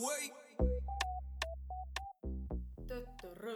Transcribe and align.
way. 0.00 0.30
Töttörö. 2.86 3.54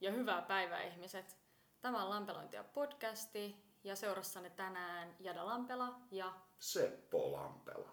Ja 0.00 0.12
hyvää 0.12 0.42
päivää 0.42 0.82
ihmiset. 0.82 1.36
Tämä 1.80 2.02
on 2.02 2.10
Lampelointia 2.10 2.64
podcasti 2.64 3.56
ja 3.84 3.96
seurassanne 3.96 4.50
tänään 4.50 5.16
Jada 5.20 5.46
Lampela 5.46 6.00
ja 6.10 6.32
Seppo 6.58 7.32
Lampela. 7.32 7.88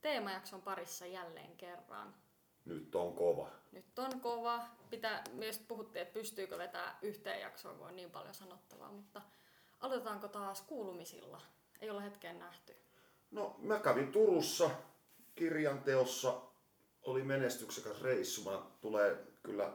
teemajakson 0.00 0.62
parissa 0.62 1.06
jälleen 1.06 1.56
kerran. 1.56 2.14
Nyt 2.64 2.94
on 2.94 3.14
kova. 3.14 3.50
Nyt 3.72 3.98
on 3.98 4.20
kova. 4.20 4.64
Pitää, 4.90 5.24
myös 5.32 5.58
puhuttiin, 5.58 6.02
että 6.02 6.14
pystyykö 6.14 6.58
vetää 6.58 6.98
yhteen 7.02 7.40
jaksoon, 7.40 7.78
kun 7.78 7.86
on 7.86 7.96
niin 7.96 8.10
paljon 8.10 8.34
sanottavaa, 8.34 8.92
mutta 8.92 9.22
aloitetaanko 9.80 10.28
taas 10.28 10.62
kuulumisilla? 10.62 11.40
Ei 11.80 11.90
ole 11.90 12.02
hetkeen 12.02 12.38
nähty. 12.38 12.76
No, 13.30 13.56
mä 13.58 13.78
kävin 13.78 14.12
Turussa 14.12 14.70
kirjanteossa. 15.34 16.48
Oli 17.08 17.22
menestyksekäs 17.22 18.02
reissu. 18.02 18.50
Mä 18.50 18.62
tulee 18.80 19.26
kyllä... 19.42 19.72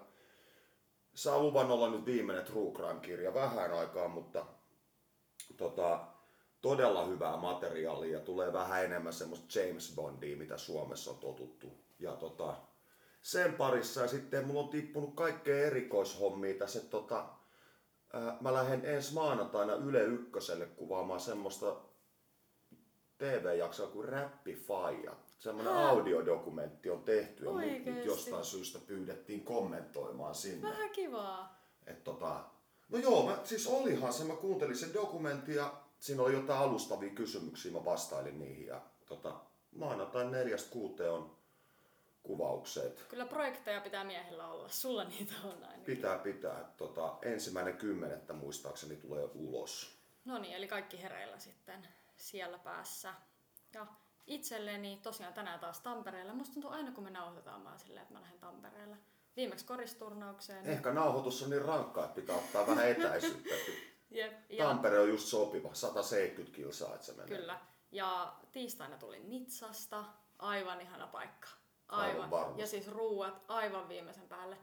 Saa 1.15 1.39
luvan 1.39 1.71
olla 1.71 1.89
nyt 1.89 2.05
viimeinen 2.05 2.45
True 2.45 2.71
Crime-kirja 2.71 3.33
vähän 3.33 3.73
aikaa, 3.73 4.07
mutta 4.07 4.45
tota, 5.57 6.07
todella 6.61 7.05
hyvää 7.05 7.37
materiaalia 7.37 8.19
tulee 8.19 8.53
vähän 8.53 8.85
enemmän 8.85 9.13
semmoista 9.13 9.59
James 9.59 9.93
Bondia, 9.95 10.37
mitä 10.37 10.57
Suomessa 10.57 11.11
on 11.11 11.17
totuttu. 11.17 11.67
Ja 11.99 12.11
tota, 12.11 12.55
sen 13.21 13.53
parissa 13.53 14.01
ja 14.01 14.07
sitten 14.07 14.47
mulla 14.47 14.61
on 14.61 14.69
tippunut 14.69 15.15
kaikkea 15.15 15.65
erikoishommia 15.65 16.53
tässä, 16.53 16.79
tota, 16.79 17.29
ää, 18.13 18.37
mä 18.41 18.53
lähden 18.53 18.85
ensi 18.85 19.13
maanantaina 19.13 19.73
Yle 19.73 20.03
Ykköselle 20.03 20.65
kuvaamaan 20.65 21.19
semmoista 21.19 21.75
TV-jaksoa 23.17 23.87
kuin 23.87 24.09
Räppifaija. 24.09 25.15
Semmoinen 25.43 25.73
Hää? 25.73 25.89
audiodokumentti 25.89 26.89
on 26.89 27.03
tehty 27.03 27.45
ja 27.45 27.51
mut 27.51 28.05
jostain 28.05 28.45
syystä 28.45 28.79
pyydettiin 28.79 29.43
kommentoimaan 29.43 30.35
sinne. 30.35 30.69
Vähän 30.69 30.89
kivaa. 30.89 31.65
Et 31.87 32.03
tota, 32.03 32.43
no 32.89 32.97
joo, 32.97 33.25
mä, 33.25 33.37
siis 33.43 33.67
olihan 33.67 34.13
se, 34.13 34.23
mä 34.23 34.35
kuuntelin 34.35 34.77
sen 34.77 34.93
dokumentin 34.93 35.55
ja 35.55 35.73
siinä 35.99 36.23
oli 36.23 36.33
jotain 36.33 36.59
alustavia 36.59 37.09
kysymyksiä, 37.09 37.71
mä 37.71 37.85
vastailin 37.85 38.39
niihin 38.39 38.65
ja 38.67 38.81
tota, 39.05 39.35
maanantain 39.75 40.31
neljästä 40.31 40.71
kuuteen 40.71 41.11
on 41.11 41.37
kuvaukset. 42.23 43.05
Kyllä 43.09 43.25
projekteja 43.25 43.81
pitää 43.81 44.03
miehillä 44.03 44.47
olla. 44.47 44.69
Sulla 44.69 45.03
niitä 45.03 45.33
on 45.43 45.63
aina. 45.63 45.83
Pitää 45.85 46.17
pitää, 46.17 46.73
tota, 46.77 47.17
ensimmäinen 47.21 47.77
kymmenettä 47.77 48.33
muistaakseni 48.33 48.95
tulee 48.95 49.29
ulos. 49.35 49.97
No 50.25 50.37
niin, 50.37 50.55
eli 50.55 50.67
kaikki 50.67 51.01
hereillä 51.01 51.39
sitten 51.39 51.87
siellä 52.17 52.57
päässä. 52.57 53.13
Ja 53.73 53.87
itselleni 54.27 54.99
tosiaan 55.03 55.33
tänään 55.33 55.59
taas 55.59 55.79
Tampereella. 55.79 56.33
Musta 56.33 56.53
tuntuu 56.53 56.71
aina 56.71 56.91
kun 56.91 57.03
me 57.03 57.09
nauhoitetaan, 57.09 57.61
mä 57.61 57.77
silleen, 57.77 58.01
että 58.01 58.13
mä 58.13 58.21
lähden 58.21 58.39
Tampereelle. 58.39 58.97
Viimeksi 59.35 59.65
koristurnaukseen. 59.65 60.65
Ehkä 60.65 60.93
nauhoitus 60.93 61.43
on 61.43 61.49
niin 61.49 61.65
rankkaa, 61.65 62.05
että 62.05 62.15
pitää 62.15 62.35
ottaa 62.35 62.67
vähän 62.67 62.87
etäisyyttä. 62.87 63.55
Jep, 64.11 64.33
ja 64.49 64.65
Tampere 64.65 64.99
on 64.99 65.09
just 65.09 65.27
sopiva, 65.27 65.73
170 65.73 66.55
kilsaa, 66.55 66.93
että 66.93 67.05
se 67.05 67.13
menee. 67.13 67.37
Kyllä. 67.37 67.59
Ja 67.91 68.33
tiistaina 68.51 68.97
tuli 68.97 69.19
Nitsasta. 69.19 70.03
Aivan 70.39 70.81
ihana 70.81 71.07
paikka. 71.07 71.47
Aivan 71.87 72.33
Aivan. 72.33 72.59
ja 72.59 72.67
siis 72.67 72.87
ruuat 72.87 73.45
aivan 73.47 73.89
viimeisen 73.89 74.27
päälle. 74.27 74.57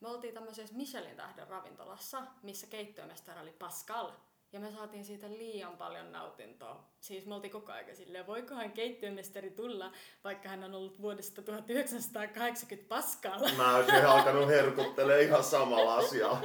Me 0.00 0.08
oltiin 0.08 0.34
tämmöisessä 0.34 0.76
Michelin 0.76 1.16
tähden 1.16 1.48
ravintolassa, 1.48 2.22
missä 2.42 2.66
keittiömestari 2.66 3.40
oli 3.40 3.52
Pascal. 3.52 4.12
Ja 4.52 4.60
me 4.60 4.70
saatiin 4.70 5.04
siitä 5.04 5.30
liian 5.30 5.76
paljon 5.76 6.12
nautintoa. 6.12 6.84
Siis 7.00 7.26
me 7.26 7.34
oltiin 7.34 7.50
koko 7.50 7.72
ajan 7.72 7.96
silleen, 7.96 8.26
voikohan 8.26 8.72
keittiömestari 8.72 9.50
tulla, 9.50 9.92
vaikka 10.24 10.48
hän 10.48 10.64
on 10.64 10.74
ollut 10.74 11.02
vuodesta 11.02 11.42
1980 11.42 12.88
Pascal. 12.88 13.56
Mä 13.56 13.76
olisin 13.76 14.06
alkanut 14.06 14.48
herkuttelemaan 14.48 15.22
ihan 15.22 15.44
samalla 15.44 15.96
asialla. 15.96 16.42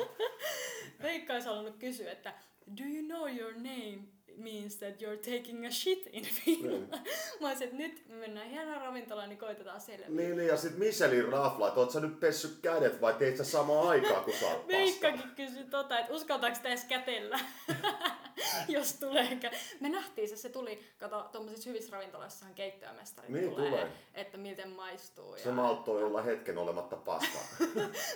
Veikka 1.01 1.33
olisi 1.33 1.47
halunnut 1.47 1.77
kysyä, 1.77 2.11
että 2.11 2.33
do 2.77 2.83
you 2.83 3.03
know 3.05 3.37
your 3.37 3.53
name 3.53 3.99
means 4.37 4.75
that 4.77 5.01
you're 5.01 5.17
taking 5.37 5.65
a 5.67 5.71
shit 5.71 6.09
in 6.11 6.25
Finland? 6.25 6.93
Mä 7.41 7.47
olisin, 7.47 7.63
että 7.63 7.77
nyt 7.77 8.03
me 8.09 8.15
mennään 8.15 8.49
hienoon 8.49 8.81
ravintolaan, 8.81 9.29
niin 9.29 9.39
koitetaan 9.39 9.81
selviä. 9.81 10.05
Niin, 10.09 10.37
niin, 10.37 10.47
ja 10.47 10.57
sit 10.57 10.77
Michelin 10.77 11.27
rafla, 11.29 11.67
että 11.67 11.79
oot 11.79 11.91
sä 11.91 11.99
nyt 11.99 12.19
pessyt 12.19 12.59
kädet 12.61 13.01
vai 13.01 13.13
teit 13.13 13.37
sä 13.37 13.43
samaan 13.43 13.87
aikaan, 13.87 14.23
kun 14.23 14.33
sä 14.33 14.47
oot 14.47 14.67
Veikkakin 14.77 15.31
kysyi 15.35 15.63
tota, 15.63 15.99
että 15.99 16.13
uskaltaako 16.13 16.55
sitä 16.55 16.69
edes 16.69 16.83
kätellä, 16.85 17.39
jos 18.67 18.93
tulee. 18.93 19.37
Me 19.79 19.89
nähtiin 19.89 20.29
se, 20.29 20.35
se 20.37 20.49
tuli, 20.49 20.79
kato, 20.97 21.29
tuommoisissa 21.31 21.69
hyvissä 21.69 21.91
ravintoloissahan 21.91 22.55
keittiömestari 22.55 23.27
Niin 23.33 23.49
tulee, 23.49 23.69
tulee. 23.69 23.87
että 24.13 24.37
miten 24.37 24.69
maistuu. 24.69 25.37
Se 25.37 25.51
malttoi 25.51 26.03
olla 26.03 26.21
hetken 26.21 26.57
olematta 26.57 26.95
paskaa. 26.95 27.43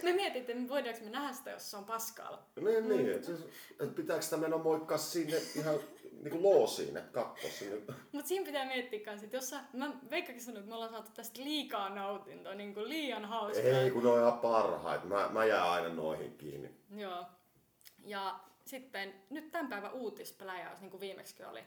Me 0.03 0.13
mietittiin, 0.13 0.57
että 0.57 0.69
voidaanko 0.73 1.03
me 1.03 1.09
nähdä 1.09 1.33
sitä, 1.33 1.51
jos 1.51 1.71
se 1.71 1.77
on 1.77 1.85
Pascal. 1.85 2.37
niin, 2.61 2.89
niin, 2.89 3.11
että 3.11 3.31
et 3.79 3.95
pitääkö 3.95 4.21
sitä 4.21 4.37
mennä 4.37 4.57
moikkaa 4.57 4.97
sinne 4.97 5.37
ihan 5.55 5.79
niinku 6.23 6.43
loosiin, 6.43 6.97
että 6.97 7.11
katso 7.11 7.47
sinne. 7.47 7.93
Mutta 8.11 8.27
siinä 8.27 8.45
pitää 8.45 8.65
miettiä 8.65 8.99
kans, 8.99 9.23
että 9.23 9.37
jos 9.37 9.49
sä, 9.49 9.59
mä 9.73 9.93
Veikkakin 10.09 10.41
sanoi, 10.41 10.59
että 10.59 10.69
me 10.69 10.75
ollaan 10.75 10.91
saatu 10.91 11.11
tästä 11.13 11.43
liikaa 11.43 11.89
nautintoa, 11.89 12.53
niin 12.53 12.73
kuin 12.73 12.89
liian 12.89 13.25
hauskaa. 13.25 13.65
Ei, 13.65 13.91
kun 13.91 14.03
ne 14.03 14.09
on 14.09 14.19
ihan 14.19 14.39
parhaita. 14.39 15.05
Mä, 15.05 15.29
mä 15.29 15.45
jään 15.45 15.69
aina 15.69 15.89
noihin 15.89 16.37
kiinni. 16.37 16.71
Joo. 16.95 17.25
Ja 18.05 18.39
sitten 18.65 19.13
nyt 19.29 19.51
tämän 19.51 19.69
päivän 19.69 19.93
uutispläjäys, 19.93 20.81
niin 20.81 20.91
kuin 20.91 21.01
viimeksi 21.01 21.43
oli 21.43 21.63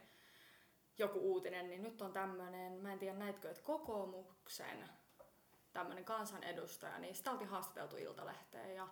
joku 0.99 1.19
uutinen, 1.19 1.71
niin 1.71 1.83
nyt 1.83 2.03
on 2.03 2.13
tämmöinen, 2.13 2.73
mä 2.73 2.93
en 2.93 2.99
tiedä 2.99 3.19
näitkö, 3.19 3.51
että 3.51 3.63
kokoomuksen 3.63 4.91
tämmöinen 5.73 6.05
kansanedustaja, 6.05 6.99
niin 6.99 7.15
sitä 7.15 7.31
oltiin 7.31 7.51
haastateltu 7.51 7.97
Iltalehteen 7.97 8.75
ja 8.75 8.89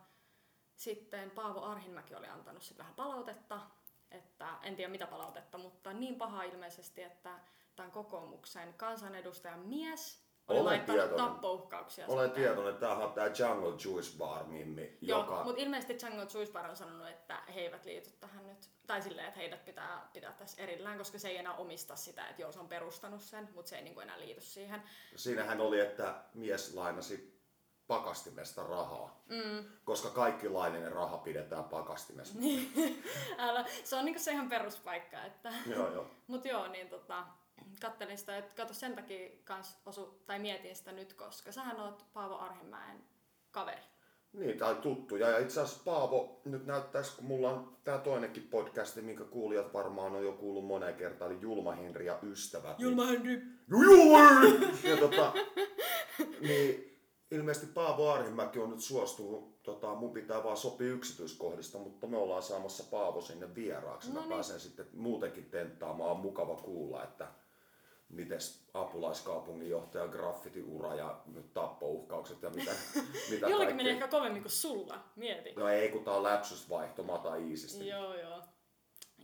sitten 0.76 1.30
Paavo 1.30 1.62
Arhinmäki 1.62 2.14
oli 2.14 2.26
antanut 2.26 2.62
sitten 2.62 2.78
vähän 2.78 2.94
palautetta, 2.94 3.60
että 4.10 4.48
en 4.62 4.76
tiedä 4.76 4.90
mitä 4.90 5.06
palautetta, 5.06 5.58
mutta 5.58 5.92
niin 5.92 6.14
paha 6.14 6.42
ilmeisesti, 6.42 7.02
että 7.02 7.38
tämän 7.76 7.90
kokoomuksen 7.92 8.74
kansanedustajan 8.74 9.60
mies 9.60 10.28
oli 10.48 10.58
Olen 10.58 10.64
laittanut 10.66 11.00
tietoinen. 11.00 11.26
tappouhkauksia. 11.26 12.06
Olen 12.08 12.24
sitten. 12.26 12.42
tietoinen, 12.42 12.72
että 12.74 12.80
tämähän 12.86 13.04
on 13.04 13.12
tää 13.12 13.26
Jungle 13.26 13.74
Juice 13.84 14.18
Bar 14.18 14.44
Mimmi, 14.44 14.98
Joo, 15.00 15.20
joka... 15.20 15.44
mutta 15.44 15.62
ilmeisesti 15.62 15.98
Django 15.98 16.22
Juicebar 16.34 16.70
on 16.70 16.76
sanonut, 16.76 17.08
että 17.08 17.42
he 17.54 17.60
eivät 17.60 17.84
liity 17.84 18.10
tähän 18.20 18.46
nyt. 18.46 18.68
Tai 18.86 19.02
silleen, 19.02 19.28
että 19.28 19.40
heidät 19.40 19.64
pitää 19.64 20.08
pitää 20.12 20.32
tässä 20.32 20.62
erillään, 20.62 20.98
koska 20.98 21.18
se 21.18 21.28
ei 21.28 21.36
enää 21.36 21.54
omista 21.54 21.96
sitä, 21.96 22.26
että 22.28 22.42
joo, 22.42 22.52
se 22.52 22.60
on 22.60 22.68
perustanut 22.68 23.22
sen, 23.22 23.48
mutta 23.54 23.68
se 23.68 23.76
ei 23.76 23.82
niinku 23.82 24.00
enää 24.00 24.20
liity 24.20 24.40
siihen. 24.40 24.82
Siinähän 25.16 25.60
oli, 25.60 25.80
että 25.80 26.14
mies 26.34 26.74
lainasi 26.74 27.37
pakastimesta 27.88 28.62
rahaa. 28.62 29.22
Mm. 29.28 29.64
Koska 29.84 30.10
kaikki 30.10 30.48
laininen 30.48 30.92
raha 30.92 31.18
pidetään 31.18 31.64
pakastimessa. 31.64 32.38
Älä, 33.38 33.64
se 33.84 33.96
on 33.96 34.04
niinku 34.04 34.20
se 34.20 34.30
ihan 34.30 34.48
peruspaikka. 34.48 35.24
Että... 35.24 35.52
joo, 35.66 35.92
joo. 35.92 36.06
Mut 36.26 36.44
joo, 36.44 36.68
niin 36.68 36.88
tota, 36.88 37.24
kattelin 37.80 38.18
sitä, 38.18 38.36
että 38.38 38.62
kato 38.62 38.74
sen 38.74 38.94
takia 38.94 39.30
kans 39.44 39.76
osu, 39.86 40.22
tai 40.26 40.38
mietin 40.38 40.76
sitä 40.76 40.92
nyt, 40.92 41.12
koska 41.12 41.52
sähän 41.52 41.80
oot 41.80 42.04
Paavo 42.12 42.36
Arhimäen 42.36 43.04
kaveri. 43.50 43.82
Niin, 44.32 44.58
tai 44.58 44.74
tuttuja. 44.74 45.30
Ja 45.30 45.38
itse 45.38 45.60
asiassa 45.60 45.82
Paavo, 45.84 46.40
nyt 46.44 46.66
näyttäisi, 46.66 47.16
kun 47.16 47.24
mulla 47.24 47.50
on 47.50 47.76
tää 47.84 47.98
toinenkin 47.98 48.42
podcasti, 48.42 49.02
minkä 49.02 49.24
kuulijat 49.24 49.72
varmaan 49.72 50.16
on 50.16 50.24
jo 50.24 50.32
kuullut 50.32 50.66
moneen 50.66 50.94
kertaan, 50.94 51.30
eli 51.30 51.40
Julma 51.40 51.72
Henri 51.72 52.06
ja 52.06 52.18
ystävät. 52.22 52.80
Julma 52.80 53.06
Henry. 53.06 53.36
Niin, 53.36 53.58
Julma 53.68 54.18
Henri! 54.18 54.90
Ja 54.90 54.96
tota, 54.96 55.32
niin 56.48 56.87
ilmeisesti 57.30 57.66
Paavo 57.66 58.10
Arhimäki 58.10 58.58
on 58.58 58.70
nyt 58.70 58.80
suostunut, 58.80 59.62
tota, 59.62 59.94
mun 59.94 60.12
pitää 60.12 60.44
vaan 60.44 60.56
sopia 60.56 60.88
yksityiskohdista, 60.88 61.78
mutta 61.78 62.06
me 62.06 62.16
ollaan 62.16 62.42
saamassa 62.42 62.84
Paavo 62.90 63.20
sinne 63.20 63.54
vieraaksi. 63.54 64.08
No 64.08 64.14
Mä 64.14 64.20
niin. 64.20 64.30
pääsen 64.30 64.60
sitten 64.60 64.86
muutenkin 64.92 65.50
tenttaamaan, 65.50 66.10
on 66.10 66.20
mukava 66.20 66.56
kuulla, 66.56 67.04
että 67.04 67.28
mites 68.08 68.64
apulaiskaupunginjohtajan 68.74 70.08
graffitiura 70.08 70.94
ja 70.94 71.20
nyt 71.26 71.54
tappouhkaukset 71.54 72.42
ja 72.42 72.50
mitä, 72.50 72.70
mitä 73.30 73.48
Jollakin 73.48 73.76
menee 73.76 73.92
ehkä 73.92 74.08
kovemmin 74.08 74.42
kuin 74.42 74.52
sulla, 74.52 75.04
mieti. 75.16 75.52
No 75.56 75.68
ei, 75.68 75.88
kun 75.88 76.04
tää 76.04 76.14
on 76.14 76.22
läpsysvaihto, 76.22 77.02
mä 77.02 77.12
otan 77.12 77.42
iisisti. 77.42 77.88
Joo, 77.88 78.14
joo. 78.14 78.42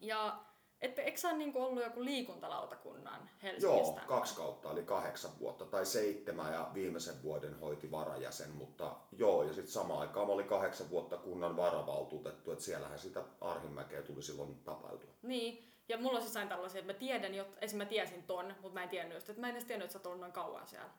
Ja 0.00 0.44
et, 0.84 0.98
eikö 0.98 1.18
sä 1.18 1.32
niinku 1.32 1.62
ollut 1.62 1.82
joku 1.82 2.04
liikuntalautakunnan 2.04 3.30
Helsingistä? 3.42 4.00
Joo, 4.00 4.06
kaksi 4.06 4.36
kautta, 4.36 4.70
eli 4.70 4.82
kahdeksan 4.82 5.30
vuotta, 5.38 5.64
tai 5.64 5.86
seitsemän 5.86 6.52
ja 6.52 6.70
viimeisen 6.74 7.22
vuoden 7.22 7.60
hoiti 7.60 7.90
varajäsen, 7.90 8.50
mutta 8.50 8.96
joo, 9.12 9.42
ja 9.42 9.52
sitten 9.52 9.72
samaan 9.72 10.00
aikaan 10.00 10.26
mä 10.26 10.32
olin 10.32 10.46
kahdeksan 10.46 10.90
vuotta 10.90 11.16
kunnan 11.16 11.56
varavaltuutettu, 11.56 12.52
että 12.52 12.64
siellähän 12.64 12.98
sitä 12.98 13.24
Arhimäkeä 13.40 14.02
tuli 14.02 14.22
silloin 14.22 14.54
tapailtua. 14.64 15.10
Niin, 15.22 15.72
ja 15.88 15.98
mulla 15.98 16.16
on 16.18 16.22
siis 16.22 16.36
aina 16.36 16.48
tällaisia, 16.50 16.80
että 16.80 16.92
mä 16.92 16.98
tiedän, 16.98 17.34
jot, 17.34 17.48
esim. 17.60 17.78
mä 17.78 17.84
tiesin 17.84 18.22
ton, 18.22 18.54
mutta 18.60 18.74
mä 18.74 18.82
en 18.82 18.88
tiennyt 18.88 19.14
just, 19.14 19.28
että 19.28 19.40
mä 19.40 19.48
en 19.48 19.54
edes 19.54 19.64
tiennyt, 19.64 19.84
että 19.84 19.92
sä 19.92 19.98
oot 19.98 20.06
ollut 20.06 20.20
noin 20.20 20.32
kauan 20.32 20.66
siellä. 20.66 20.90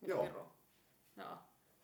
Mitä 0.00 0.12
Joo. 0.14 0.22
pirua? 0.22 0.54
Joo. 1.16 1.36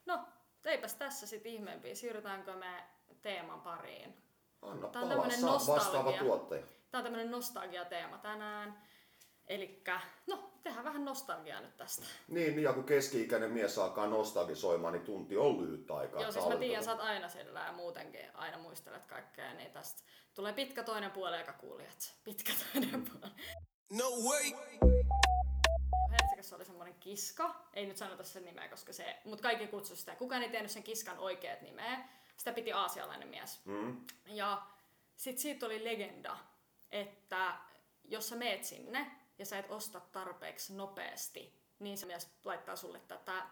No, 0.06 0.20
eipäs 0.64 0.94
tässä 0.94 1.26
sitten 1.26 1.52
ihmeempiä. 1.52 1.94
Siirrytäänkö 1.94 2.56
me 2.56 2.84
teeman 3.22 3.60
pariin? 3.60 4.14
Anna 4.62 4.88
Tää 4.88 5.02
on 5.02 5.08
palaa, 5.08 5.30
saa 5.30 5.52
vastaava 5.52 5.82
nostalgia. 5.82 6.18
tuottaja. 6.18 6.62
Tää 6.90 6.98
on 6.98 7.04
tämmönen 7.04 7.30
nostalgia-teema 7.30 8.18
tänään. 8.18 8.82
Elikkä, 9.46 10.00
no, 10.26 10.50
tehdään 10.62 10.84
vähän 10.84 11.04
nostalgiaa 11.04 11.60
nyt 11.60 11.76
tästä. 11.76 12.06
Niin, 12.28 12.56
niin, 12.56 12.62
ja 12.62 12.72
kun 12.72 12.84
keski-ikäinen 12.84 13.50
mies 13.50 13.78
alkaa 13.78 14.06
nostalgisoimaan, 14.06 14.92
niin 14.92 15.04
tunti 15.04 15.36
on 15.36 15.62
lyhyt 15.62 15.90
aikaa. 15.90 16.22
Joo, 16.22 16.32
siis 16.32 16.48
mä 16.48 16.56
tiedän, 16.56 16.84
sä 16.84 16.92
oot 16.92 17.00
aina 17.00 17.28
sillä 17.28 17.60
ja 17.60 17.72
muutenkin 17.72 18.36
aina 18.36 18.58
muistelet 18.58 19.06
kaikkea, 19.06 19.54
niin 19.54 19.72
tästä 19.72 20.02
tulee 20.34 20.52
pitkä 20.52 20.82
toinen 20.82 21.10
puoli 21.10 21.36
eikä 21.36 21.52
kuulijat. 21.52 22.14
Pitkä 22.24 22.52
toinen 22.72 23.04
puoli. 23.04 23.32
No 23.92 24.10
way! 24.10 24.52
Helsingissä 26.10 26.56
oli 26.56 26.64
semmoinen 26.64 26.94
kiska, 26.94 27.68
ei 27.74 27.86
nyt 27.86 27.96
sanota 27.96 28.24
sen 28.24 28.44
nimeä, 28.44 28.68
koska 28.68 28.92
se, 28.92 29.20
mutta 29.24 29.42
kaikki 29.42 29.66
kutsu 29.66 29.96
sitä. 29.96 30.14
Kukaan 30.16 30.42
ei 30.42 30.50
tiennyt 30.50 30.70
sen 30.70 30.82
kiskan 30.82 31.18
oikeat 31.18 31.62
nimeä. 31.62 32.08
Sitä 32.36 32.52
piti 32.52 32.72
aasialainen 32.72 33.28
mies. 33.28 33.60
Mm. 33.64 34.00
Ja 34.26 34.62
sit 35.16 35.38
siitä 35.38 35.66
oli 35.66 35.84
legenda, 35.84 36.36
että 36.92 37.56
jos 38.04 38.28
sä 38.28 38.36
meet 38.36 38.64
sinne 38.64 39.10
ja 39.38 39.46
sä 39.46 39.58
et 39.58 39.70
osta 39.70 40.00
tarpeeksi 40.00 40.74
nopeasti, 40.74 41.60
niin 41.78 41.98
se 41.98 42.06
mies 42.06 42.28
laittaa 42.44 42.76
sulle 42.76 43.00
tätä 43.00 43.46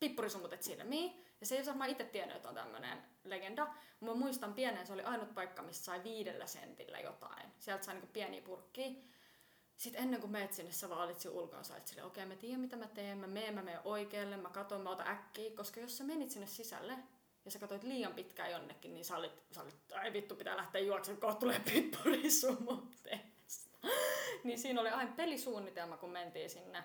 pippurisumutet 0.00 0.62
silmiin. 0.62 1.24
Ja 1.40 1.46
se 1.46 1.56
ei 1.56 1.66
varmaan 1.66 1.90
itse 1.90 2.04
tiennyt, 2.04 2.36
että 2.36 2.48
on 2.48 2.54
tämmöinen 2.54 3.02
legenda. 3.24 3.68
Mä 4.00 4.14
muistan 4.14 4.54
pienen, 4.54 4.86
se 4.86 4.92
oli 4.92 5.02
ainut 5.02 5.34
paikka, 5.34 5.62
missä 5.62 5.84
sai 5.84 6.04
viidellä 6.04 6.46
sentillä 6.46 6.98
jotain. 6.98 7.52
Sieltä 7.58 7.84
sai 7.84 7.94
niinku 7.94 8.10
pieniä 8.12 8.42
purkkiä. 8.42 8.90
Sitten 9.76 10.02
ennen 10.02 10.20
kuin 10.20 10.30
meet 10.30 10.52
sinne, 10.52 10.72
sä 10.72 10.88
valitsin 10.88 11.30
ulkoon, 11.30 11.64
sä 11.64 11.74
okei, 11.74 12.04
okay, 12.04 12.26
mä 12.26 12.36
tiedän 12.36 12.60
mitä 12.60 12.76
mä 12.76 12.88
teen, 12.88 13.18
mä 13.18 13.26
menen, 13.26 13.54
mä 13.54 13.62
menen 13.62 13.80
oikealle, 13.84 14.36
mä 14.36 14.50
katon, 14.50 14.80
mä 14.80 14.90
otan 14.90 15.08
äkkiä, 15.08 15.50
koska 15.50 15.80
jos 15.80 15.98
sä 15.98 16.04
menit 16.04 16.30
sinne 16.30 16.46
sisälle 16.46 16.98
ja 17.46 17.50
sä 17.50 17.58
katsoit 17.58 17.82
liian 17.82 18.14
pitkään 18.14 18.50
jonnekin, 18.50 18.94
niin 18.94 19.04
sä 19.04 19.16
olit, 19.16 19.42
sä 19.52 19.62
olit 19.62 19.92
ai 19.94 20.12
vittu, 20.12 20.36
pitää 20.36 20.56
lähteä 20.56 20.80
juoksemaan, 20.80 21.20
kohta 21.20 21.40
tulee 21.40 21.60
pippurisumuteesta. 21.72 23.78
niin 24.44 24.58
siinä 24.58 24.80
oli 24.80 24.88
aina 24.88 25.12
pelisuunnitelma, 25.16 25.96
kun 25.96 26.10
mentiin 26.10 26.50
sinne. 26.50 26.84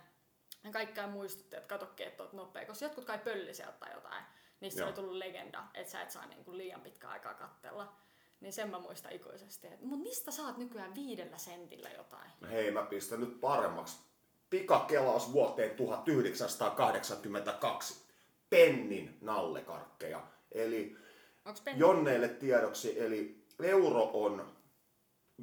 Ja 0.64 0.72
kaikkea 0.72 1.08
muistutti, 1.08 1.56
että 1.56 1.68
katso, 1.68 1.88
että 1.98 2.24
oot 2.24 2.34
nopea, 2.34 2.66
koska 2.66 2.86
jotkut 2.86 3.06
kai 3.06 3.20
pölli 3.20 3.54
sieltä 3.54 3.78
tai 3.80 3.94
jotain. 3.94 4.24
Niin 4.60 4.72
se 4.72 4.84
oli 4.84 4.94
tullut 4.94 5.16
legenda, 5.16 5.64
että 5.74 5.92
sä 5.92 6.02
et 6.02 6.12
saa 6.12 6.26
niinku 6.26 6.58
liian 6.58 6.82
pitkää 6.82 7.10
aikaa 7.10 7.34
kattella. 7.34 7.96
Niin 8.40 8.54
sen 8.54 8.70
mä 8.70 8.80
muistan 8.80 9.12
ikuisesti. 9.12 9.68
Mutta 9.82 10.04
mistä 10.04 10.32
saat 10.32 10.58
nykyään 10.58 10.96
viidellä 10.96 11.38
sentillä 11.38 11.90
jotain? 11.90 12.32
Hei, 12.50 12.72
mä 12.72 12.84
pistän 12.84 13.20
nyt 13.20 13.42
paremmaksi. 13.42 13.98
Pikakelaus 14.50 15.34
vuoteen 15.34 15.76
1982. 15.76 18.06
Pennin 18.50 19.18
nallekarkkeja. 19.22 20.28
Eli 20.52 20.98
Jonneille 21.76 22.28
tiedoksi, 22.28 23.00
eli 23.00 23.46
euro 23.64 24.12
on 24.14 24.52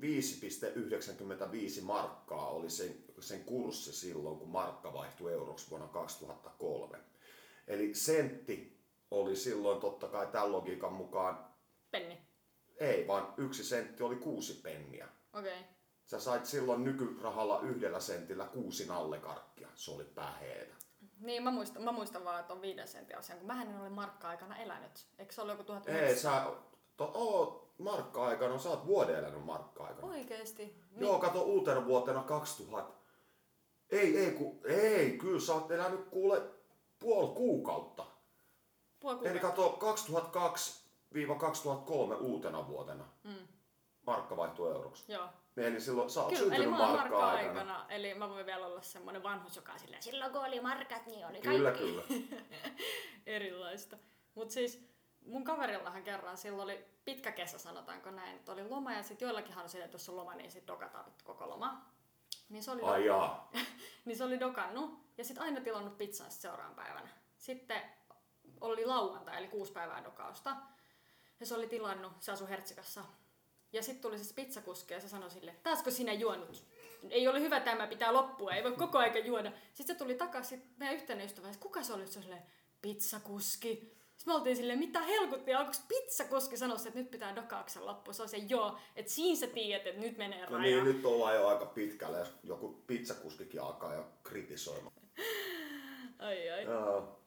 5,95 0.00 1.82
markkaa 1.82 2.48
oli 2.48 2.70
sen, 2.70 2.94
sen 3.20 3.44
kurssi 3.44 3.92
silloin, 3.92 4.38
kun 4.38 4.48
markka 4.48 4.92
vaihtui 4.92 5.32
euroksi 5.32 5.70
vuonna 5.70 5.88
2003. 5.88 6.98
Eli 7.66 7.94
sentti 7.94 8.78
oli 9.10 9.36
silloin 9.36 9.80
totta 9.80 10.08
kai 10.08 10.26
tämän 10.26 10.52
logiikan 10.52 10.92
mukaan... 10.92 11.48
Penni. 11.90 12.18
Ei, 12.80 13.06
vaan 13.06 13.34
yksi 13.36 13.64
sentti 13.64 14.02
oli 14.02 14.16
kuusi 14.16 14.60
penniä. 14.62 15.08
Okei. 15.32 15.52
Okay. 15.52 15.64
Sä 16.04 16.20
sait 16.20 16.46
silloin 16.46 16.84
nykyrahalla 16.84 17.60
yhdellä 17.60 18.00
sentillä 18.00 18.46
kuusi 18.46 18.86
nallekarkkia. 18.86 19.68
Se 19.74 19.90
oli 19.90 20.04
päheetä. 20.04 20.74
Niin, 21.20 21.42
mä 21.42 21.50
muistan, 21.50 21.82
mä 21.82 21.92
muistan 21.92 22.24
vaan, 22.24 22.40
että 22.40 22.52
on 22.52 22.62
viiden 22.62 22.88
sentin 22.88 23.18
asian, 23.18 23.38
kun 23.38 23.46
mä 23.46 23.62
en 23.62 23.80
ole 23.80 23.88
markka-aikana 23.88 24.56
elänyt. 24.56 25.06
Eikö 25.18 25.32
se 25.32 25.42
ole 25.42 25.52
joku 25.52 25.64
1900? 25.64 26.08
Ei, 26.08 26.16
sä 26.16 26.52
to, 26.96 27.10
oot 27.14 27.68
markka-aikana, 27.78 28.58
sä 28.58 28.68
oot 28.68 28.86
vuoden 28.86 29.16
elänyt 29.16 29.44
markka-aikana. 29.44 30.12
Oikeesti? 30.12 30.62
Niin. 30.64 31.00
Joo, 31.00 31.18
kato 31.18 31.42
uutena 31.42 31.84
vuotena 31.84 32.22
2000. 32.22 32.92
Ei, 33.90 34.18
ei, 34.18 34.30
ku, 34.30 34.60
ei, 34.64 35.18
kyllä 35.18 35.40
sä 35.40 35.54
oot 35.54 35.70
elänyt 35.70 36.08
kuule 36.08 36.42
puoli 36.98 37.34
kuukautta. 37.34 38.04
Puoli 39.00 39.16
kuukautta. 39.16 39.28
Eli 39.28 39.38
kato 39.38 39.78
2002-2003 42.14 42.16
uutena 42.20 42.68
vuotena. 42.68 43.04
Mm. 43.24 43.48
Markka 44.06 44.36
vaihtui 44.36 44.70
euroksi. 44.70 45.12
Joo. 45.12 45.28
Eli 45.58 45.80
silloin 45.80 46.10
sä 46.10 46.20
oot 46.20 46.28
Kyllä, 46.28 46.42
syntynyt 46.42 46.70
markka-aikana. 46.70 47.86
Eli 47.88 48.14
mä 48.14 48.28
voin 48.28 48.46
vielä 48.46 48.66
olla 48.66 48.82
semmoinen 48.82 49.22
vanhus, 49.22 49.56
joka 49.56 49.72
on 49.72 49.78
silleen, 49.78 50.02
silloin 50.02 50.32
kun 50.32 50.44
oli 50.44 50.60
markat, 50.60 51.06
niin 51.06 51.26
oli 51.26 51.40
Kyllä, 51.40 51.70
kaikki. 51.70 51.92
kyllä. 51.92 52.42
erilaista. 53.26 53.96
Mutta 54.34 54.54
siis 54.54 54.88
mun 55.26 55.44
kaverillahan 55.44 56.02
kerran 56.02 56.36
silloin 56.36 56.64
oli 56.64 56.84
pitkä 57.04 57.32
kesä, 57.32 57.58
sanotaanko 57.58 58.10
näin, 58.10 58.36
että 58.36 58.52
oli 58.52 58.68
loma 58.68 58.92
ja 58.92 59.02
sitten 59.02 59.26
joillakinhan 59.26 59.64
on 59.64 59.70
se, 59.70 59.84
että 59.84 59.94
jos 59.94 60.08
on 60.08 60.16
loma, 60.16 60.34
niin 60.34 60.50
sitten 60.50 60.74
dokataan 60.74 61.12
koko 61.24 61.48
loma. 61.48 61.84
Niin 62.48 62.62
se 62.62 62.70
oli, 62.70 62.82
Ai 62.82 63.06
jaa. 63.06 63.50
niin 64.04 64.16
se 64.16 64.24
oli 64.24 64.40
dokannut 64.40 64.98
ja 65.18 65.24
sitten 65.24 65.42
aina 65.42 65.60
tilannut 65.60 65.98
pizzaa 65.98 66.30
sit 66.30 66.40
seuraavan 66.40 66.74
päivänä. 66.74 67.08
Sitten 67.38 67.82
oli 68.60 68.86
lauantai, 68.86 69.38
eli 69.38 69.48
kuusi 69.48 69.72
päivää 69.72 70.04
dokausta. 70.04 70.56
Ja 71.40 71.46
se 71.46 71.54
oli 71.54 71.66
tilannut, 71.66 72.12
se 72.20 72.32
asui 72.32 72.48
Hertsikassa. 72.48 73.04
Ja 73.72 73.82
sitten 73.82 74.02
tuli 74.02 74.18
se 74.18 74.34
pizzakuski 74.34 74.94
ja 74.94 75.00
se 75.00 75.08
sanoi 75.08 75.30
sille, 75.30 75.54
taasko 75.62 75.90
sinä 75.90 76.12
juonut? 76.12 76.64
Ei 77.10 77.28
ole 77.28 77.40
hyvä 77.40 77.60
tämä, 77.60 77.86
pitää 77.86 78.12
loppua, 78.12 78.52
ei 78.52 78.64
voi 78.64 78.72
koko 78.72 78.98
aika 78.98 79.18
juoda. 79.18 79.52
Sitten 79.74 79.96
se 79.96 79.98
tuli 79.98 80.14
takaisin 80.14 80.62
meidän 80.76 80.96
yhteinen 80.96 81.26
ystävä, 81.26 81.48
että 81.48 81.60
kuka 81.60 81.82
se 81.82 81.92
oli? 81.92 82.06
Se 82.06 82.18
oli 82.18 82.36
pizzakuski. 82.82 83.98
Sitten 84.16 84.34
me 84.34 84.34
oltiin 84.34 84.56
silleen, 84.56 84.78
mitä 84.78 85.00
helkuttia, 85.00 85.58
alkoiko 85.58 85.80
pizzakuski 85.88 86.56
sanoa, 86.56 86.76
että 86.86 86.98
nyt 86.98 87.10
pitää 87.10 87.36
dokauksen 87.36 87.86
loppu. 87.86 88.12
Se 88.12 88.22
on 88.22 88.28
se 88.28 88.36
joo, 88.36 88.78
että 88.96 89.12
siinä 89.12 89.40
sä 89.40 89.46
tiedät, 89.46 89.86
että 89.86 90.00
nyt 90.00 90.18
menee 90.18 90.38
raja. 90.38 90.50
No 90.50 90.58
niin, 90.58 90.84
nyt 90.84 91.04
ollaan 91.04 91.34
jo 91.34 91.48
aika 91.48 91.66
pitkällä, 91.66 92.18
jos 92.18 92.32
joku 92.42 92.82
pizzakuskikin 92.86 93.62
alkaa 93.62 93.94
jo 93.94 94.04
kritisoimaan. 94.22 94.94
ai 96.18 96.50
ai. 96.50 96.62
Joo. 96.64 97.20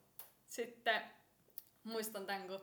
Sitten 0.48 1.02
muistan 1.84 2.26
tämän, 2.26 2.48
kun 2.48 2.60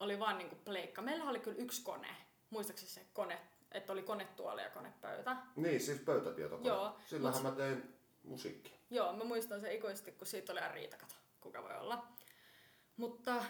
oli 0.00 0.18
vaan 0.18 0.38
niinku 0.38 0.56
pleikka. 0.64 1.02
Meillä 1.02 1.30
oli 1.30 1.40
kyllä 1.40 1.62
yksi 1.62 1.82
kone. 1.82 2.16
Muistaakseni 2.50 2.90
se 2.90 3.06
kone, 3.12 3.40
että 3.72 3.92
oli 3.92 4.02
konetuoli 4.02 4.62
ja 4.62 4.70
konepöytä. 4.70 5.36
Niin, 5.56 5.80
siis 5.80 6.00
pöytätietokone. 6.00 6.68
Joo, 6.68 6.96
Sillähän 7.06 7.42
mä 7.42 7.50
tein 7.50 7.94
musiikkia. 8.22 8.76
Joo, 8.90 9.12
mä 9.12 9.24
muistan 9.24 9.60
se 9.60 9.74
ikuisesti, 9.74 10.12
kun 10.12 10.26
siitä 10.26 10.52
oli 10.52 10.60
riita, 10.72 10.96
kato, 10.96 11.14
kuka 11.40 11.62
voi 11.62 11.76
olla. 11.76 12.06
Mutta, 12.96 13.44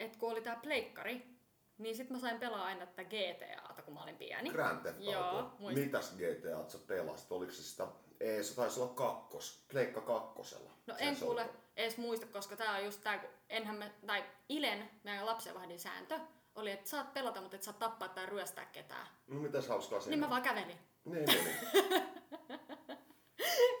et 0.00 0.16
kun 0.16 0.32
oli 0.32 0.40
tää 0.40 0.56
pleikkari, 0.62 1.36
niin 1.78 1.96
sit 1.96 2.10
mä 2.10 2.18
sain 2.18 2.38
pelaa 2.38 2.64
aina 2.64 2.86
tätä 2.86 3.04
GTAta, 3.04 3.82
kun 3.82 3.94
mä 3.94 4.02
olin 4.02 4.16
pieni. 4.16 4.50
Grand 4.50 4.80
Theft 4.80 4.98
Auto. 4.98 5.10
Joo, 5.10 5.52
muistan. 5.58 5.84
Mitäs 5.84 6.12
GTA 6.12 6.68
sä 6.68 6.78
pelasit? 6.78 7.32
Oliko 7.32 7.52
se 7.52 7.62
sitä... 7.62 7.86
Ei, 8.20 8.44
se 8.44 8.54
taisi 8.54 8.80
olla 8.80 8.94
kakkos. 8.94 9.64
Pleikka 9.72 10.00
kakkosella. 10.00 10.70
No 10.86 10.94
Se 10.94 11.04
en 11.04 11.16
kuule 11.16 11.48
edes 11.76 11.96
muista, 11.96 12.26
koska 12.26 12.56
tää 12.56 12.76
on 12.76 12.84
just 12.84 13.00
tää, 13.02 13.18
kun 13.18 13.30
enhän 13.48 13.76
mä, 13.76 13.90
tai 14.06 14.24
Ilen, 14.48 14.90
meidän 15.04 15.26
lapsenvahdin 15.26 15.78
sääntö, 15.80 16.20
oli, 16.56 16.70
että 16.70 16.90
saat 16.90 17.14
pelata, 17.14 17.40
mutta 17.40 17.56
et 17.56 17.62
saa 17.62 17.74
tappaa 17.74 18.08
tai 18.08 18.26
ryöstää 18.26 18.64
ketään. 18.64 19.06
No 19.26 19.40
mitäs 19.40 19.68
hauskaa 19.68 20.00
siinä? 20.00 20.10
Niin 20.10 20.20
mä 20.20 20.30
vaan 20.30 20.42
kävelin. 20.42 20.78
Niin, 21.04 21.24
niin, 21.24 21.44
niin. 21.44 21.56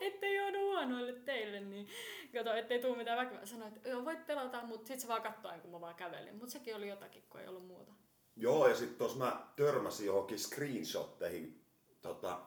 ettei 0.00 0.36
joudu 0.36 0.58
huonoille 0.58 1.12
teille, 1.12 1.60
niin 1.60 1.88
kato, 2.32 2.54
ettei 2.54 2.78
tuu 2.78 2.96
mitään 2.96 3.18
väkivää. 3.18 3.46
Sanoin, 3.46 3.72
että 3.76 3.88
joo, 3.88 4.04
voit 4.04 4.26
pelata, 4.26 4.62
mutta 4.62 4.88
sit 4.88 5.00
se 5.00 5.08
vaan 5.08 5.22
kattoi, 5.22 5.60
kun 5.60 5.70
mä 5.70 5.80
vaan 5.80 5.94
kävelin. 5.94 6.36
Mutta 6.36 6.52
sekin 6.52 6.76
oli 6.76 6.88
jotakin, 6.88 7.22
kun 7.30 7.40
ei 7.40 7.48
ollut 7.48 7.66
muuta. 7.66 7.92
Joo, 8.36 8.68
ja 8.68 8.76
sitten 8.76 8.98
tuossa 8.98 9.18
mä 9.18 9.46
törmäsin 9.56 10.06
johonkin 10.06 10.38
screenshotteihin 10.38 11.64
tota, 12.02 12.40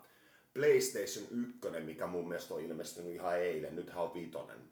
PlayStation 0.54 1.26
1, 1.64 1.82
mikä 1.86 2.08
mun 2.08 2.28
mielestä 2.28 2.54
on 2.54 2.62
ilmestynyt 2.62 3.14
ihan 3.14 3.40
eilen, 3.40 3.76
nythän 3.76 4.04
on 4.04 4.14
vitonen. 4.14 4.70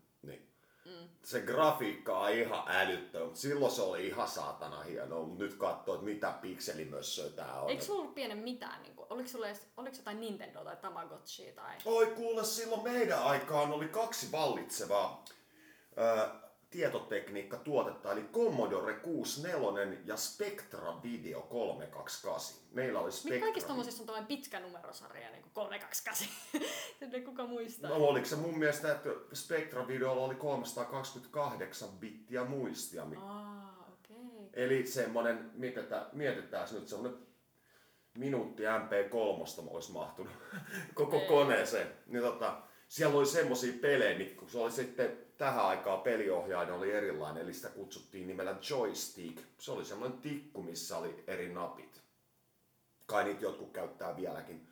Mm. 0.88 1.10
Se 1.24 1.42
grafiikka 1.42 2.20
on 2.20 2.32
ihan 2.32 2.64
älytön, 2.68 3.24
mutta 3.24 3.40
silloin 3.40 3.72
se 3.72 3.82
oli 3.82 4.08
ihan 4.08 4.28
saatana 4.28 4.82
hienoa, 4.82 5.24
mutta 5.24 5.44
nyt 5.44 5.54
katsoo, 5.54 5.96
että 5.96 6.06
mitä 6.06 6.34
pikselimössöä 6.42 7.30
tää 7.30 7.62
on. 7.62 7.70
Eikö 7.70 7.84
sulla 7.84 8.02
ollut 8.02 8.16
pienen 8.16 8.38
mitään? 8.38 8.84
Niin 8.84 8.96
kuin, 8.96 9.08
oliko, 9.10 9.30
sulla 9.30 9.48
edes, 9.48 9.68
oliko 9.78 9.96
jotain 9.98 10.20
Nintendo 10.20 10.64
tai 10.64 10.76
Tamagotchi 10.76 11.52
tai... 11.52 11.76
Oi 11.86 12.06
kuule, 12.06 12.44
silloin 12.44 12.84
meidän 12.84 13.24
aikaan 13.24 13.72
oli 13.72 13.88
kaksi 13.88 14.32
vallitsevaa 14.32 15.26
ää, 15.98 16.47
tietotekniikka 16.70 17.58
tuotetta, 17.58 18.12
eli 18.12 18.24
Commodore 18.34 18.94
64 18.94 19.98
ja 20.06 20.18
Spectra 20.18 21.04
Video 21.04 21.42
328. 21.42 22.58
Meillä 22.72 23.00
oli 23.00 23.08
Mik 23.08 23.16
Spectra. 23.16 23.40
kaikista 23.40 23.68
tommosissa 23.68 24.04
on 24.04 24.08
tämmöinen 24.08 24.28
pitkä 24.28 24.60
numerosarja, 24.60 25.30
niin 25.30 25.42
kuin 25.42 25.52
328. 25.54 26.28
Sitten 27.00 27.24
kuka 27.30 27.46
muistaa? 27.46 27.90
No 27.90 27.96
oliko 27.96 28.26
se 28.26 28.36
mun 28.36 28.60
mielestä, 28.60 28.92
että 28.92 29.10
Spectra 29.34 29.88
Videolla 29.88 30.26
oli 30.26 30.36
328 30.36 31.90
bittiä 31.90 32.46
muistia. 32.46 33.04
Aa, 33.18 33.88
okei. 33.94 34.18
Okay. 34.18 34.50
Eli 34.54 34.88
semmonen, 34.88 35.52
mietitään, 35.54 36.06
mietitään 36.14 36.68
nyt 36.72 36.88
semmonen 36.88 37.28
minuutti 38.18 38.64
MP3 38.64 39.68
olisi 39.70 39.92
mahtunut 39.92 40.34
koko 40.94 41.18
Ei. 41.18 41.28
koneeseen. 41.28 41.88
Niin 42.08 42.24
tota, 42.24 42.58
siellä 42.88 43.18
oli 43.18 43.26
semmosia 43.26 43.74
pelejä, 43.82 44.36
kun 44.36 44.50
se 44.50 44.58
oli 44.58 44.72
sitten 44.72 45.18
tähän 45.38 45.66
aikaan 45.66 46.02
peliohjaaja 46.02 46.74
oli 46.74 46.92
erilainen, 46.92 47.44
eli 47.44 47.54
sitä 47.54 47.70
kutsuttiin 47.70 48.28
nimellä 48.28 48.56
joystick. 48.70 49.40
Se 49.60 49.72
oli 49.72 49.86
semmoinen 49.86 50.18
tikku, 50.18 50.64
missä 50.64 50.98
oli 50.98 51.24
eri 51.28 51.54
napit. 51.54 52.02
Kai 53.06 53.24
niitä 53.24 53.42
jotkut 53.42 53.74
käyttää 53.74 54.16
vieläkin. 54.16 54.68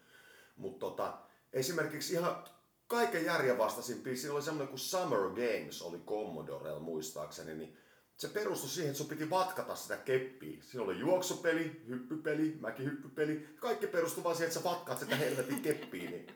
Mutta 0.55 0.79
tota, 0.79 1.17
esimerkiksi 1.53 2.13
ihan 2.13 2.43
kaiken 2.87 3.25
järjen 3.25 3.57
vastaisin 3.57 4.01
biisi 4.01 4.29
oli 4.29 4.41
semmoinen 4.41 4.67
kuin 4.67 4.79
Summer 4.79 5.19
Games 5.19 5.81
oli 5.81 5.97
Commodorella 5.97 6.79
muistaakseni, 6.79 7.55
niin 7.55 7.77
se 8.17 8.27
perustui 8.27 8.69
siihen, 8.69 8.89
että 8.89 8.97
sun 8.97 9.07
piti 9.07 9.29
vatkata 9.29 9.75
sitä 9.75 9.97
keppiä. 9.97 10.57
Siinä 10.61 10.83
oli 10.83 10.99
juoksupeli, 10.99 11.81
hyppypeli, 11.87 12.57
mäkihyppypeli. 12.59 13.47
Kaikki 13.55 13.87
perustui 13.87 14.23
vaan 14.23 14.35
siihen, 14.35 14.47
että 14.47 14.59
sä 14.59 14.69
vatkaat 14.69 14.99
sitä 14.99 15.15
helvetin 15.15 15.61
keppiä. 15.61 16.09
Niin. 16.09 16.27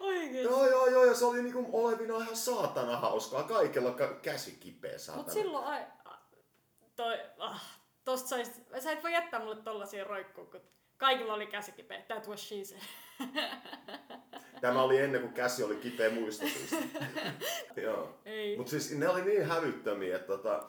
Oikein. 0.00 0.44
Joo, 0.44 0.66
joo, 0.66 0.86
joo, 0.86 1.04
ja 1.04 1.14
se 1.14 1.24
oli 1.24 1.42
niinku 1.42 1.66
olevina 1.72 2.16
ihan 2.16 2.36
saatana 2.36 2.96
hauskaa. 2.96 3.42
Kaikella 3.42 3.90
ka- 3.90 4.18
käsi 4.22 4.52
kipeä 4.60 4.98
saatana. 4.98 5.24
Mut 5.24 5.32
silloin 5.32 5.64
ai... 5.64 5.86
Toi... 6.96 7.18
Ah, 7.38 7.80
tosta 8.04 8.28
sais... 8.28 8.50
Sä 8.78 8.92
et 8.92 9.02
voi 9.02 9.12
jättää 9.12 9.40
mulle 9.40 9.56
tollasia 9.56 10.04
roikkuu, 10.04 10.46
kun 10.46 10.60
kaikilla 10.96 11.34
oli 11.34 11.46
käsi 11.46 11.72
kipeä. 11.72 12.02
That 12.02 12.28
was 12.28 12.48
she 12.48 12.56
said. 12.64 12.80
Tämä 14.60 14.82
oli 14.82 14.98
ennen 14.98 15.20
kuin 15.20 15.32
käsi 15.32 15.64
oli 15.64 15.76
kipeä 15.76 16.10
muista 16.10 16.46
syystä. 16.48 17.06
joo. 17.86 18.20
Ei. 18.24 18.56
Mut 18.56 18.68
siis 18.68 18.90
ne 18.90 19.08
oli 19.08 19.22
niin 19.22 19.46
hävyttömiä, 19.46 20.16
että 20.16 20.26
tota, 20.26 20.62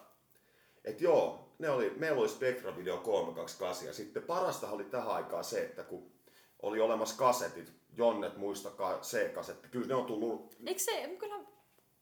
et 0.86 1.02
joo, 1.02 1.54
ne 1.60 1.70
oli, 1.70 1.94
meillä 1.98 2.20
oli 2.20 2.30
Spectra 2.30 2.78
Video 2.78 2.98
328 2.98 3.88
ja 3.88 3.94
sitten 3.94 4.24
parasta 4.24 4.70
oli 4.70 4.84
tähän 4.84 5.12
aikaan 5.12 5.44
se, 5.44 5.62
että 5.62 5.84
kun 5.84 6.12
oli 6.62 6.80
olemassa 6.80 7.18
kasetit, 7.18 7.74
Jonnet 7.98 8.38
muistakaa 8.38 9.00
C-kasetti, 9.00 9.68
kyllä 9.68 9.88
ne 9.88 9.96
on 9.96 10.06
tullut, 10.06 10.56
Eikö 10.66 10.80
se... 10.80 11.16
Kyllä 11.20 11.36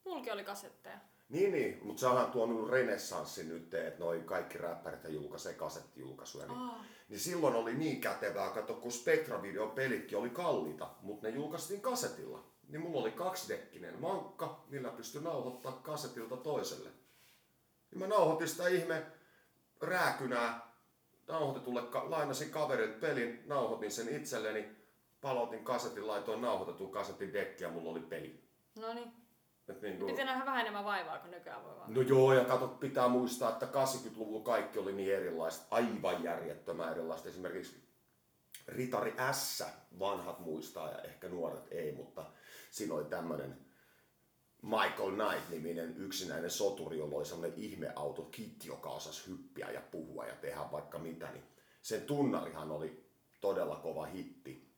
mulki 0.06 0.32
oli 0.32 0.44
kasetteja. 0.44 0.98
niin 1.30 1.52
niin, 1.52 1.80
mutta 1.84 2.00
se 2.00 2.08
onhan 2.08 2.32
tuonut 2.32 2.70
renessanssi 2.70 3.44
nyt, 3.44 3.74
että 3.74 4.00
noi 4.04 4.22
kaikki 4.26 4.58
räppärit 4.58 5.00
julkaisee 5.10 5.54
kasettijulkaisuja, 5.54 6.48
niin, 6.48 6.72
niin 7.10 7.20
silloin 7.20 7.56
oli 7.56 7.74
niin 7.74 8.02
kätevää, 8.02 8.50
kato 8.50 8.74
kun 8.74 8.92
Spectra 8.92 9.42
pelitkin 9.76 10.18
oli 10.18 10.30
kalliita, 10.30 10.90
mutta 11.02 11.28
ne 11.28 11.34
julkaistiin 11.34 11.82
kasetilla. 11.82 12.44
Niin 12.68 12.82
mulla 12.82 13.02
oli 13.02 13.12
kaksidekkinen 13.12 14.02
mankka, 14.02 14.66
millä 14.70 14.90
pystyi 14.90 15.22
nauhoittaa 15.22 15.72
kasetilta 15.72 16.38
toiselle. 16.38 16.90
Niin 17.92 18.00
mä 18.00 18.08
nauhoitin 18.08 18.48
sitä 18.48 18.68
ihme 18.68 19.06
rääkynää 19.82 20.70
nauhoitetulle, 21.28 21.82
ka- 21.82 22.10
lainasin 22.10 22.50
kaverilta 22.50 23.00
pelin, 23.00 23.44
nauhoitin 23.46 23.92
sen 23.92 24.16
itselleni, 24.16 24.79
palautin 25.22 25.64
kasetin, 25.64 26.08
laitoin 26.08 26.42
nauhoitetun 26.42 26.92
kasetin 26.92 27.34
dekki 27.34 27.64
ja 27.64 27.70
mulla 27.70 27.90
oli 27.90 28.00
peli. 28.00 28.44
No 28.80 28.94
niin. 28.94 29.12
Et 29.70 29.82
niin 29.82 29.98
kuin... 30.00 30.12
Piti 30.12 30.26
nähdä 30.26 30.46
vähän 30.46 30.62
enemmän 30.62 30.86
vaivaa, 30.86 31.20
kun 31.20 31.32
nykyään 31.32 31.64
voi 31.64 31.76
vaan. 31.78 31.94
No 31.94 32.02
joo, 32.02 32.34
ja 32.34 32.46
kato, 32.46 32.68
pitää 32.68 33.08
muistaa, 33.08 33.50
että 33.50 33.66
80-luvulla 33.66 34.44
kaikki 34.44 34.80
oli 34.80 34.94
niin 34.94 35.16
erilaista, 35.16 35.66
aivan 35.72 36.24
järjettömän 36.24 36.92
erilaista. 36.92 37.30
Esimerkiksi 37.30 37.90
Ritari 38.68 39.14
S, 39.32 39.64
vanhat 40.00 40.40
muistaa 40.40 40.92
ja 40.92 41.02
ehkä 41.02 41.30
nuoret 41.30 41.68
ei, 41.72 41.92
mutta 41.92 42.26
siinä 42.72 42.94
oli 42.94 43.06
tämmöinen 43.06 43.58
Michael 44.62 45.12
Knight-niminen 45.12 45.98
yksinäinen 45.98 46.50
soturi, 46.50 46.98
jolla 46.98 47.18
oli 47.18 47.26
semmoinen 47.26 47.60
ihmeauto 47.60 48.22
kit, 48.22 48.66
joka 48.66 48.90
osasi 48.90 49.32
hyppiä 49.32 49.72
ja 49.72 49.82
puhua 49.92 50.26
ja 50.26 50.36
tehdä 50.36 50.62
vaikka 50.72 51.00
mitä. 51.00 51.32
Niin 51.32 51.44
sen 51.82 52.02
tunnarihan 52.02 52.72
oli 52.72 53.10
todella 53.42 53.76
kova 53.76 54.06
hitti. 54.06 54.69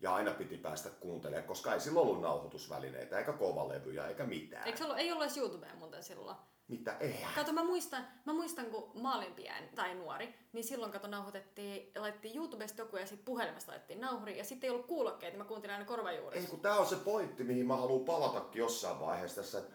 Ja 0.00 0.14
aina 0.14 0.32
piti 0.32 0.56
päästä 0.56 0.90
kuuntelemaan, 0.90 1.48
koska 1.48 1.74
ei 1.74 1.80
silloin 1.80 2.08
ollut 2.08 2.22
nauhoitusvälineitä, 2.22 3.18
eikä 3.18 3.32
kovalevyjä, 3.32 4.06
eikä 4.06 4.26
mitään. 4.26 4.66
Eikö 4.66 4.84
ollut, 4.84 4.98
ei 4.98 5.12
ollut 5.12 5.24
edes 5.24 5.36
YouTubea 5.36 5.74
muuten 5.74 6.02
silloin? 6.02 6.36
Mitä? 6.68 6.96
Eihän. 7.00 7.34
Kato, 7.34 7.52
mä 7.52 7.64
muistan, 7.64 8.06
mä 8.24 8.32
muistan, 8.32 8.66
kun 8.66 9.02
mä 9.02 9.16
olin 9.16 9.34
pieni 9.34 9.68
tai 9.74 9.94
nuori, 9.94 10.34
niin 10.52 10.64
silloin 10.64 10.92
kato 10.92 11.08
nauhoitettiin, 11.08 11.92
laitettiin 11.96 12.36
YouTubesta 12.36 12.82
joku 12.82 12.96
ja 12.96 13.06
sitten 13.06 13.24
puhelimesta 13.24 13.72
laitettiin 13.72 14.00
nauhuri 14.00 14.38
ja 14.38 14.44
sitten 14.44 14.68
ei 14.68 14.70
ollut 14.70 14.86
kuulokkeita, 14.86 15.38
mä 15.38 15.44
kuuntelin 15.44 15.74
aina 15.74 15.86
korvajuurissa. 15.86 16.46
Ei 16.46 16.50
kun 16.50 16.60
tää 16.60 16.76
on 16.76 16.86
se 16.86 16.96
pointti, 16.96 17.44
mihin 17.44 17.66
mä 17.66 17.76
haluan 17.76 18.04
palatakin 18.04 18.60
jossain 18.60 19.00
vaiheessa 19.00 19.42
tässä. 19.42 19.58
että 19.58 19.70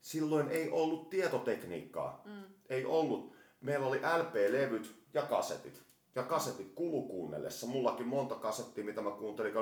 Silloin 0.00 0.48
ei 0.48 0.70
ollut 0.70 1.10
tietotekniikkaa. 1.10 2.22
Mm. 2.24 2.44
Ei 2.68 2.84
ollut. 2.84 3.36
Meillä 3.60 3.86
oli 3.86 3.98
LP-levyt 3.98 4.94
ja 5.14 5.22
kasetit. 5.22 5.82
Ja 6.18 6.24
kasetit 6.24 6.72
kulu 6.74 7.02
kuunnellessa. 7.02 7.66
Mullakin 7.66 8.08
monta 8.08 8.34
kasettia, 8.34 8.84
mitä 8.84 9.00
mä 9.00 9.10
kuuntelin. 9.10 9.56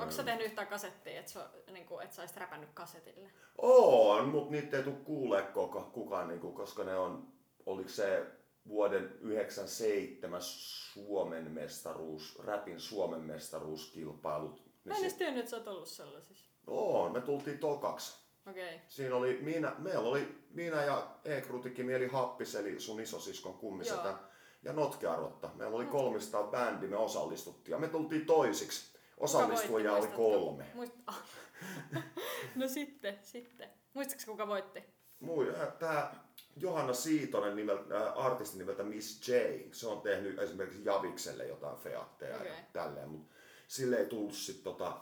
Onko 0.00 0.10
sä 0.10 0.22
tehnyt 0.22 0.46
yhtään 0.46 0.66
kasettia, 0.66 1.20
että 1.20 1.32
sä, 1.32 1.50
niin 1.72 1.86
kuin, 1.86 2.04
et 2.04 2.12
sä 2.12 2.22
olisit 2.22 2.36
räpännyt 2.36 2.68
kasetille? 2.74 3.28
On, 3.58 4.28
mutta 4.28 4.50
niitä 4.50 4.76
ei 4.76 4.82
tule 4.82 4.94
kuulee 5.04 5.42
koko, 5.42 5.90
kukaan, 5.92 6.28
niin 6.28 6.40
kuin, 6.40 6.54
koska 6.54 6.84
ne 6.84 6.96
on, 6.98 7.28
oliko 7.66 7.88
se 7.88 8.26
vuoden 8.68 9.12
97 9.20 10.40
Suomen 10.42 11.50
mestaruus, 11.50 12.38
räpin 12.44 12.80
Suomen 12.80 13.20
mestaruuskilpailut. 13.20 14.58
Mä 14.58 14.64
Niin 14.84 14.90
en 14.92 14.96
si- 14.96 15.02
edes 15.02 15.14
tiennyt, 15.14 15.38
että 15.40 15.50
sä 15.50 15.56
oot 15.56 15.68
ollut 15.68 15.88
sellaisissa. 15.88 16.46
on, 16.66 17.12
me 17.12 17.20
tultiin 17.20 17.58
tokaksi. 17.58 18.19
Okei. 18.46 18.74
Okay. 18.74 18.78
Siinä 18.88 19.16
oli 19.16 19.38
minä, 19.42 19.74
meillä 19.78 20.08
oli 20.08 20.44
minä 20.50 20.84
ja 20.84 21.16
Eekrutikin, 21.24 21.90
eli 21.90 22.06
Happis, 22.06 22.54
eli 22.54 22.80
sun 22.80 23.00
isosiskon 23.00 23.54
kummisetä, 23.54 24.08
Joo. 24.08 24.18
ja 24.62 24.72
Notkearotta. 24.72 25.50
Meillä 25.54 25.76
oli 25.76 25.86
300 25.86 26.42
bändi, 26.42 26.86
me 26.86 26.96
osallistuttiin 26.96 27.72
ja 27.72 27.78
me 27.78 27.88
tultiin 27.88 28.26
toisiksi. 28.26 28.98
Osallistujia 29.16 29.92
oli 29.92 30.08
kolme. 30.08 30.66
Muist... 30.74 30.94
No 32.56 32.68
sitten, 32.68 33.18
sitten. 33.22 33.70
Muistatko 33.94 34.32
kuka 34.32 34.46
voitti? 34.46 34.84
Mui, 35.20 35.52
tämä 35.78 36.14
Johanna 36.56 36.92
Siitonen 36.92 37.56
nimeltä, 37.56 37.96
äh, 37.96 38.26
artisti 38.26 38.58
nimeltä 38.58 38.82
Miss 38.82 39.28
J, 39.28 39.32
se 39.72 39.86
on 39.86 40.00
tehnyt 40.00 40.38
esimerkiksi 40.38 40.84
Javikselle 40.84 41.46
jotain 41.46 41.76
featteja 41.76 42.36
Okei. 42.36 42.48
ja 42.48 42.54
tälleen, 42.72 43.08
mutta 43.08 43.34
sille 43.68 43.96
ei 43.96 44.06
tullut 44.06 44.32
sit 44.32 44.62
tota, 44.62 45.00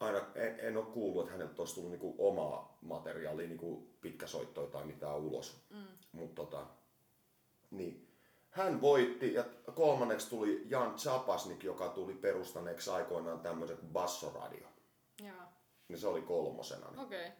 aina, 0.00 0.18
en, 0.34 0.60
en 0.60 0.76
ole 0.76 0.86
kuullut, 0.86 1.22
että 1.22 1.32
häneltä 1.32 1.62
olisi 1.62 1.74
tullut 1.74 1.90
niinku 1.90 2.14
omaa 2.18 2.78
materiaalia, 2.80 3.48
niinku 3.48 3.88
pitkäsoittoja 4.00 4.66
tai 4.66 4.84
mitään 4.84 5.16
ulos. 5.16 5.56
Mm. 5.70 5.86
Mutta 6.12 6.42
tota, 6.42 6.66
niin. 7.70 8.02
Hän 8.50 8.80
voitti 8.80 9.34
ja 9.34 9.44
kolmanneksi 9.74 10.28
tuli 10.30 10.66
Jan 10.68 10.94
Chapasnik, 10.94 11.64
joka 11.64 11.88
tuli 11.88 12.14
perustaneeksi 12.14 12.90
aikoinaan 12.90 13.40
tämmöisen 13.40 13.78
Bassoradio. 13.92 14.68
Joo. 15.22 15.42
Niin 15.88 15.98
se 15.98 16.06
oli 16.06 16.22
kolmosena. 16.22 16.90
Niin. 16.90 17.00
Okei. 17.00 17.26
Okay. 17.26 17.38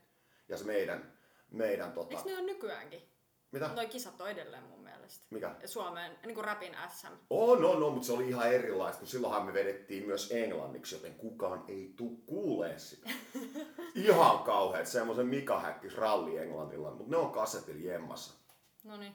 Ja 0.49 0.59
se 0.59 0.65
meidän, 0.65 1.19
meidän 1.51 1.93
tota... 1.93 2.17
Eikö 2.17 2.29
ne 2.29 2.39
ole 2.39 2.47
nykyäänkin? 2.47 3.03
Mitä? 3.53 3.69
Noi 3.69 3.87
kisat 3.87 4.21
on 4.21 4.31
edelleen 4.31 4.65
mielestä. 5.07 5.27
Mikä? 5.31 5.55
Suomeen, 5.67 6.19
niin 6.27 6.35
kuin 6.35 6.45
rapin 6.45 6.77
SM. 6.89 7.13
On, 7.31 7.65
on, 7.65 7.83
on, 7.83 7.93
mutta 7.93 8.07
se 8.07 8.13
oli 8.13 8.29
ihan 8.29 8.53
erilaista, 8.53 8.99
kun 8.99 9.09
silloinhan 9.09 9.47
me 9.47 9.53
vedettiin 9.53 10.07
myös 10.07 10.33
englanniksi, 10.33 10.95
joten 10.95 11.15
kukaan 11.15 11.65
ei 11.69 11.95
tuu 11.97 12.17
kuulee 12.27 12.79
sitä. 12.79 13.11
Ihan 13.95 14.39
kauheet, 14.39 14.87
semmoisen 14.87 15.27
Mika 15.27 15.61
Häkkis 15.61 15.97
ralli 15.97 16.39
englannilla, 16.39 16.91
mutta 16.91 17.11
ne 17.11 17.17
on 17.17 17.33
kasetilla 17.33 17.93
jemmassa. 17.93 18.35
No 18.85 18.97
niin. 18.97 19.15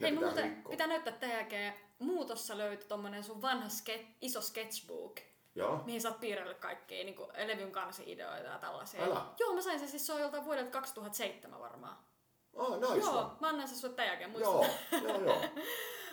Hei, 0.00 0.10
pitää 0.12 0.26
muuten 0.26 0.44
rikkoa. 0.44 0.70
pitää 0.70 0.86
näyttää 0.86 1.12
tämän 1.12 1.36
jälkeen. 1.36 1.74
Muutossa 1.98 2.58
löytyi 2.58 2.88
tommonen 2.88 3.24
sun 3.24 3.42
vanha 3.42 3.68
ske- 3.68 4.06
iso 4.20 4.40
sketchbook, 4.40 5.20
Joo. 5.54 5.82
mihin 5.84 6.00
sä 6.00 6.08
oot 6.08 6.20
piirrellyt 6.20 6.58
kaikkia 6.58 7.04
niin 7.04 7.16
levyn 7.46 7.72
kansi-ideoita 7.72 8.48
ja 8.48 8.58
tällaisia. 8.58 9.04
Älä. 9.04 9.26
Joo, 9.38 9.54
mä 9.54 9.60
sain 9.60 9.78
sen 9.78 9.88
siis, 9.88 10.06
se 10.06 10.12
on 10.12 10.20
joltain 10.20 10.44
vuodelta 10.44 10.70
2007 10.70 11.60
varmaan. 11.60 11.96
Oh, 12.54 12.74
nice 12.80 13.06
Joo, 13.06 13.18
one. 13.18 13.30
mä 13.40 13.48
annan 13.48 13.68
sen 13.68 13.78
sulle 13.78 13.94
tämän 13.94 14.08
jälkeen, 14.08 14.30
muistat? 14.30 14.52
Joo, 14.92 15.08
joo, 15.08 15.20
joo. 15.24 15.36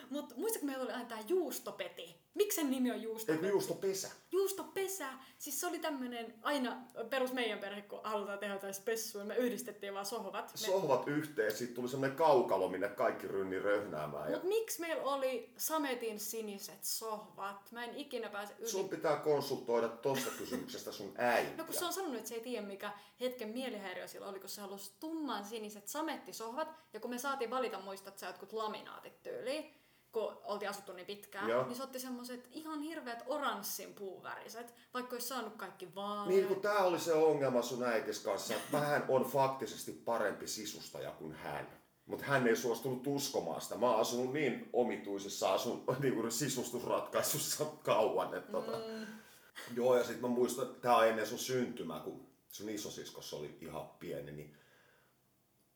Mut 0.10 0.38
muistatko 0.38 0.66
meillä 0.66 0.84
oli 0.84 0.92
aina 0.92 1.06
tää 1.06 1.24
juustopeti? 1.28 2.16
Miksi 2.36 2.56
sen 2.56 2.70
nimi 2.72 2.92
on 2.92 3.02
juustopeti? 3.02 3.46
Eikö 3.46 3.54
juusto 3.54 3.74
pesä? 3.74 4.12
Juustopesä. 4.32 5.10
Siis 5.38 5.60
se 5.60 5.68
oli 5.68 5.80
tämmönen 5.80 6.34
aina 6.42 6.78
perus 7.10 7.34
meidän 7.34 7.60
perhe, 7.60 7.82
kun 7.82 8.00
halutaan 8.04 8.40
tehdä 8.40 8.54
jotain 8.54 8.74
spessua, 8.74 9.24
me 9.24 9.36
yhdistettiin 9.36 9.94
vaan 9.94 10.06
sohvat. 10.06 10.52
Me... 10.52 10.58
Sohvat 10.58 11.08
yhteen, 11.08 11.52
siitä 11.52 11.74
tuli 11.74 11.90
semmoinen 11.90 12.18
kaukalo, 12.18 12.70
minne 12.70 12.90
kaikki 12.90 13.28
rynni 13.28 13.60
röhnäämään. 13.60 14.32
Ja 14.32 14.38
Mut 14.38 14.48
miksi 14.48 14.82
meillä 14.82 15.04
oli 15.04 15.54
sametin 15.58 16.20
siniset 16.20 16.84
sohvat? 16.84 17.72
Mä 17.72 17.84
en 17.84 17.96
ikinä 17.96 18.30
pääse 18.30 18.54
yli. 18.60 18.70
sun 18.70 18.90
pitää 18.90 19.16
konsultoida 19.18 19.88
tosta 19.88 20.32
kysymyksestä 20.38 20.92
sun 20.92 21.14
äitiä. 21.18 21.58
No 21.58 21.64
kun 21.64 21.74
se 21.74 21.86
on 21.86 21.94
sanonut, 21.94 22.18
että 22.18 22.30
se 22.30 22.36
ei 22.36 22.42
tiedä 22.42 22.68
mikä 22.68 22.92
hetken 23.20 23.50
mielihäiriö 23.50 24.08
sillä 24.08 24.28
oli, 24.28 24.40
kun 24.40 24.50
se 24.50 24.62
halusi 24.62 24.92
tumman 25.00 25.46
siniset 25.46 25.88
samettisohvat. 25.88 26.68
Ja 26.94 27.00
kun 27.00 27.10
me 27.10 27.18
saatiin 27.18 27.50
valita, 27.50 27.80
muistat 27.80 28.18
sä 28.18 28.28
jotkut 28.28 28.54
laminaatit 28.54 29.24
tyyliin, 29.24 29.79
kun 30.12 30.38
oltiin 30.44 30.70
asuttu 30.70 30.94
niin 30.94 31.06
pitkään, 31.06 31.50
Joo. 31.50 31.66
niin 31.66 31.76
se 31.76 31.84
otti 31.84 32.00
semmoset 32.00 32.48
ihan 32.52 32.82
hirveät 32.82 33.24
oranssin 33.28 33.94
puuväriset, 33.94 34.74
vaikka 34.94 35.16
olisi 35.16 35.28
saanut 35.28 35.56
kaikki 35.56 35.96
vaaleat. 35.96 36.28
Niin 36.28 36.48
kun 36.48 36.62
tää 36.62 36.84
oli 36.84 37.00
se 37.00 37.14
ongelma 37.14 37.62
sun 37.62 37.84
äitis 37.84 38.20
kanssa, 38.20 38.54
että 38.54 38.72
vähän 38.72 39.06
on 39.08 39.24
faktisesti 39.24 39.92
parempi 39.92 40.48
sisustaja 40.48 41.12
kuin 41.12 41.34
hän. 41.34 41.80
Mutta 42.06 42.26
hän 42.26 42.48
ei 42.48 42.56
suostunut 42.56 43.08
uskomaan 43.08 43.62
sitä. 43.62 43.78
Mä 43.78 43.90
oon 43.90 44.00
asunut 44.00 44.34
niin 44.34 44.70
omituisessa 44.74 45.54
asun, 45.54 45.84
niin 46.00 46.14
kuin 46.14 46.32
sisustusratkaisussa 46.32 47.66
kauan. 47.84 48.34
Että 48.34 48.52
tota. 48.52 48.78
Mm. 48.78 49.06
Joo, 49.76 49.98
ja 49.98 50.04
sitten 50.04 50.22
mä 50.22 50.36
muistan, 50.36 50.66
että 50.66 50.82
tää 50.82 50.96
on 50.96 51.08
ennen 51.08 51.28
sun 51.28 51.38
syntymää, 51.38 52.00
kun 52.00 52.28
sun 52.50 52.70
isosiskossa 52.70 53.36
oli 53.36 53.58
ihan 53.62 53.90
pieni, 53.90 54.32
niin 54.32 54.58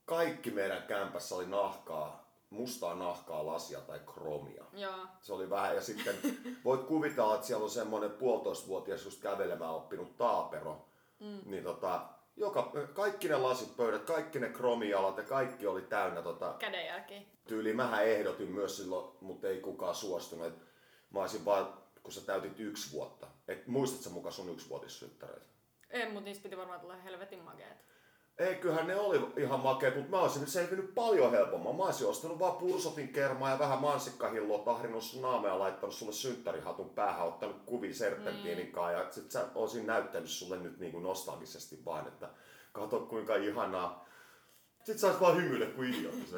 kaikki 0.05 0.51
meidän 0.51 0.83
kämpässä 0.83 1.35
oli 1.35 1.45
nahkaa 1.45 2.22
mustaa 2.53 2.95
nahkaa, 2.95 3.45
lasia 3.45 3.81
tai 3.81 4.00
kromia. 4.13 4.63
Joo. 4.74 5.05
Se 5.22 5.33
oli 5.33 5.50
vähän, 5.50 5.75
ja 5.75 5.81
sitten 5.81 6.15
voit 6.65 6.83
kuvitella, 6.83 7.36
että 7.36 7.48
siellä 7.48 7.63
on 7.63 7.69
semmoinen 7.69 8.12
puolitoistavuotias 8.12 9.05
just 9.05 9.22
kävelemään 9.22 9.72
oppinut 9.72 10.17
taapero. 10.17 10.86
Mm. 11.19 11.39
Niin 11.45 11.63
tota, 11.63 12.05
joka, 12.38 12.72
kaikki 12.93 13.27
ne 13.27 13.36
lasipöydät, 13.36 14.03
kaikki 14.03 14.39
ne 14.39 14.50
kromialat 14.50 15.17
ja 15.17 15.24
kaikki 15.24 15.67
oli 15.67 15.81
täynnä 15.81 16.22
tota, 16.22 16.55
Kädenjälki. 16.60 17.27
tyyli. 17.48 17.74
Mähän 17.74 18.05
ehdotin 18.05 18.51
myös 18.51 18.77
silloin, 18.77 19.17
mutta 19.22 19.48
ei 19.48 19.60
kukaan 19.62 19.95
suostunut. 19.95 20.48
Et 20.48 20.53
mä 21.13 21.19
olisin 21.22 21.45
vaan, 21.45 21.74
kun 22.03 22.12
sä 22.12 22.22
täytit 22.22 22.60
yksi 22.60 22.91
vuotta. 22.91 23.27
Et 23.48 23.67
muistatko 23.67 24.10
mukaan 24.10 24.33
sun 24.33 24.50
yksivuotissynttäreitä? 24.50 25.45
Ei, 25.89 26.05
mutta 26.05 26.22
niistä 26.22 26.43
piti 26.43 26.57
varmaan 26.57 26.79
tulla 26.79 26.95
helvetin 26.95 27.39
makeet. 27.39 27.77
Eiköhän 28.37 28.87
ne 28.87 28.95
oli 28.95 29.33
ihan 29.37 29.59
makeet, 29.59 29.95
mutta 29.95 30.11
mä 30.11 30.21
olisin 30.21 30.47
selvinnyt 30.47 30.95
paljon 30.95 31.31
helpommin. 31.31 31.75
Mä 31.75 31.83
olisin 31.83 32.07
ostanut 32.07 32.39
vaan 32.39 32.55
pursotin 32.55 33.09
kermaa 33.09 33.49
ja 33.49 33.59
vähän 33.59 33.81
mansikkahilloa, 33.81 34.65
tahrinut 34.65 35.03
sun 35.03 35.21
naamea 35.21 35.51
ja 35.51 35.59
laittanut 35.59 35.95
sulle 35.95 36.13
synttärihatun 36.13 36.89
päähän, 36.89 37.27
ottanut 37.27 37.61
kuvia 37.65 37.93
serpentiinikaan 37.93 38.93
ja 38.93 39.11
sit 39.11 39.31
sä 39.31 39.45
olisin 39.55 39.87
näyttänyt 39.87 40.29
sulle 40.29 40.57
nyt 40.57 40.79
niinku 40.79 40.99
nostalgisesti 40.99 41.85
vaan, 41.85 42.07
että 42.07 42.29
kato 42.71 42.99
kuinka 42.99 43.35
ihanaa. 43.35 44.05
Sit 44.83 44.99
sä 44.99 45.13
vaan 45.21 45.37
hymyillä 45.37 45.65
kuin 45.65 45.93
idiootti. 45.93 46.27
Se, 46.27 46.37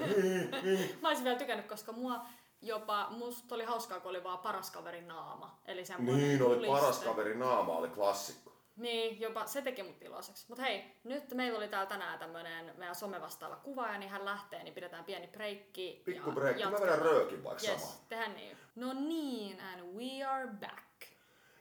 Mä 1.01 1.07
olisin 1.07 1.23
vielä 1.23 1.37
tykännyt, 1.37 1.67
koska 1.67 1.91
mua 1.91 2.25
jopa, 2.61 3.07
musta 3.09 3.55
oli 3.55 3.63
hauskaa, 3.63 3.99
kun 3.99 4.09
oli 4.09 4.23
vaan 4.23 4.39
paras 4.39 4.71
kaverin 4.71 5.07
naama. 5.07 5.61
Eli 5.65 5.83
niin 5.99 6.41
oli 6.41 6.67
paras 6.67 6.99
kaveri 6.99 7.37
naama, 7.37 7.73
oli 7.73 7.87
klassikko. 7.87 8.54
Niin, 8.77 9.20
jopa 9.20 9.46
se 9.46 9.62
teki 9.62 9.84
mut 9.84 10.01
iloiseksi. 10.01 10.46
Mut 10.50 10.60
hei, 10.60 10.84
nyt 11.03 11.34
meillä 11.34 11.58
oli 11.58 11.67
täällä 11.67 11.89
tänään 11.89 12.20
tämmönen 12.20 12.74
meidän 12.77 12.96
somevastaava 12.96 13.55
kuvaaja, 13.55 13.98
niin 13.98 14.10
hän 14.10 14.25
lähtee, 14.25 14.63
niin 14.63 14.74
pidetään 14.74 15.05
pieni 15.05 15.27
breikki. 15.27 16.01
Pikku 16.05 16.29
ja 16.29 16.36
breikki, 16.36 16.65
mä 16.65 16.82
vedän 16.82 17.00
röökin 17.00 17.44
vaikka 17.44 17.67
yes, 17.67 18.00
samaan. 18.10 18.36
niin. 18.36 18.58
No 18.75 18.94
niin, 18.94 19.62
and 19.62 19.82
we 19.82 20.24
are 20.24 20.48
back. 20.48 20.86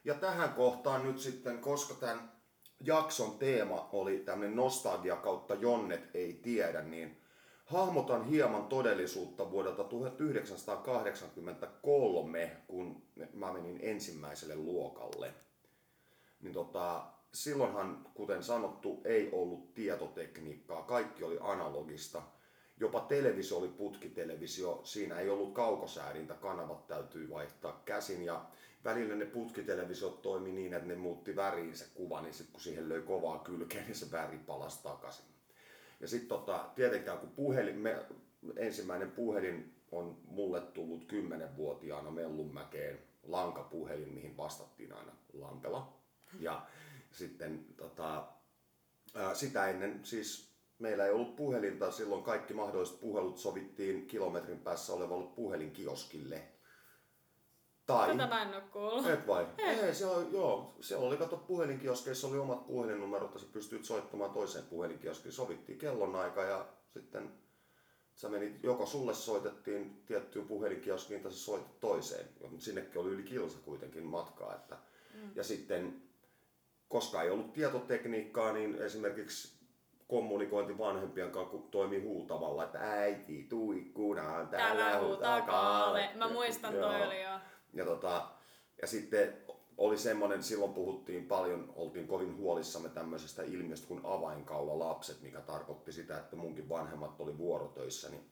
Ja 0.05 0.13
tähän 0.13 0.53
kohtaan 0.53 1.03
nyt 1.03 1.19
sitten, 1.19 1.59
koska 1.59 1.93
tämän 1.93 2.31
jakson 2.79 3.39
teema 3.39 3.89
oli 3.91 4.19
tämmöinen 4.19 4.55
nostalgia 4.55 5.15
kautta 5.15 5.55
Jonnet 5.55 6.09
ei 6.13 6.33
tiedä, 6.33 6.81
niin 6.81 7.21
hahmotan 7.65 8.23
hieman 8.23 8.67
todellisuutta 8.67 9.51
vuodelta 9.51 9.83
1983, 9.83 12.57
kun 12.67 13.03
mä 13.33 13.53
menin 13.53 13.79
ensimmäiselle 13.81 14.55
luokalle. 14.55 15.33
Niin 16.45 16.53
tota, 16.53 17.05
silloinhan, 17.33 18.05
kuten 18.13 18.43
sanottu, 18.43 19.01
ei 19.05 19.29
ollut 19.31 19.73
tietotekniikkaa, 19.73 20.83
kaikki 20.83 21.23
oli 21.23 21.37
analogista. 21.41 22.21
Jopa 22.79 22.99
televisio 22.99 23.57
oli 23.57 23.67
putkitelevisio, 23.67 24.81
siinä 24.83 25.19
ei 25.19 25.29
ollut 25.29 25.53
kaukosäädintä, 25.53 26.33
kanavat 26.33 26.87
täytyy 26.87 27.29
vaihtaa 27.29 27.81
käsin 27.85 28.23
ja 28.23 28.45
välillä 28.83 29.15
ne 29.15 29.25
putkitelevisiot 29.25 30.21
toimi 30.21 30.51
niin, 30.51 30.73
että 30.73 30.87
ne 30.87 30.95
muutti 30.95 31.35
väriin 31.35 31.77
se 31.77 31.85
kuva, 31.93 32.21
niin 32.21 32.33
sitten 32.33 32.53
kun 32.53 32.61
siihen 32.61 32.89
löi 32.89 33.01
kovaa 33.01 33.39
kylkeen, 33.39 33.85
niin 33.85 33.95
se 33.95 34.11
väri 34.11 34.37
palasi 34.37 34.83
takaisin. 34.83 35.25
Ja 35.99 36.07
sitten 36.07 36.29
tota, 36.29 36.69
tietenkään 36.75 37.17
kun 37.17 37.29
puhelin, 37.29 37.77
me, 37.77 38.05
ensimmäinen 38.55 39.11
puhelin 39.11 39.73
on 39.91 40.17
mulle 40.27 40.61
tullut 40.61 41.13
10-vuotiaana 41.13 42.11
Mellunmäkeen 42.11 42.99
lankapuhelin, 43.23 44.13
mihin 44.13 44.37
vastattiin 44.37 44.93
aina 44.93 45.11
lankalla. 45.33 46.04
Ja 46.39 46.65
sitten 47.11 47.65
tota, 47.77 48.27
ää, 49.15 49.35
sitä 49.35 49.67
ennen 49.67 50.05
siis 50.05 50.55
meillä 50.79 51.05
ei 51.05 51.11
ollut 51.11 51.35
puhelinta, 51.35 51.91
silloin 51.91 52.23
kaikki 52.23 52.53
mahdolliset 52.53 52.99
puhelut 52.99 53.37
sovittiin 53.37 54.07
kilometrin 54.07 54.59
päässä 54.59 54.93
olevalle 54.93 55.27
puhelinkioskille. 55.35 56.41
Tai... 57.85 58.07
Tätä 58.07 58.27
mä 58.27 58.41
en 58.41 58.53
oo 58.53 58.61
kuullut. 58.71 59.05
Et 59.05 59.27
vai? 59.27 59.47
Ei, 59.57 59.95
se 59.95 60.05
on, 60.05 60.33
joo. 60.33 60.75
Siellä 60.81 61.07
oli, 61.07 61.17
kato, 61.17 61.37
puhelinkioskeissa 61.37 62.27
oli 62.27 62.37
omat 62.37 62.67
puhelinnumerot 62.67 63.33
ja 63.33 63.39
sä 63.39 63.45
pystyt 63.51 63.85
soittamaan 63.85 64.31
toiseen 64.31 64.65
puhelinkioskiin. 64.65 65.33
Sovittiin 65.33 65.77
kellonaika 65.77 66.43
ja 66.43 66.65
sitten 66.93 67.31
sä 68.15 68.29
menit, 68.29 68.63
joko 68.63 68.85
sulle 68.85 69.13
soitettiin 69.13 70.03
tiettyyn 70.05 70.47
puhelinkioskiin 70.47 71.21
tai 71.21 71.31
sä 71.31 71.37
soitit 71.37 71.79
toiseen. 71.79 72.29
Mutta 72.41 72.65
sinnekin 72.65 73.01
oli 73.01 73.09
yli 73.09 73.23
kilsa 73.23 73.57
kuitenkin 73.65 74.03
matkaa. 74.05 74.55
Että, 74.55 74.77
mm. 75.13 75.31
Ja 75.35 75.43
sitten, 75.43 76.01
koska 76.89 77.21
ei 77.21 77.29
ollut 77.29 77.53
tietotekniikkaa, 77.53 78.53
niin 78.53 78.75
esimerkiksi 78.75 79.55
kommunikointi 80.07 80.77
vanhempien 80.77 81.31
kanssa 81.31 81.51
kun 81.51 81.71
toimi 81.71 81.99
huutavalla, 81.99 82.63
että 82.63 82.79
äiti 82.79 83.43
tuu 83.49 83.71
ikkunaan, 83.71 84.47
Täällä 84.47 84.83
täällä 84.83 85.07
huutaa 85.07 85.41
kaale. 85.41 86.09
Mä 86.15 86.29
muistan, 86.29 86.73
toi 86.73 86.99
Joo. 86.99 87.07
oli 87.07 87.23
jo. 87.23 87.39
Ja, 87.73 87.85
tota, 87.85 88.27
ja 88.81 88.87
sitten 88.87 89.37
oli 89.77 89.97
semmoinen, 89.97 90.43
silloin 90.43 90.73
puhuttiin 90.73 91.25
paljon, 91.25 91.73
oltiin 91.75 92.07
kovin 92.07 92.37
huolissamme 92.37 92.89
tämmöisestä 92.89 93.43
ilmiöstä 93.43 93.87
kuin 93.87 94.01
avainkaula 94.03 94.79
lapset, 94.79 95.21
mikä 95.21 95.41
tarkoitti 95.41 95.91
sitä, 95.91 96.17
että 96.17 96.35
munkin 96.35 96.69
vanhemmat 96.69 97.21
oli 97.21 97.37
vuorotöissä, 97.37 98.09
niin 98.09 98.31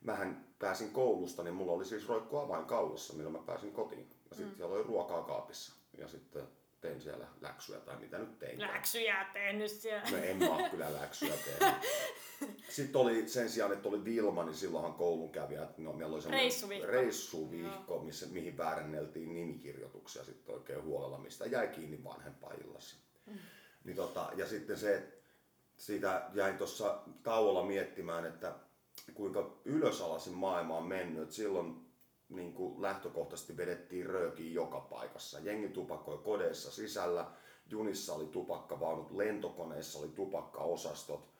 mähän 0.00 0.46
pääsin 0.58 0.90
koulusta, 0.90 1.42
niin 1.42 1.54
mulla 1.54 1.72
oli 1.72 1.84
siis 1.84 2.08
roikku 2.08 2.36
avainkaulassa, 2.36 3.14
millä 3.14 3.30
mä 3.30 3.38
pääsin 3.46 3.72
kotiin. 3.72 4.10
Ja 4.30 4.36
sitten 4.36 4.52
mm. 4.52 4.56
siellä 4.56 4.74
oli 4.74 4.82
ruokaa 4.82 5.22
kaapissa. 5.22 5.74
Ja 5.98 6.08
sitten 6.08 6.42
tein 6.84 7.00
siellä 7.00 7.26
läksyjä 7.40 7.78
tai 7.78 7.96
mitä 7.96 8.18
nyt 8.18 8.38
tein. 8.38 8.60
Läksyjä 8.60 9.26
tehnyt 9.32 9.70
siellä. 9.70 10.10
No 10.10 10.16
en 10.16 10.36
mä 10.36 10.68
kyllä 10.70 10.92
läksyjä 10.92 11.34
tehnyt. 11.44 11.74
Sitten 12.68 13.00
oli 13.00 13.28
sen 13.28 13.50
sijaan, 13.50 13.72
että 13.72 13.88
oli 13.88 14.04
Vilma, 14.04 14.44
niin 14.44 14.54
silloinhan 14.54 14.94
koulun 14.94 15.30
kävijät, 15.32 15.78
no 15.78 15.92
meillä 15.92 16.16
oli 16.16 16.30
Reissuvihko. 16.30 16.86
reissuvihko 16.86 17.98
missä, 17.98 18.26
mihin 18.26 18.56
vääränneltiin 18.56 19.34
nimikirjoituksia 19.34 20.24
sitten 20.24 20.54
oikein 20.54 20.82
huolella, 20.82 21.18
mistä 21.18 21.46
jäi 21.46 21.68
kiinni 21.68 22.04
vanhempaillassa. 22.04 22.96
Mm. 23.26 23.38
Niin 23.84 23.96
tota, 23.96 24.30
ja 24.36 24.46
sitten 24.46 24.78
se, 24.78 25.08
siitä 25.76 26.22
jäin 26.34 26.58
tuossa 26.58 26.98
tauolla 27.22 27.64
miettimään, 27.64 28.26
että 28.26 28.54
kuinka 29.14 29.56
ylösalaisin 29.64 30.34
maailma 30.34 30.76
on 30.76 30.86
mennyt. 30.86 31.22
Et 31.22 31.32
silloin 31.32 31.83
niin 32.28 32.52
kuin 32.52 32.82
lähtökohtaisesti 32.82 33.56
vedettiin 33.56 34.06
röökiä 34.06 34.52
joka 34.52 34.80
paikassa. 34.80 35.38
Jengi 35.38 35.68
tupakoi 35.68 36.18
kodeissa 36.18 36.70
sisällä, 36.70 37.26
junissa 37.70 38.14
oli 38.14 38.26
tupakkavaunut, 38.26 39.10
lentokoneissa 39.10 39.98
oli 39.98 40.08
tupakkaosastot, 40.08 41.34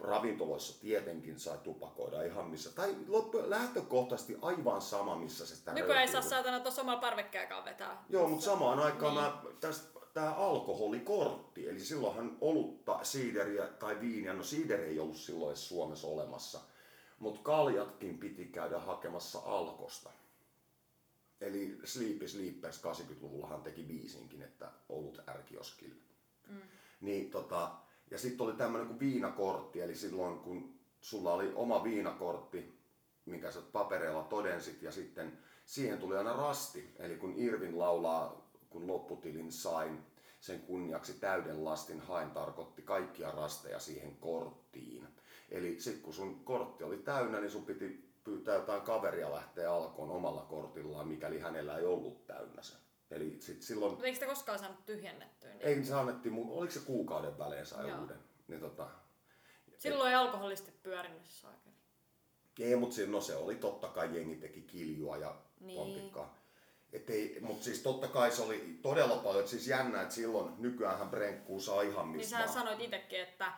ravintoloissa 0.00 0.80
tietenkin 0.80 1.40
sai 1.40 1.58
tupakoida 1.58 2.22
ihan 2.22 2.44
missä. 2.44 2.70
Tai 2.72 2.96
loppu, 3.08 3.38
lähtökohtaisesti 3.46 4.38
aivan 4.42 4.82
sama, 4.82 5.16
missä 5.16 5.46
se 5.46 5.56
sitä 5.56 5.72
Nykyään 5.72 6.00
ei 6.02 6.08
saa 6.08 6.22
saatana 6.22 6.60
tuossa 6.60 6.82
omalla 6.82 7.00
parvekkeekaan 7.00 7.64
vetää. 7.64 8.04
Joo, 8.08 8.28
mutta 8.28 8.44
samaan 8.44 8.78
aikaan 8.78 9.14
Niin. 9.14 9.24
mä, 9.24 9.42
tästä, 9.60 9.98
tämä 10.14 10.34
alkoholikortti, 10.34 11.68
eli 11.68 11.80
silloinhan 11.80 12.36
olutta, 12.40 12.98
siideriä 13.02 13.66
tai 13.66 14.00
viiniä, 14.00 14.32
no 14.32 14.42
siideri 14.42 14.84
ei 14.84 14.98
ollut 15.00 15.16
silloin 15.16 15.50
edes 15.50 15.68
Suomessa 15.68 16.06
olemassa, 16.06 16.60
mutta 17.18 17.40
kaljatkin 17.42 18.18
piti 18.18 18.44
käydä 18.44 18.78
hakemassa 18.78 19.38
alkosta. 19.44 20.10
Eli 21.40 21.78
Sleepy 21.84 22.28
Sleepers 22.28 22.82
80-luvullahan 22.84 23.62
teki 23.62 23.82
biisinkin, 23.82 24.42
että 24.42 24.70
olut 24.88 25.20
ärkioskille. 25.28 26.02
Mm. 26.48 26.60
Niin, 27.00 27.30
tota, 27.30 27.70
ja 28.10 28.18
sitten 28.18 28.46
oli 28.46 28.52
tämmöinen 28.52 28.88
kuin 28.88 29.00
viinakortti, 29.00 29.80
eli 29.80 29.94
silloin 29.94 30.38
kun 30.38 30.74
sulla 31.00 31.32
oli 31.32 31.52
oma 31.54 31.84
viinakortti, 31.84 32.78
minkä 33.24 33.50
sä 33.50 33.60
papereilla 33.72 34.22
todensit, 34.22 34.82
ja 34.82 34.92
sitten 34.92 35.38
siihen 35.64 35.98
tuli 35.98 36.16
aina 36.16 36.32
rasti. 36.32 36.94
Eli 36.98 37.16
kun 37.16 37.34
Irvin 37.36 37.78
laulaa, 37.78 38.50
kun 38.70 38.86
lopputilin 38.86 39.52
sain, 39.52 39.98
sen 40.40 40.60
kunniaksi 40.60 41.12
täyden 41.12 41.64
lastin 41.64 42.00
hain 42.00 42.30
tarkoitti 42.30 42.82
kaikkia 42.82 43.30
rasteja 43.30 43.78
siihen 43.78 44.16
korttiin. 44.16 45.08
Eli 45.48 45.80
sitten 45.80 46.02
kun 46.02 46.14
sun 46.14 46.44
kortti 46.44 46.84
oli 46.84 46.96
täynnä, 46.98 47.40
niin 47.40 47.50
sun 47.50 47.64
piti 47.66 48.12
pyytää 48.24 48.54
jotain 48.54 48.82
kaveria 48.82 49.30
lähteä 49.32 49.72
alkoon 49.72 50.10
omalla 50.10 50.42
kortillaan, 50.42 51.08
mikäli 51.08 51.38
hänellä 51.40 51.78
ei 51.78 51.84
ollut 51.84 52.26
täynnä 52.26 52.62
se. 52.62 52.74
Eli 53.10 53.36
sit 53.40 53.62
silloin 53.62 53.90
Mutta 53.92 54.06
eikö 54.06 54.14
sitä 54.16 54.26
koskaan 54.26 54.58
saanut 54.58 54.86
tyhjennettyä? 54.86 55.50
Niin? 55.50 55.62
ei 55.62 55.84
se 55.84 55.94
annettiin, 55.94 56.34
oliko 56.50 56.72
se 56.72 56.80
kuukauden 56.80 57.38
välein 57.38 57.66
sai 57.66 57.88
Joo. 57.88 58.00
uuden? 58.00 58.18
Niin 58.48 58.60
tota, 58.60 58.88
Silloin 59.78 60.08
ei 60.10 60.14
alkoholistit 60.16 60.82
pyörinyt 60.82 61.26
saakeli. 61.26 61.74
ei, 62.60 62.76
mutta 62.76 62.96
no 63.06 63.20
se 63.20 63.36
oli 63.36 63.54
totta 63.54 63.88
kai 63.88 64.16
jengi 64.16 64.36
teki 64.36 64.60
kiljua 64.62 65.16
ja 65.16 65.36
Niin. 65.60 65.76
pontikkaa. 65.78 66.38
Et 66.92 67.10
ei, 67.10 67.38
mutta 67.40 67.64
siis 67.64 67.80
totta 67.82 68.08
kai 68.08 68.30
se 68.30 68.42
oli 68.42 68.78
todella 68.82 69.16
paljon, 69.16 69.40
et 69.44 69.48
siis 69.48 69.68
jännä, 69.68 70.02
että 70.02 70.14
silloin 70.14 70.52
nykyäänhän 70.58 71.08
brenkkuu 71.10 71.60
saa 71.60 71.82
ihan 71.82 72.06
Niin 72.06 72.16
mistä 72.16 72.30
sä 72.30 72.38
vaan. 72.44 72.52
sanoit 72.52 72.80
itsekin, 72.80 73.20
että, 73.20 73.52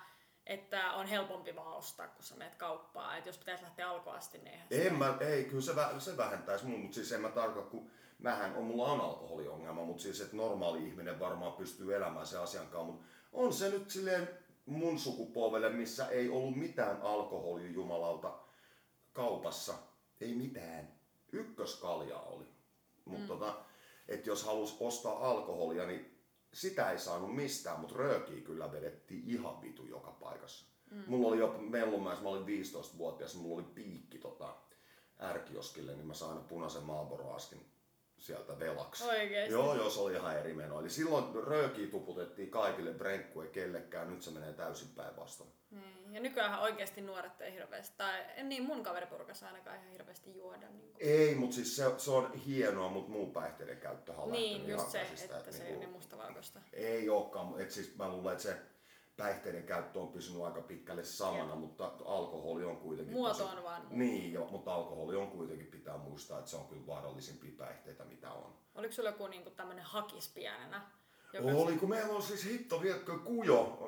että 0.46 0.92
on 0.92 1.06
helpompi 1.06 1.56
vaan 1.56 1.76
ostaa, 1.76 2.08
kun 2.08 2.24
sä 2.24 2.36
menet 2.36 2.54
kauppaan. 2.54 3.18
Että 3.18 3.28
jos 3.28 3.38
pitäisi 3.38 3.64
lähteä 3.64 3.90
alkoasti, 3.90 4.38
niin 4.38 4.48
eihän 4.70 4.86
En 4.86 4.98
mä, 4.98 5.16
ei, 5.20 5.44
kyllä 5.44 5.62
se, 5.62 5.72
vä- 5.72 6.00
se 6.00 6.16
vähentäisi 6.16 6.66
mun, 6.66 6.80
mutta 6.80 6.94
siis 6.94 7.12
en 7.12 7.20
mä 7.20 7.28
tarkoita, 7.28 7.70
kun 7.70 7.90
mähän 8.18 8.56
on, 8.56 8.64
mulla 8.64 8.92
on 8.92 9.00
alkoholiongelma, 9.00 9.84
mutta 9.84 10.02
siis 10.02 10.20
että 10.20 10.36
normaali 10.36 10.86
ihminen 10.86 11.20
varmaan 11.20 11.52
pystyy 11.52 11.96
elämään 11.96 12.26
sen 12.26 12.40
asian 12.40 12.66
kanssa, 12.66 12.92
mutta 12.92 13.06
on 13.32 13.52
se 13.52 13.68
nyt 13.68 13.90
silleen 13.90 14.28
mun 14.66 14.98
sukupolvelle, 14.98 15.68
missä 15.68 16.08
ei 16.08 16.28
ollut 16.28 16.56
mitään 16.56 17.02
alkoholia 17.02 17.70
jumalauta 17.70 18.38
kaupassa, 19.12 19.74
ei 20.20 20.34
mitään. 20.34 21.00
Ykköskalja 21.32 22.18
oli. 22.18 22.46
Mutta 23.04 23.22
mm. 23.22 23.28
tota, 23.28 23.56
että 24.08 24.30
jos 24.30 24.44
halus 24.44 24.76
ostaa 24.80 25.30
alkoholia, 25.30 25.86
niin 25.86 26.09
sitä 26.52 26.90
ei 26.90 26.98
saanut 26.98 27.34
mistään, 27.34 27.80
mutta 27.80 27.96
röökiä 27.96 28.40
kyllä 28.40 28.72
vedettiin 28.72 29.22
ihan 29.26 29.62
vitu 29.62 29.86
joka 29.86 30.10
paikassa. 30.10 30.66
Mm. 30.90 31.02
Mulla 31.06 31.28
oli 31.28 31.38
jo 31.38 31.58
Mellumäessä, 31.58 32.22
mä 32.22 32.28
olin 32.28 32.62
15-vuotias, 32.64 33.34
mulla 33.34 33.54
oli 33.54 33.70
piikki 33.74 34.18
tota, 34.18 34.56
ärkioskille, 35.20 35.94
niin 35.94 36.06
mä 36.06 36.14
sain 36.14 36.32
aina 36.32 36.44
punaisen 36.44 36.82
Marlboro 36.82 37.32
askin 37.32 37.60
sieltä 38.20 38.58
velaksi. 38.58 39.04
Oikeesti? 39.04 39.52
Joo, 39.52 39.90
se 39.90 40.00
oli 40.00 40.12
ihan 40.12 40.38
eri 40.38 40.54
meno. 40.54 40.80
Eli 40.80 40.90
silloin 40.90 41.46
röökiä 41.46 41.86
tuputettiin 41.86 42.50
kaikille, 42.50 42.92
brenkku 42.92 43.40
ei 43.40 43.48
kellekään, 43.48 44.10
nyt 44.10 44.22
se 44.22 44.30
menee 44.30 44.52
täysin 44.52 44.88
päinvastoin. 44.88 45.50
Niin. 45.70 46.14
Ja 46.14 46.20
nykyään 46.20 46.60
oikeasti 46.60 47.00
nuoret 47.00 47.40
ei 47.40 47.52
hirveästi, 47.52 47.94
tai 47.96 48.24
niin 48.42 48.62
mun 48.62 48.82
kaveripurkassa 48.82 49.46
ainakaan 49.46 49.76
ihan 49.76 49.90
hirveästi 49.90 50.36
juoda. 50.36 50.68
Niin 50.68 50.92
kuin. 50.92 50.96
Ei, 50.98 51.34
mutta 51.34 51.54
siis 51.54 51.76
se, 51.76 51.84
se 51.96 52.10
on 52.10 52.32
hienoa, 52.32 52.88
mutta 52.88 53.10
muu 53.10 53.26
päihteiden 53.26 53.76
käyttö 53.76 54.12
on 54.12 54.32
Niin, 54.32 54.68
just 54.68 54.90
se, 54.90 55.00
että, 55.00 55.38
että 55.38 55.52
se 55.52 55.62
ei 55.62 55.70
ole 55.72 55.78
niin 55.78 55.90
mustavalkoista. 55.90 56.60
Ei 56.72 57.08
olekaan, 57.08 57.60
että 57.60 57.74
siis 57.74 57.96
mä 57.96 58.08
luulen, 58.08 58.32
että 58.32 58.42
se 58.42 58.56
päihteiden 59.20 59.62
käyttö 59.62 60.00
on 60.00 60.08
pysynyt 60.08 60.42
aika 60.42 60.60
pitkälle 60.60 61.04
samana, 61.04 61.44
Joo. 61.44 61.56
mutta 61.56 61.92
alkoholi 62.04 62.64
on 62.64 62.76
kuitenkin... 62.76 63.14
Muoto 63.14 63.38
tosi, 63.38 63.56
on 63.56 63.64
vaan 63.64 63.82
Niin, 63.90 64.32
jo, 64.32 64.48
mutta 64.50 64.74
alkoholi 64.74 65.16
on 65.16 65.30
kuitenkin, 65.30 65.66
pitää 65.66 65.98
muistaa, 65.98 66.38
että 66.38 66.50
se 66.50 66.56
on 66.56 66.68
kyllä 66.68 66.86
vaarallisimpia 66.86 67.52
päihteitä, 67.58 68.04
mitä 68.04 68.32
on. 68.32 68.54
Oliko 68.74 68.92
sulla 68.92 69.08
joku 69.08 69.26
niin 69.26 69.52
tämmöinen 69.56 69.84
hakis 69.84 70.28
pienenä? 70.34 70.90
Joka 71.32 71.48
oli, 71.48 71.72
kun 71.72 71.88
meillä 71.88 72.14
on 72.14 72.22
siis 72.22 72.44
hitto 72.44 72.82
viekkö 72.82 73.18
Kujo, 73.18 73.78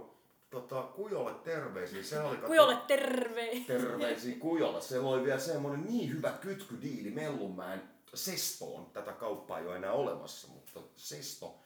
tota, 0.50 0.82
Kujolle 0.82 1.34
terveisiä. 1.34 2.02
Se 2.02 2.20
oli, 2.20 2.36
Kujolle 2.36 2.76
terveisiä. 2.86 3.66
Terveisiä 3.66 4.36
Kujolle. 4.38 4.80
Se 4.80 4.98
oli 4.98 5.24
vielä 5.24 5.40
semmoinen 5.40 5.86
niin 5.86 6.10
hyvä 6.12 6.30
kytkydiili 6.30 7.10
Mellunmäen 7.10 7.82
Sestoon. 8.14 8.86
Tätä 8.86 9.12
kauppaa 9.12 9.58
ei 9.58 9.66
ole 9.66 9.76
enää 9.76 9.92
olemassa, 9.92 10.48
mutta 10.48 10.80
Sesto. 10.96 11.58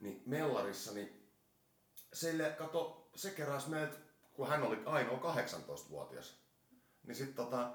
Niin 0.00 0.22
Mellarissa, 0.26 0.92
niin 0.92 1.21
sille, 2.12 2.50
kato, 2.58 3.08
se 3.14 3.30
keräsi 3.30 3.70
meiltä, 3.70 3.96
kun 4.32 4.48
hän 4.48 4.62
oli 4.62 4.82
ainoa 4.86 5.34
18-vuotias, 5.34 6.34
niin 7.06 7.14
sitten 7.14 7.34
tota, 7.34 7.72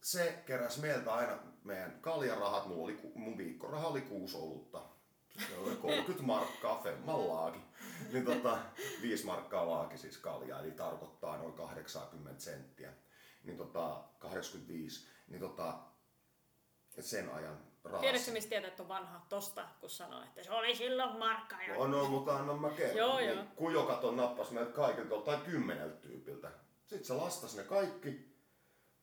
se 0.00 0.42
keräsi 0.46 0.80
meiltä 0.80 1.14
aina 1.14 1.38
meidän 1.64 1.98
kaljarahat, 2.00 2.66
mulla 2.66 2.84
oli, 2.84 3.00
mun 3.14 3.38
viikkoraha 3.38 3.88
oli 3.88 4.00
kuusi 4.00 4.36
olutta. 4.36 4.82
Se 5.48 5.56
oli 5.58 5.76
30 5.76 6.22
markkaa 6.22 6.82
femmallaakin. 6.82 7.62
Niin 8.12 8.24
tota, 8.24 8.58
5 9.02 9.26
markkaa 9.26 9.70
laaki 9.70 9.98
siis 9.98 10.18
kaljaa, 10.18 10.60
eli 10.60 10.70
tarkoittaa 10.70 11.36
noin 11.36 11.52
80 11.52 12.42
senttiä. 12.42 12.92
Niin 13.44 13.58
tota, 13.58 14.04
85. 14.18 15.06
Niin 15.28 15.40
tota, 15.40 15.78
sen 17.00 17.34
ajan 17.34 17.58
rahassa. 17.84 18.00
Tiedätkö, 18.00 18.32
mistä 18.32 18.48
tietää, 18.48 18.68
että 18.68 18.82
on 18.82 18.88
vanha 18.88 19.26
tosta, 19.28 19.68
kun 19.80 19.90
sanoo, 19.90 20.22
että 20.22 20.42
se 20.42 20.52
oli 20.52 20.76
silloin 20.76 21.18
markka. 21.18 21.62
Ja... 21.62 21.74
No, 21.74 21.86
no 21.86 22.08
mutta 22.08 22.36
anna 22.36 22.56
mä 22.56 22.70
kerron. 22.70 22.96
joo, 22.96 23.18
niin, 23.18 23.30
joo. 23.30 23.44
Kujokaton 23.56 24.16
nappas 24.16 24.50
meiltä 24.50 24.72
kaikilta 24.72 25.16
tai 25.20 25.36
kymmeneltä 25.36 25.96
tyypiltä. 25.96 26.50
Sitten 26.86 27.04
se 27.04 27.14
lastas 27.14 27.56
ne 27.56 27.62
kaikki. 27.62 28.34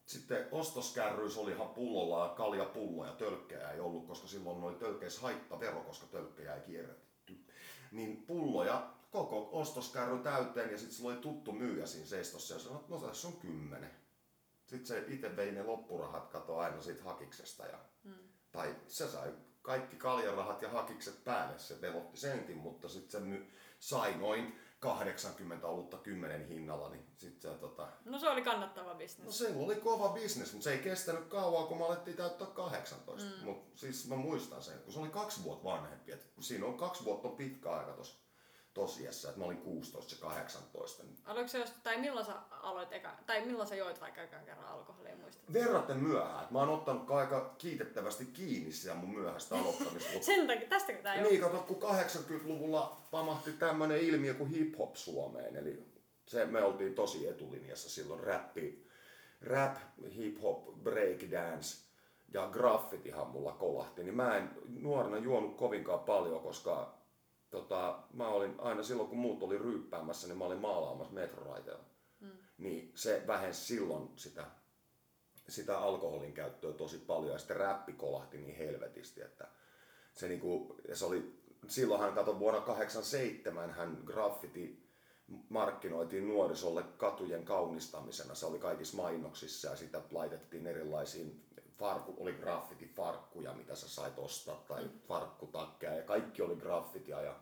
Sitten 0.05 0.47
ostoskärryys 0.51 1.37
oli 1.37 1.51
ihan 1.51 1.69
pullolla 1.69 2.23
ja 2.23 2.33
kaljapulloja, 2.33 3.11
tölkkejä 3.11 3.71
ei 3.71 3.79
ollut, 3.79 4.07
koska 4.07 4.27
silloin 4.27 4.63
oli 4.63 4.75
tölkkeissä 4.75 5.21
haittavero, 5.21 5.81
koska 5.81 6.07
tölkkejä 6.07 6.55
ei 6.55 6.61
kierrätetty. 6.61 7.45
Niin 7.91 8.23
pulloja 8.23 8.93
koko 9.11 9.49
ostoskärry 9.51 10.19
täyteen 10.19 10.71
ja 10.71 10.77
sitten 10.77 10.95
sillä 10.95 11.09
oli 11.09 11.17
tuttu 11.17 11.51
myyjä 11.51 11.85
siinä 11.85 12.07
seistossa 12.07 12.53
ja 12.53 12.59
sanoi, 12.59 12.79
että 12.79 12.91
no 12.91 12.99
tässä 12.99 13.27
on 13.27 13.37
kymmenen. 13.37 13.91
Sitten 14.65 14.87
se 14.87 15.03
itse 15.07 15.35
vei 15.35 15.51
ne 15.51 15.63
loppurahat 15.63 16.27
kato 16.27 16.57
aina 16.57 16.81
siitä 16.81 17.03
hakiksesta 17.03 17.65
ja 17.65 17.79
tai 18.51 18.75
se 18.87 19.07
sai 19.07 19.33
kaikki 19.61 19.95
kaljarahat 19.95 20.61
ja 20.61 20.69
hakikset 20.69 21.23
päälle, 21.23 21.59
se 21.59 21.81
velotti 21.81 22.17
senkin, 22.17 22.57
mutta 22.57 22.89
sitten 22.89 23.21
se 23.21 23.27
my, 23.27 23.47
sai 23.79 24.17
noin 24.17 24.59
80 24.79 25.67
olutta 25.67 25.97
10 25.97 26.47
hinnalla, 26.47 26.89
niin 26.89 27.05
sitten 27.17 27.51
se 27.51 27.57
tota... 27.57 27.87
No 28.05 28.19
se 28.19 28.29
oli 28.29 28.41
kannattava 28.41 28.95
bisnes. 28.95 29.25
No 29.25 29.31
se 29.31 29.53
oli 29.55 29.75
kova 29.75 30.09
bisnes, 30.09 30.53
mutta 30.53 30.63
se 30.63 30.71
ei 30.71 30.79
kestänyt 30.79 31.25
kauan, 31.25 31.67
kun 31.67 31.77
me 31.77 31.85
alettiin 31.85 32.17
täyttää 32.17 32.47
18. 32.47 33.29
Mm. 33.29 33.45
Mutta 33.45 33.79
siis 33.79 34.07
mä 34.07 34.15
muistan 34.15 34.63
sen, 34.63 34.79
kun 34.79 34.93
se 34.93 34.99
oli 34.99 35.09
kaksi 35.09 35.43
vuotta 35.43 35.63
vanhempi, 35.63 36.11
että 36.11 36.25
siinä 36.39 36.65
on 36.65 36.77
kaksi 36.77 37.03
vuotta 37.03 37.27
on 37.27 37.35
pitkä 37.35 37.69
aika 37.69 37.91
tossa 37.91 38.19
tosiassa, 38.73 39.27
että 39.27 39.39
mä 39.39 39.45
olin 39.45 39.57
16 39.57 40.15
ja 40.15 40.21
18. 40.21 41.03
Oliko 41.27 41.47
se 41.47 41.57
jos, 41.57 41.73
tai 41.83 41.97
milloin 41.97 42.25
sä 42.25 42.33
aloit 42.51 42.93
eka, 42.93 43.17
tai 43.25 43.45
milloin 43.45 43.67
sä 43.67 43.75
joit 43.75 44.01
vaikka 44.01 44.21
ekan 44.21 44.45
kerran 44.45 44.67
alkoholia 44.67 45.15
muistat? 45.15 45.53
Verraten 45.53 45.97
myöhään. 45.97 46.47
Mä 46.51 46.59
oon 46.59 46.69
ottanut 46.69 47.11
aika 47.11 47.55
kiitettävästi 47.57 48.25
kiinni 48.25 48.71
sitä 48.71 48.93
mun 48.93 49.09
myöhäistä 49.09 49.55
aloittamista. 49.55 50.09
Sen 50.25 50.47
takia, 50.47 50.69
tästä 50.69 50.93
tää 50.93 51.21
Niin, 51.21 51.41
kato, 51.41 51.57
kun 51.57 51.81
80-luvulla 51.91 52.97
pamahti 53.11 53.51
tämmönen 53.51 54.01
ilmiö 54.01 54.33
kuin 54.33 54.49
hip-hop 54.49 54.95
Suomeen, 54.95 55.55
eli 55.55 55.85
se, 56.25 56.45
me 56.45 56.63
oltiin 56.63 56.95
tosi 56.95 57.27
etulinjassa 57.27 57.89
silloin 57.89 58.19
räppi, 58.19 58.87
rap, 59.41 59.77
hip-hop, 60.03 60.83
breakdance 60.83 61.77
ja 62.33 62.47
graffitihan 62.47 63.27
mulla 63.27 63.51
kolahti, 63.51 64.03
niin 64.03 64.15
mä 64.15 64.37
en 64.37 64.49
nuorena 64.67 65.17
juonut 65.17 65.57
kovinkaan 65.57 65.99
paljon, 65.99 66.41
koska 66.41 67.00
tota, 67.51 67.99
mä 68.13 68.27
olin 68.27 68.55
aina 68.57 68.83
silloin, 68.83 69.09
kun 69.09 69.17
muut 69.17 69.43
oli 69.43 69.57
ryyppäämässä, 69.57 70.27
niin 70.27 70.37
mä 70.37 70.45
olin 70.45 70.61
maalaamassa 70.61 71.13
metroraiteella. 71.13 71.83
Mm. 72.19 72.31
Niin 72.57 72.91
se 72.95 73.23
vähensi 73.27 73.65
silloin 73.65 74.09
sitä, 74.15 74.45
sitä 75.49 75.79
alkoholin 75.79 76.33
käyttöä 76.33 76.73
tosi 76.73 76.97
paljon 76.97 77.33
ja 77.33 77.39
sitten 77.39 77.57
räppi 77.57 77.93
kolahti 77.93 78.37
niin 78.37 78.57
helvetisti, 78.57 79.21
että 79.21 79.47
se, 80.13 80.27
niinku, 80.27 80.75
ja 80.87 80.95
se 80.95 81.05
oli, 81.05 81.41
silloinhan 81.67 82.13
kato 82.13 82.39
vuonna 82.39 82.61
87 82.61 83.71
hän 83.71 83.97
graffiti 84.05 84.91
markkinoitiin 85.49 86.27
nuorisolle 86.27 86.83
katujen 86.83 87.45
kaunistamisena. 87.45 88.35
Se 88.35 88.45
oli 88.45 88.59
kaikissa 88.59 88.97
mainoksissa 88.97 89.69
ja 89.69 89.75
sitä 89.75 90.01
laitettiin 90.11 90.67
erilaisiin 90.67 91.45
farkku, 91.81 92.15
oli 92.19 92.33
graffiti-farkkuja, 92.33 93.53
mitä 93.53 93.75
sä 93.75 93.89
sait 93.89 94.19
ostaa, 94.19 94.63
tai 94.67 94.89
farkkutakkeja, 95.07 95.95
ja 95.95 96.03
kaikki 96.03 96.41
oli 96.41 96.55
graffitia, 96.55 97.21
ja 97.21 97.35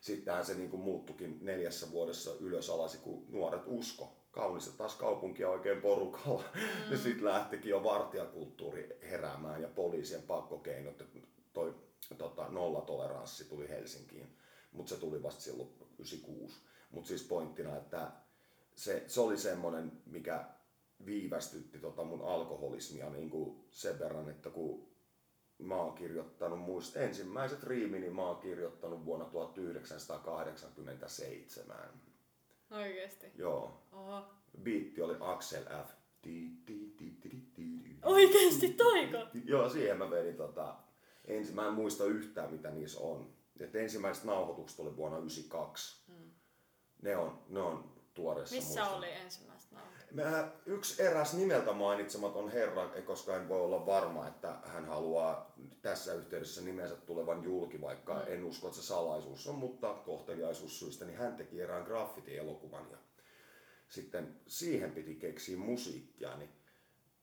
sittenhän 0.00 0.46
se 0.46 0.54
niin 0.54 0.70
kuin 0.70 0.82
muuttukin 0.82 1.38
neljässä 1.40 1.90
vuodessa 1.90 2.30
ylös 2.40 2.70
alasi, 2.70 2.98
kun 2.98 3.26
nuoret 3.28 3.62
usko. 3.66 4.12
Kaunista 4.30 4.76
taas 4.76 4.94
kaupunkia 4.94 5.50
oikein 5.50 5.80
porukalla. 5.80 6.44
Mm. 6.54 6.60
Ja 6.90 6.98
sitten 6.98 7.24
lähtikin 7.24 7.70
jo 7.70 7.84
vartijakulttuuri 7.84 8.98
heräämään 9.02 9.62
ja 9.62 9.68
poliisien 9.68 10.22
pakkokeinot. 10.22 11.02
Toi 11.52 11.74
tota, 12.18 12.48
nollatoleranssi 12.48 13.44
tuli 13.44 13.68
Helsinkiin, 13.68 14.36
mutta 14.72 14.94
se 14.94 15.00
tuli 15.00 15.22
vasta 15.22 15.40
silloin 15.40 15.68
96. 15.98 16.60
Mutta 16.90 17.08
siis 17.08 17.22
pointtina, 17.22 17.76
että 17.76 18.12
se, 18.74 19.04
se 19.06 19.20
oli 19.20 19.38
semmoinen, 19.38 19.92
mikä 20.06 20.44
viivästytti 21.06 21.78
tota 21.78 22.04
mun 22.04 22.22
alkoholismia 22.22 23.10
niin 23.10 23.30
kuin 23.30 23.64
sen 23.70 23.98
verran, 23.98 24.28
että 24.28 24.50
kun 24.50 24.88
mä 25.58 25.76
oon 25.76 25.94
kirjoittanut 25.94 26.60
muist 26.60 26.96
ensimmäiset 26.96 27.62
riimini 27.62 28.10
mä 28.10 28.26
oon 28.26 28.36
kirjoittanut 28.36 29.04
vuonna 29.04 29.24
1987. 29.24 31.76
Oikeesti? 32.70 33.26
Joo. 33.34 33.82
Oho. 33.92 34.22
Biitti 34.62 35.02
oli 35.02 35.16
Axel 35.20 35.64
F. 35.64 35.90
Oikeesti 38.02 38.68
toiko? 38.68 39.18
Joo, 39.44 39.68
siihen 39.68 39.98
mä 39.98 40.10
vedin 40.10 40.36
tota, 40.36 40.76
ensin, 41.24 41.54
mä 41.54 41.66
en 41.66 41.74
muista 41.74 42.04
yhtään 42.04 42.52
mitä 42.52 42.70
niissä 42.70 43.00
on. 43.00 43.36
Et 43.60 43.76
ensimmäiset 43.76 44.24
nauhoitukset 44.24 44.80
oli 44.80 44.96
vuonna 44.96 45.16
1992. 45.16 46.02
Hmm. 46.06 46.30
Ne 47.02 47.16
on, 47.16 47.42
ne 47.48 47.60
on 47.60 47.92
tuoreessa 48.14 48.56
Missä 48.56 48.80
muista. 48.80 48.96
oli 48.96 49.10
ensimmäiset 49.10 49.55
Mä, 50.10 50.50
yksi 50.66 51.02
eräs 51.02 51.34
nimeltä 51.34 51.72
mainitsematon 51.72 52.52
herra, 52.52 52.88
koska 52.88 53.36
en 53.36 53.48
voi 53.48 53.60
olla 53.60 53.86
varma, 53.86 54.28
että 54.28 54.58
hän 54.64 54.84
haluaa 54.84 55.54
tässä 55.82 56.14
yhteydessä 56.14 56.62
nimensä 56.62 56.96
tulevan 56.96 57.44
julki, 57.44 57.80
vaikka 57.80 58.14
mm. 58.14 58.22
en 58.26 58.44
usko, 58.44 58.66
että 58.66 58.80
se 58.80 58.86
salaisuus 58.86 59.46
on, 59.46 59.54
mutta 59.54 59.94
kohteliaisuussyistä, 59.94 61.04
niin 61.04 61.18
hän 61.18 61.36
teki 61.36 61.60
erään 61.60 61.84
graffiti-elokuvan 61.84 62.90
ja 62.90 62.98
sitten 63.88 64.40
siihen 64.46 64.92
piti 64.92 65.14
keksiä 65.14 65.56
musiikkia, 65.56 66.36
niin 66.36 66.50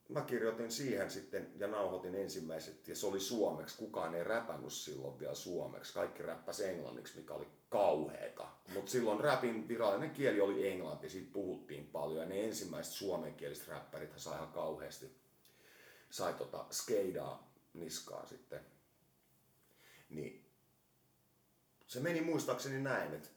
mä 0.09 0.21
kirjoitin 0.21 0.71
siihen 0.71 1.11
sitten 1.11 1.51
ja 1.55 1.67
nauhoitin 1.67 2.15
ensimmäiset, 2.15 2.87
ja 2.87 2.95
se 2.95 3.07
oli 3.07 3.19
suomeksi. 3.19 3.77
Kukaan 3.77 4.15
ei 4.15 4.23
räpännyt 4.23 4.73
silloin 4.73 5.19
vielä 5.19 5.35
suomeksi. 5.35 5.93
Kaikki 5.93 6.23
räppäsi 6.23 6.65
englanniksi, 6.65 7.17
mikä 7.17 7.33
oli 7.33 7.47
kauheeta. 7.73 8.47
Mutta 8.73 8.91
silloin 8.91 9.19
räpin 9.19 9.67
virallinen 9.67 10.11
kieli 10.11 10.41
oli 10.41 10.67
englanti, 10.71 11.09
siitä 11.09 11.33
puhuttiin 11.33 11.87
paljon. 11.87 12.19
Ja 12.19 12.25
ne 12.25 12.45
ensimmäiset 12.45 12.93
suomenkieliset 12.93 13.67
räppärit 13.67 14.13
sai 14.17 14.35
ihan 14.35 14.53
kauheasti. 14.53 15.15
Sai 16.09 16.33
tota 16.33 16.65
skeidaa 16.71 17.53
niskaa 17.73 18.25
sitten. 18.25 18.59
Niin 20.09 20.45
se 21.87 21.99
meni 21.99 22.21
muistaakseni 22.21 22.81
näin, 22.81 23.13
että 23.13 23.29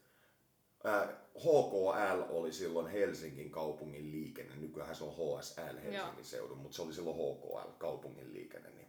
HKL 1.39 2.21
oli 2.29 2.53
silloin 2.53 2.87
Helsingin 2.87 3.51
kaupungin 3.51 4.11
liikenne, 4.11 4.55
nykyään 4.55 4.95
se 4.95 5.03
on 5.03 5.13
HSL 5.13 5.61
Helsingin 5.61 5.93
Joo. 5.93 6.13
seudun, 6.21 6.57
mutta 6.57 6.75
se 6.75 6.81
oli 6.81 6.93
silloin 6.93 7.15
HKL 7.15 7.71
kaupungin 7.77 8.33
liikenne. 8.33 8.69
Niin 8.69 8.86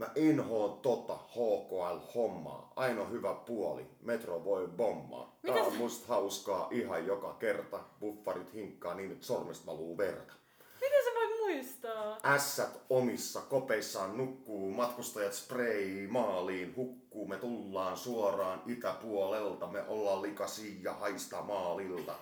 mä 0.00 0.10
inhoon 0.14 0.78
tota 0.78 1.16
HKL-hommaa. 1.16 2.72
Ainoa 2.76 3.06
hyvä 3.06 3.34
puoli, 3.34 3.86
Metro 4.02 4.44
voi 4.44 4.68
bommaa. 4.68 5.38
Tää 5.42 5.54
Mitä 5.54 5.66
on 5.66 5.76
musta 5.76 6.08
hauskaa 6.08 6.68
ihan 6.70 7.06
joka 7.06 7.36
kerta. 7.38 7.80
Buffarit 8.00 8.54
hinkkaa 8.54 8.94
niin, 8.94 9.12
että 9.12 9.26
sormesta 9.26 9.66
valuu 9.66 9.98
verta. 9.98 10.32
Miten 10.80 11.04
sä 11.04 11.10
voit 11.14 11.40
muistaa? 11.40 12.18
Ässät 12.24 12.80
omissa 12.90 13.40
kopeissaan 13.40 14.16
nukkuu, 14.16 14.70
matkustajat 14.70 15.32
spray 15.32 16.06
maaliin 16.06 16.76
hukkuu, 16.76 17.26
me 17.26 17.36
tullaan 17.36 17.96
suoraan 17.96 18.62
itäpuolelta, 18.66 19.66
me 19.66 19.82
ollaan 19.88 20.22
likaisia 20.22 20.80
ja 20.82 20.92
haista 20.92 21.42
maalilta. 21.42 22.14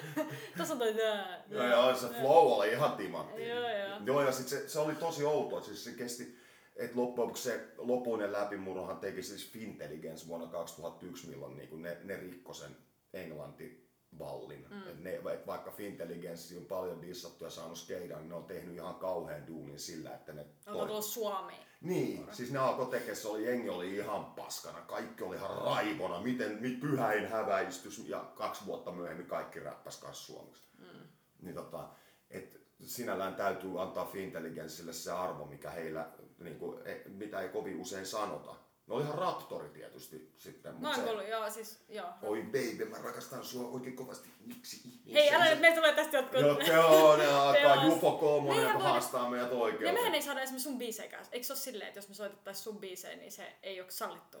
Tässä 0.58 0.74
on 0.74 0.78
toi 0.78 0.94
tää. 0.94 1.44
Ja, 1.48 1.64
ja 1.64 1.94
se 1.94 2.06
flow 2.06 2.52
oli 2.52 2.72
ihan 2.72 2.92
timantti. 2.92 3.48
Joo, 3.48 3.70
joo. 3.70 3.98
Joo, 4.04 4.22
ja 4.22 4.32
sit 4.32 4.48
se, 4.48 4.68
se 4.68 4.78
oli 4.78 4.94
tosi 4.94 5.24
outoa, 5.24 5.62
siis 5.62 5.84
se 5.84 5.92
kesti, 5.92 6.45
että 6.76 6.96
loppujen 6.96 7.26
lopuksi 7.26 7.42
se 7.42 7.72
lopuinen 7.78 8.32
läpimurrohan 8.32 8.98
teki 8.98 9.22
siis 9.22 9.50
Fintelligence 9.50 10.26
vuonna 10.26 10.46
2001, 10.46 11.28
milloin 11.28 11.56
niinku 11.56 11.76
ne, 11.76 11.98
ne 12.04 12.16
rikko 12.16 12.52
sen 12.52 12.76
englantivallin. 13.12 14.66
Mm. 14.70 14.88
Et 14.88 15.00
ne, 15.00 15.14
et 15.14 15.46
vaikka 15.46 15.70
Fintelligence 15.70 16.56
on 16.58 16.64
paljon 16.64 17.02
dissattu 17.02 17.44
ja 17.44 17.50
saanut 17.50 17.78
skeidaa, 17.78 18.18
niin 18.18 18.28
ne 18.28 18.34
on 18.34 18.44
tehnyt 18.44 18.74
ihan 18.74 18.94
kauhean 18.94 19.46
duunin 19.46 19.78
sillä, 19.78 20.14
että 20.14 20.32
ne 20.32 20.46
On 20.66 20.88
tullut 20.88 21.04
Suomeen. 21.04 21.66
niin, 21.80 22.28
siis 22.32 22.52
ne 22.52 22.58
alkoi 22.58 22.86
tekemään, 22.86 23.16
se 23.16 23.28
oli, 23.28 23.44
jengi 23.44 23.68
oli 23.68 23.96
ihan 23.96 24.24
paskana, 24.24 24.80
kaikki 24.80 25.24
oli 25.24 25.36
ihan 25.36 25.58
raivona, 25.58 26.20
miten 26.20 26.58
mit 26.60 26.80
pyhäin 26.80 27.28
häväistys 27.28 28.08
ja 28.08 28.32
kaksi 28.34 28.66
vuotta 28.66 28.92
myöhemmin 28.92 29.26
kaikki 29.26 29.60
räppäs 29.60 30.00
kanssa 30.00 30.26
suomeksi. 30.26 30.62
Mm. 30.78 31.08
Niin 31.42 31.54
tota, 31.54 31.88
et 32.30 32.60
sinällään 32.82 33.34
täytyy 33.34 33.82
antaa 33.82 34.04
Fintelligenssille 34.04 34.92
se 34.92 35.12
arvo, 35.12 35.46
mikä 35.46 35.70
heillä, 35.70 36.10
niin 36.38 36.58
kuin, 36.58 36.78
mitä 37.08 37.40
ei 37.40 37.48
kovin 37.48 37.80
usein 37.80 38.06
sanota. 38.06 38.54
Oli 38.88 39.02
ihan 39.04 39.18
raptori 39.18 39.68
tietysti 39.68 40.32
sitten. 40.36 40.74
Mä 40.80 40.90
oon 40.94 41.00
kuullut, 41.00 41.28
joo 41.28 41.50
siis, 41.50 41.84
joo. 41.88 42.06
Oi 42.22 42.42
baby, 42.42 42.84
mä 42.90 42.96
rakastan 43.02 43.44
sua 43.44 43.68
oikein 43.68 43.96
kovasti. 43.96 44.28
Miksi 44.46 44.76
ihmeessä? 44.88 45.12
Hei, 45.12 45.34
älä 45.34 45.50
nyt, 45.50 45.60
meillä 45.60 45.76
tulee 45.76 45.92
tästä 45.94 46.16
jotkut... 46.16 46.40
Joo, 46.40 46.60
joo, 46.60 47.16
ne 47.16 47.26
alkaa. 47.42 47.84
Jufo 47.84 48.12
Koomonen, 48.12 48.62
joka 48.62 48.78
haastaa 48.78 49.30
meidät 49.30 49.50
Ja 49.50 49.56
oikein. 49.56 49.94
mehän 49.94 50.14
ei 50.14 50.22
saada 50.22 50.40
esimerkiksi 50.42 50.64
sun 50.68 50.78
biisejä 50.78 51.10
kanssa. 51.10 51.32
Eikö 51.32 51.46
se 51.46 51.52
ole 51.52 51.58
silleen, 51.60 51.88
että 51.88 51.98
jos 51.98 52.08
me 52.08 52.14
soitettaisiin 52.14 52.64
sun 52.64 52.78
biisejä, 52.78 53.16
niin 53.16 53.32
se 53.32 53.56
ei 53.62 53.80
ole 53.80 53.90
sallittu? 53.90 54.38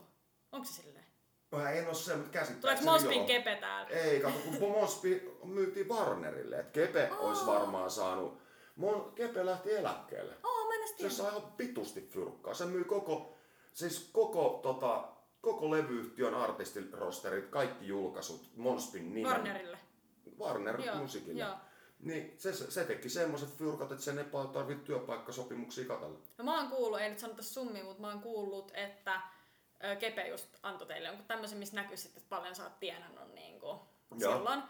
Onko 0.52 0.64
se 0.66 0.82
silleen? 0.82 1.06
Mä 1.52 1.70
en 1.70 1.88
oo 1.88 1.94
se, 1.94 2.16
mutta 2.16 2.30
käsittääkseni 2.30 2.60
Tuleeko 2.60 3.04
Mospin 3.04 3.18
joo. 3.18 3.26
kepe 3.26 3.56
täällä? 3.60 3.88
Ei, 3.90 4.20
kato, 4.20 4.38
kun 4.58 4.70
Mospi 4.70 5.30
myytiin 5.44 5.88
Warnerille, 5.88 6.58
että 6.58 6.72
Kepe 6.72 7.08
Aa. 7.12 7.18
olisi 7.18 7.46
varmaan 7.46 7.90
saanut. 7.90 8.38
Mon, 8.76 9.12
Kepe 9.14 9.46
lähti 9.46 9.72
eläkkeelle. 9.74 10.34
Oo, 10.44 10.65
edes 10.90 11.16
Se 11.16 11.22
sai 11.22 11.30
ihan 11.30 11.52
pitusti 11.52 12.00
fyrkkaa. 12.00 12.54
Se 12.54 12.64
myi 12.64 12.84
koko, 12.84 13.36
siis 13.72 14.10
koko, 14.12 14.60
tota, 14.62 15.08
koko 15.40 15.70
levyyhtiön 15.70 16.34
artistirosterit, 16.34 17.48
kaikki 17.48 17.86
julkaisut, 17.86 18.50
Monspin 18.56 19.14
nimen. 19.14 19.32
Warnerille. 19.32 19.78
Warner 20.38 20.80
Joo, 20.80 20.96
musiikille. 20.96 21.40
joo. 21.40 21.54
Niin 21.98 22.34
se, 22.38 22.52
se 22.52 22.84
teki 22.84 23.08
semmoiset 23.08 23.48
fyrkat, 23.48 23.92
että 23.92 24.04
sen 24.04 24.18
ei 24.18 24.24
paljon 24.24 24.52
tarvitse 24.52 24.84
työpaikkasopimuksia 24.84 25.84
katella. 25.84 26.18
No 26.38 26.44
mä 26.44 26.60
oon 26.60 26.70
kuullut, 26.70 27.00
ei 27.00 27.08
nyt 27.08 27.18
sanota 27.18 27.42
summia, 27.42 27.84
mutta 27.84 28.00
mä 28.00 28.08
oon 28.08 28.20
kuullut, 28.20 28.72
että 28.74 29.20
Kepe 29.98 30.28
just 30.28 30.56
antoi 30.62 30.86
teille 30.86 31.08
jonkun 31.08 31.26
tämmöisen, 31.26 31.58
missä 31.58 31.76
näkyy 31.76 31.96
sitten, 31.96 32.22
että 32.22 32.36
paljon 32.36 32.54
sä 32.54 32.62
oot 32.64 32.80
tienannut 32.80 33.34
niin 33.34 33.60
kuin 33.60 33.78
silloin. 34.18 34.62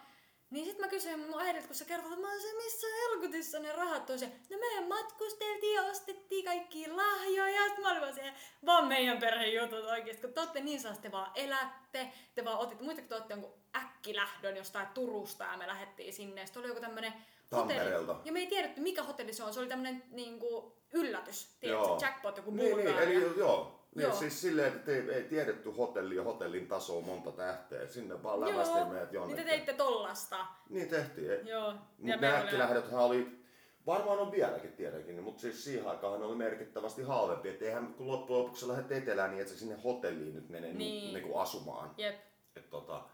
Niin 0.51 0.67
sit 0.67 0.79
mä 0.79 0.89
kysyin 0.89 1.21
mun 1.21 1.41
äidiltä, 1.41 1.67
kun 1.67 1.77
se 1.77 1.85
kertoi, 1.85 2.09
että 2.13 2.21
mä 2.27 2.31
oon 2.33 2.41
se, 2.41 2.53
missä 2.57 2.87
helkutissa 3.03 3.59
ne 3.59 3.73
rahat 3.73 4.11
on 4.11 4.19
se. 4.19 4.27
No 4.51 4.59
meidän 4.59 4.89
matkusteltiin 4.89 5.75
ja 5.75 5.83
ostettiin 5.83 6.45
kaikki 6.45 6.91
lahjoja. 6.91 7.69
Sit 7.69 7.79
mä 7.79 7.91
olin 7.91 8.01
vaan 8.01 8.15
siellä, 8.15 8.33
vaan 8.67 8.87
meidän 8.87 9.19
perheen 9.19 9.55
jutut 9.55 9.85
oikeesti. 9.85 10.23
Kun 10.23 10.33
te 10.35 10.41
ootte 10.41 10.61
niin 10.61 10.81
saa, 10.81 10.95
te 11.03 11.13
vaan 11.13 11.31
elätte. 11.35 12.13
Te 12.35 12.45
vaan 12.45 12.59
otitte, 12.59 12.85
muistatte, 12.85 13.03
kun 13.03 13.09
te 13.09 13.15
ootte 13.15 13.35
jonkun 13.35 13.53
äkkilähdön 13.77 14.57
jostain 14.57 14.87
Turusta 14.87 15.45
ja 15.45 15.57
me 15.57 15.67
lähdettiin 15.67 16.13
sinne. 16.13 16.47
Sitten 16.47 16.61
oli 16.61 16.69
joku 16.69 16.81
tämmönen 16.81 17.13
Tampereelta. 17.51 17.97
hotelli. 18.15 18.21
Ja 18.29 18.33
me 18.33 18.39
ei 18.41 18.47
tiedetty, 18.47 18.81
mikä 18.81 19.03
hotelli 19.03 19.33
se 19.33 19.45
on. 19.45 19.55
Se 19.55 19.61
oli 19.61 19.69
tämmönen 19.69 20.03
niinku 20.11 20.77
yllätys. 20.93 21.57
Tiedätkö, 21.61 21.87
jackpot, 22.01 22.37
joku 22.37 22.51
Niin, 22.51 22.77
niin, 22.77 22.77
Bulgaria. 22.87 23.03
eli 23.03 23.39
joo. 23.39 23.76
Niin, 23.97 24.03
Joo. 24.03 24.15
siis 24.17 24.41
silleen, 24.41 24.73
että 24.73 24.93
ei, 24.93 25.11
ei 25.11 25.23
tiedetty 25.23 25.71
hotelli 25.71 26.17
ja 26.17 26.23
hotellin 26.23 26.69
tasoa 26.69 27.01
monta 27.01 27.33
tähteä. 27.33 27.87
Sinne 27.87 28.23
vaan 28.23 28.41
lävästiin 28.41 28.79
Joo, 28.79 28.89
meidät 28.89 29.11
niin 29.11 29.15
jonnekin. 29.15 29.45
te 29.45 29.51
teitte 29.51 29.73
tollasta. 29.73 30.47
Niin 30.71 30.89
tehtiin. 30.89 31.31
Ei- 31.31 31.49
Joo. 31.49 31.75
Mutta 31.99 32.17
oli- 32.27 32.27
äkkilähdöthän 32.37 33.01
oli, 33.01 33.39
varmaan 33.87 34.19
on 34.19 34.33
vieläkin 34.33 34.73
tietenkin, 34.73 35.23
mutta 35.23 35.41
siis 35.41 35.65
siihen 35.65 35.87
aikaan 35.87 36.23
oli 36.23 36.37
merkittävästi 36.37 37.03
halvempi. 37.03 37.49
Että 37.49 37.65
eihän 37.65 37.95
kun 37.95 38.07
loppujen 38.07 38.43
lopuksi 38.43 38.69
lähdet 38.69 38.93
etelään 38.93 39.31
niin, 39.31 39.41
että 39.41 39.53
sä 39.53 39.59
sinne 39.59 39.77
hotelliin 39.85 40.35
nyt 40.35 40.49
menee 40.49 40.73
Niin. 40.73 40.79
niin. 40.79 41.15
Niinku 41.15 41.39
asumaan. 41.39 41.95
Jep. 41.97 42.17
Et 42.57 42.71
tota, 42.71 43.05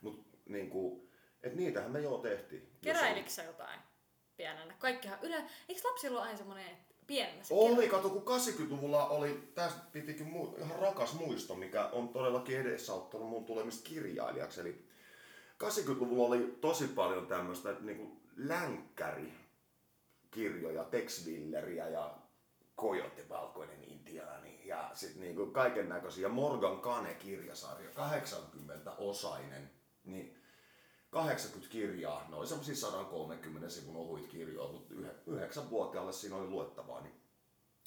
mut 0.00 0.26
niinku, 0.48 1.08
et 1.42 1.54
niitähän 1.54 1.90
me 1.90 2.00
joo 2.00 2.18
tehtiin. 2.18 2.72
Keräilikö 2.82 3.42
jotain 3.46 3.80
pienenä? 4.36 4.74
Kaikkihan 4.78 5.18
yle... 5.22 5.36
Eikö 5.68 5.88
lapsilla 5.88 6.18
ole 6.20 6.26
aina 6.26 6.38
semmonen, 6.38 6.66
että 6.66 6.85
pienenä 7.06 7.44
se 7.44 7.54
Oli, 7.54 7.88
kato, 7.88 8.10
kun 8.10 8.24
80-luvulla 8.36 9.08
oli, 9.08 9.50
tästä 9.54 9.80
pitikin 9.92 10.26
mu- 10.26 10.60
ihan 10.60 10.78
rakas 10.78 11.14
muisto, 11.14 11.54
mikä 11.54 11.86
on 11.86 12.08
todellakin 12.08 12.60
edesauttanut 12.60 13.28
mun 13.28 13.44
tulemista 13.44 13.88
kirjailijaksi. 13.88 14.60
Eli 14.60 14.86
80-luvulla 15.64 16.26
oli 16.26 16.58
tosi 16.60 16.88
paljon 16.88 17.26
tämmöistä 17.26 17.76
niinku 17.80 18.20
länkkäri 18.36 19.32
kirjoja, 20.30 20.84
Tex 20.84 21.26
Willeria 21.26 21.88
ja 21.88 22.14
Coyote 22.78 23.28
Valkoinen 23.28 23.84
Intiaani 23.84 24.60
ja 24.64 24.90
sitten 24.94 25.22
niinku 25.22 25.46
kaiken 25.46 25.88
näköisiä 25.88 26.28
Morgan 26.28 26.80
Kane 26.80 27.14
kirjasarja, 27.14 27.90
80-osainen, 27.90 29.70
niin 30.04 30.35
80 31.10 31.72
kirjaa, 31.72 32.26
ne 32.28 32.36
oli 32.36 32.46
semmosia 32.46 32.74
130 32.74 33.68
sivun 33.68 33.96
ohuit 33.96 34.26
kirjoja, 34.26 34.72
mutta 34.72 34.94
yhdeksänvuotiaalle 35.26 36.12
siinä 36.12 36.36
oli 36.36 36.48
luettavaa. 36.48 37.00
Niin 37.00 37.14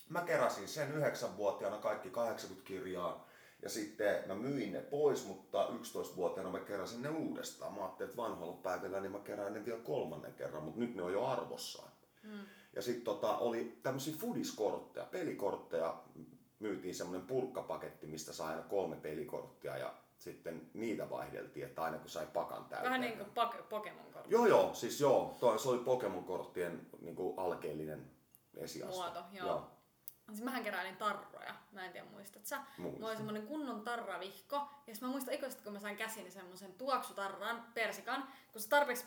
mä 0.09 0.21
keräsin 0.21 0.67
sen 0.67 0.91
yhdeksänvuotiaana 0.91 1.77
kaikki 1.77 2.09
80 2.09 2.67
kirjaa 2.67 3.29
ja 3.61 3.69
sitten 3.69 4.27
mä 4.27 4.35
myin 4.35 4.73
ne 4.73 4.81
pois, 4.81 5.25
mutta 5.25 5.67
11-vuotiaana 5.67 6.51
mä 6.51 6.59
keräsin 6.59 7.01
ne 7.01 7.09
uudestaan. 7.09 7.73
Mä 7.73 7.81
ajattelin, 7.81 8.09
että 8.09 8.21
vanhoilla 8.21 8.57
päivillä 8.63 8.99
niin 8.99 9.11
mä 9.11 9.19
kerään 9.19 9.53
ne 9.53 9.65
vielä 9.65 9.79
kolmannen 9.79 10.33
kerran, 10.33 10.63
mutta 10.63 10.79
nyt 10.79 10.95
ne 10.95 11.03
on 11.03 11.13
jo 11.13 11.25
arvossaan. 11.25 11.91
Mm. 12.23 12.39
Ja 12.75 12.81
sitten 12.81 13.05
tota, 13.05 13.37
oli 13.37 13.79
tämmöisiä 13.83 14.15
fudiskortteja, 14.17 15.05
pelikortteja. 15.05 16.03
Myytiin 16.59 16.95
semmoinen 16.95 17.27
purkkapaketti, 17.27 18.07
mistä 18.07 18.33
sai 18.33 18.53
aina 18.53 18.67
kolme 18.67 18.95
pelikorttia 18.95 19.77
ja 19.77 19.93
sitten 20.19 20.69
niitä 20.73 21.09
vaihdeltiin, 21.09 21.65
että 21.65 21.83
aina 21.83 21.97
kun 21.97 22.09
sai 22.09 22.27
pakan 22.33 22.65
täyteen. 22.65 22.83
Vähän 22.83 23.01
niinku 23.01 23.23
pok- 23.23 23.63
Pokemon-kortti. 23.69 24.31
Joo 24.33 24.45
joo, 24.45 24.73
siis 24.73 25.01
joo, 25.01 25.37
toi, 25.39 25.59
se 25.59 25.69
oli 25.69 25.79
Pokemon-korttien 25.83 26.87
niinku 27.01 27.33
alkeellinen 27.37 28.11
esiaste. 28.57 28.95
Muoto, 28.95 29.23
joo. 29.31 29.71
Siis 30.29 30.41
mähän 30.41 30.63
keräilin 30.63 30.97
tarroja. 30.97 31.55
Mä 31.71 31.85
en 31.85 31.91
tiedä 31.91 32.07
muistat 32.11 32.45
sä. 32.45 32.57
Muistan. 32.57 32.91
Mulla 32.91 33.07
oli 33.07 33.15
semmonen 33.15 33.47
kunnon 33.47 33.81
tarravihko. 33.81 34.55
Ja 34.87 34.93
mä 35.01 35.07
muistan 35.07 35.33
ikuisesti, 35.33 35.63
kun 35.63 35.73
mä 35.73 35.79
sain 35.79 35.97
käsiini 35.97 36.31
semmosen 36.31 36.73
tuoksutarran, 36.73 37.65
persikan. 37.73 38.27
Kun 38.51 38.61
se 38.61 38.69
tarpeeksi 38.69 39.05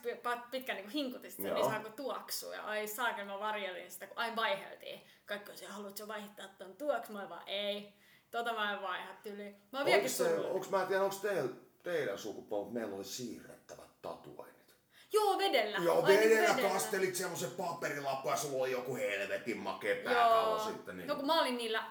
pitkään 0.50 0.76
niinku 0.76 0.90
hinkutit 0.92 1.38
Joo. 1.38 1.54
niin 1.54 1.64
saako 1.70 1.88
tuoksua. 1.88 2.54
Ja 2.54 2.64
ai 2.64 2.86
saakin 2.86 3.26
mä 3.26 3.38
varjelin 3.40 3.90
sitä, 3.90 4.06
kun 4.06 4.18
aina 4.18 4.36
vaiheltiin. 4.36 5.02
Kaikki 5.26 5.50
on 5.50 5.56
siellä, 5.56 5.74
haluatko 5.74 6.08
vaihtaa 6.08 6.48
ton 6.58 6.76
tuoksu? 6.76 7.12
Mä 7.12 7.28
vaan, 7.28 7.42
ei. 7.46 7.94
Tota 8.32 8.52
mä 8.52 8.72
en 8.72 8.82
vaiha 8.82 9.14
tyli. 9.22 9.56
Mä 9.72 9.78
oon 9.78 9.86
vieläkin 9.86 10.04
Onks, 10.04 10.16
se, 10.18 10.24
surullinen. 10.24 10.52
onks, 10.52 10.70
mä 10.70 10.82
en 10.82 10.88
tiedä, 10.88 11.02
onko 11.02 11.16
teillä, 11.22 11.50
teidän 11.82 12.18
sukupolvet, 12.18 12.72
meillä 12.72 12.96
oli 12.96 13.04
siirrettävät 13.04 14.02
tatuoinnit. 14.02 14.76
Joo, 15.12 15.38
vedellä. 15.38 15.78
Joo, 15.78 16.04
Ai, 16.04 16.16
niin 16.16 16.30
vedellä 16.30 16.68
kastelit 16.68 17.14
semmosen 17.14 17.50
paperilappu 17.50 18.28
ja 18.28 18.36
sulla 18.36 18.62
oli 18.62 18.70
joku 18.70 18.96
helvetin 18.96 19.56
makea 19.58 19.96
pääkallo 20.04 20.58
sitten. 20.58 20.96
Niin. 20.96 21.08
No 21.08 21.16
kun 21.16 21.26
mä 21.26 21.40
olin 21.40 21.56
niillä 21.56 21.84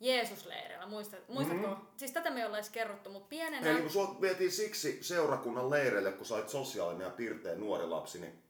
Jeesusleireillä, 0.00 0.86
muistat, 0.86 1.28
muistatko? 1.28 1.66
Mm-hmm. 1.66 1.86
Siis 1.96 2.12
tätä 2.12 2.30
me 2.30 2.40
ei 2.40 2.46
olla 2.46 2.56
edes 2.56 2.70
kerrottu, 2.70 3.10
mutta 3.10 3.28
pienenä... 3.28 3.70
Eli 3.70 3.80
kun 3.80 3.90
sut 3.90 4.20
vietiin 4.20 4.52
siksi 4.52 4.98
seurakunnan 5.02 5.70
leireille, 5.70 6.12
kun 6.12 6.26
sä 6.26 6.34
olit 6.34 6.48
sosiaalinen 6.48 7.04
ja 7.04 7.10
pirteä 7.10 7.54
nuori 7.54 7.86
lapsi, 7.86 8.20
niin 8.20 8.42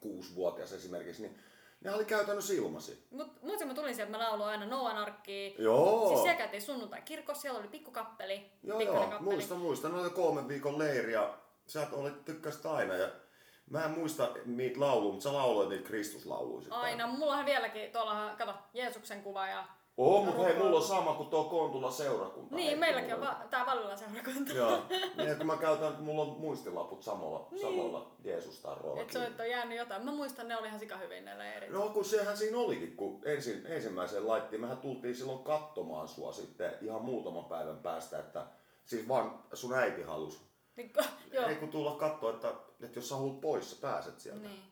kuusivuotias 0.00 0.72
esimerkiksi, 0.72 1.22
niin 1.22 1.38
ne 1.84 1.94
oli 1.94 2.04
käytännössä 2.04 2.54
ilmasi. 2.54 3.06
Mut 3.10 3.42
muistan, 3.42 3.68
mä 3.68 3.74
tulin 3.74 3.94
sieltä, 3.94 4.10
mä 4.12 4.18
lauloin 4.18 4.50
aina 4.50 4.66
Noan 4.66 4.96
arkkiin. 4.96 5.54
Joo. 5.58 6.08
Siis 6.08 6.20
siellä 6.22 6.38
käytiin 6.38 6.62
sunnuntai 6.62 7.02
kirkossa, 7.02 7.42
siellä 7.42 7.60
oli 7.60 7.68
pikkukappeli, 7.68 8.50
Joo, 8.62 8.80
joo, 8.80 8.94
kappeli. 8.94 9.20
muistan. 9.58 9.92
Ne 9.92 10.00
oli 10.00 10.10
kolmen 10.10 10.48
viikon 10.48 10.78
leiri 10.78 11.12
ja 11.12 11.34
sä 11.66 11.86
olit 11.92 12.24
tykkäsit 12.24 12.66
aina. 12.66 12.94
Ja 12.94 13.08
mä 13.70 13.84
en 13.84 13.90
muista 13.90 14.28
niitä 14.44 14.80
lauluja, 14.80 15.12
mutta 15.12 15.22
sä 15.22 15.32
lauloit 15.32 15.68
niitä 15.68 15.88
Kristuslauluja. 15.88 16.66
Aina, 16.70 17.06
mullahan 17.06 17.46
vieläkin, 17.46 17.92
tuollahan, 17.92 18.36
kato, 18.36 18.54
Jeesuksen 18.74 19.22
kuva 19.22 19.48
ja 19.48 19.64
Oo, 19.96 20.24
mutta 20.24 20.42
hei, 20.42 20.58
mulla 20.58 20.76
on 20.76 20.82
sama 20.82 21.14
kuin 21.14 21.28
tuo 21.28 21.44
Kontula 21.44 21.90
seurakunta. 21.90 22.54
Niin, 22.54 22.64
Heikki, 22.66 22.80
meilläkin 22.80 23.14
on 23.14 23.20
va- 23.20 23.40
tää 23.50 23.66
Vallilla 23.66 23.96
seurakunta. 23.96 24.52
Joo, 24.52 24.78
niin 25.16 25.36
kun 25.36 25.46
mä 25.46 25.56
käytän, 25.56 26.02
mulla 26.02 26.22
on 26.22 26.28
muistilaput 26.40 27.02
samalla, 27.02 27.48
Niin. 27.50 27.60
samalla 27.62 28.10
Jeesus-tarrolla. 28.24 29.00
Et 29.02 29.10
se 29.10 29.18
on, 29.18 29.24
että 29.24 29.42
on 29.42 29.50
jäänyt 29.50 29.78
jotain. 29.78 30.04
Mä 30.04 30.12
muistan, 30.12 30.48
ne 30.48 30.56
oli 30.56 30.66
ihan 30.66 30.80
sika 30.80 30.96
hyvin 30.96 31.24
ne 31.24 31.38
leirit. 31.38 31.70
No 31.70 31.88
kun 31.88 32.04
sehän 32.04 32.36
siinä 32.36 32.58
olikin, 32.58 32.96
kun 32.96 33.20
ensin, 33.24 33.66
ensimmäisen 33.66 34.28
laittiin, 34.28 34.60
mehän 34.60 34.78
tultiin 34.78 35.14
silloin 35.16 35.38
katsomaan 35.44 36.08
sua 36.08 36.32
sitten 36.32 36.72
ihan 36.82 37.02
muutaman 37.02 37.44
päivän 37.44 37.78
päästä, 37.78 38.18
että 38.18 38.46
siis 38.84 39.08
vaan 39.08 39.38
sun 39.52 39.74
äiti 39.74 40.02
halusi. 40.02 40.40
Niin, 40.76 40.92
joo. 41.32 41.46
Ei 41.48 41.56
kun 41.56 41.68
tulla 41.68 41.90
katsoa, 41.94 42.30
että, 42.30 42.48
että 42.84 42.98
jos 42.98 43.08
sä 43.08 43.14
haluat 43.14 43.40
pois, 43.40 43.70
sä 43.70 43.76
pääset 43.80 44.20
sieltä. 44.20 44.48
Niin. 44.48 44.62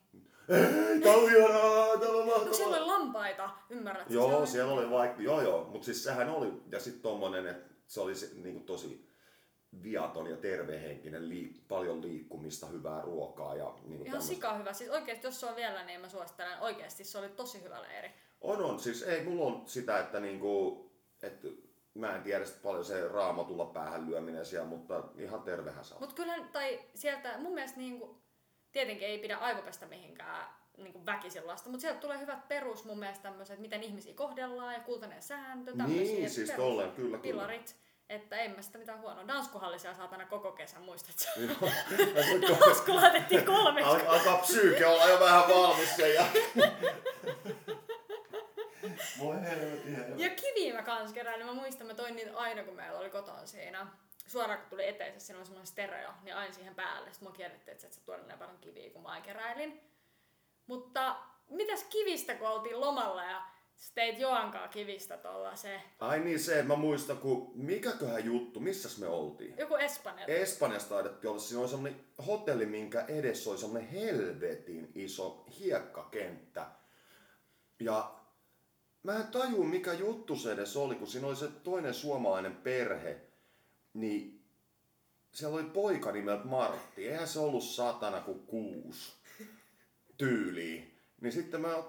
Ei, 0.48 1.00
tää 1.00 1.12
on 1.14 1.30
ihanaa, 1.36 1.98
tää 1.98 2.08
on 2.08 2.26
mahtavaa. 2.26 2.52
siellä 2.52 2.76
oli 2.76 2.86
lampaita, 2.86 3.50
ymmärrätkö? 3.70 4.14
Joo, 4.14 4.28
Siellä 4.28 4.46
siellä 4.46 4.72
oli 4.72 4.90
vaikka, 4.90 5.22
joo 5.22 5.40
joo, 5.42 5.64
mutta 5.64 5.84
siis 5.84 6.04
sehän 6.04 6.28
oli, 6.28 6.52
ja 6.72 6.80
sitten 6.80 7.02
tommonen, 7.02 7.46
että 7.46 7.74
se 7.86 8.00
oli 8.00 8.14
se, 8.14 8.30
niinku 8.34 8.60
tosi 8.60 9.08
viaton 9.82 10.26
ja 10.26 10.36
tervehenkinen, 10.36 11.22
liik- 11.28 11.60
paljon 11.68 12.02
liikkumista, 12.02 12.66
hyvää 12.66 13.02
ruokaa 13.02 13.54
ja 13.54 13.64
niinku 13.64 13.92
Ihan 13.92 14.04
tämmöstä. 14.04 14.28
sika 14.34 14.54
hyvä. 14.54 14.72
Siis 14.72 14.90
oikeesti, 14.90 15.26
jos 15.26 15.40
se 15.40 15.46
on 15.46 15.56
vielä, 15.56 15.84
niin 15.84 16.00
mä 16.00 16.08
suosittelen. 16.08 16.60
Oikeesti 16.60 17.04
se 17.04 17.18
oli 17.18 17.28
tosi 17.28 17.62
hyvä 17.62 17.82
leiri. 17.82 18.10
On, 18.40 18.62
on. 18.64 18.80
Siis 18.80 19.02
ei, 19.02 19.24
mulla 19.24 19.44
on 19.46 19.62
sitä, 19.66 19.98
että 20.00 20.20
niinku, 20.20 20.80
että 21.22 21.48
mä 21.94 22.16
en 22.16 22.22
tiedä 22.22 22.44
sit 22.44 22.62
paljon 22.62 22.84
se 22.84 23.08
raamatulla 23.08 23.66
päähän 23.66 24.06
lyöminen 24.06 24.46
siellä, 24.46 24.68
mutta 24.68 25.04
ihan 25.18 25.42
tervehän 25.42 25.84
se 25.84 25.94
on. 25.94 26.00
Mut 26.00 26.12
kyllä, 26.12 26.34
tai 26.52 26.80
sieltä 26.94 27.38
mun 27.38 27.54
mielestä 27.54 27.78
niinku, 27.78 28.23
tietenkin 28.74 29.08
ei 29.08 29.18
pidä 29.18 29.36
aivopestä 29.36 29.86
mihinkään 29.86 30.46
niinku 30.76 31.06
väkisillasta, 31.06 31.70
mutta 31.70 31.80
sieltä 31.80 32.00
tulee 32.00 32.18
hyvät 32.18 32.48
perus 32.48 32.84
mun 32.84 32.98
mielestä 32.98 33.22
tämmöiset, 33.22 33.58
miten 33.58 33.82
ihmisiä 33.82 34.14
kohdellaan 34.14 34.74
ja 34.74 34.80
kultainen 34.80 35.22
sääntö, 35.22 35.72
tämmöisiä. 35.76 36.02
Niin, 36.04 36.22
että 36.22 36.34
siis 36.34 36.50
perus- 36.50 36.56
tolleen, 36.64 36.92
kyllä, 36.92 37.18
kyllä. 37.18 37.22
Pilarit, 37.22 37.76
että 38.08 38.36
en 38.36 38.50
mä 38.50 38.62
sitä 38.62 38.78
mitään 38.78 39.00
huonoa. 39.00 39.28
Danskuhallisia 39.28 39.94
saatana 39.94 40.26
koko 40.26 40.52
kesän, 40.52 40.82
muistatko? 40.82 41.40
Joo. 41.40 41.70
Dansku 42.60 42.94
laitettiin 42.94 43.44
kolmeksi. 43.44 43.90
Al- 43.90 44.06
Alkaa 44.06 44.38
psyyke 44.38 44.86
olla 44.86 45.06
jo 45.08 45.20
vähän 45.20 45.42
valmis 45.48 45.96
sen 45.96 46.14
ja... 46.14 46.26
Voi 49.18 49.42
helvetin 49.42 49.96
helvetin. 49.96 50.18
Ja 50.18 50.30
kiviä 50.30 50.74
mä 50.74 50.82
kans 50.82 51.12
keräilin. 51.12 51.46
Mä 51.46 51.52
muistan, 51.52 51.86
mä 51.86 51.94
toin 51.94 52.16
niitä 52.16 52.36
aina, 52.36 52.62
kun 52.64 52.74
meillä 52.74 52.98
oli 52.98 53.10
kotona 53.10 53.46
siinä. 53.46 53.86
Suoraan 54.34 54.60
kun 54.60 54.70
tuli 54.70 54.88
eteisessä, 54.88 55.26
siinä 55.26 55.38
oli 55.38 55.46
semmoinen 55.46 55.66
stereo, 55.66 56.10
niin 56.22 56.36
aina 56.36 56.54
siihen 56.54 56.74
päälle. 56.74 57.12
Sitten 57.12 57.28
mua 57.28 57.36
kierrettiin, 57.36 57.72
että 57.72 57.86
et 57.86 57.92
sä 57.92 58.00
tuoda 58.04 58.22
näin 58.22 58.38
paljon 58.38 58.58
kiviä, 58.58 58.90
kun 58.90 59.02
mä 59.02 59.08
aina 59.08 59.24
keräilin. 59.24 59.80
Mutta 60.66 61.16
mitäs 61.50 61.84
kivistä, 61.84 62.34
kun 62.34 62.48
oltiin 62.48 62.80
lomalla 62.80 63.24
ja 63.24 63.42
sä 63.76 63.92
teit 63.94 64.18
Joankaa 64.18 64.68
kivistä 64.68 65.16
tuolla 65.16 65.56
se, 65.56 65.80
Ai 65.98 66.20
niin 66.20 66.40
se, 66.40 66.62
mä 66.62 66.76
muistan, 66.76 67.18
kun 67.18 67.52
mikäköhän 67.54 68.24
juttu, 68.24 68.60
missäs 68.60 68.98
me 68.98 69.06
oltiin? 69.06 69.54
joku 69.58 69.74
Espanja. 69.74 70.26
Espanjasta 70.26 70.94
taidettiin 70.94 71.30
olla, 71.30 71.40
siinä 71.40 71.60
oli 71.60 71.68
semmonen 71.68 72.00
hotelli, 72.26 72.66
minkä 72.66 73.04
edessä 73.08 73.50
oli 73.50 73.58
semmonen 73.58 73.88
helvetin 73.88 74.92
iso 74.94 75.44
hiekkakenttä. 75.58 76.66
Ja 77.80 78.14
mä 79.02 79.16
en 79.16 79.26
tajua 79.26 79.64
mikä 79.64 79.92
juttu 79.92 80.36
se 80.36 80.52
edes 80.52 80.76
oli, 80.76 80.94
kun 80.94 81.06
siinä 81.06 81.26
oli 81.26 81.36
se 81.36 81.48
toinen 81.48 81.94
suomalainen 81.94 82.56
perhe, 82.56 83.33
niin 83.94 84.40
siellä 85.32 85.56
oli 85.56 85.64
poika 85.64 86.12
nimeltä 86.12 86.44
Martti. 86.44 87.08
Eihän 87.08 87.28
se 87.28 87.38
ollut 87.38 87.64
satana 87.64 88.20
kuin 88.20 88.40
kuusi 88.46 89.12
tyyliin. 90.16 90.94
Niin 91.20 91.32
sitten 91.32 91.60
mä 91.60 91.82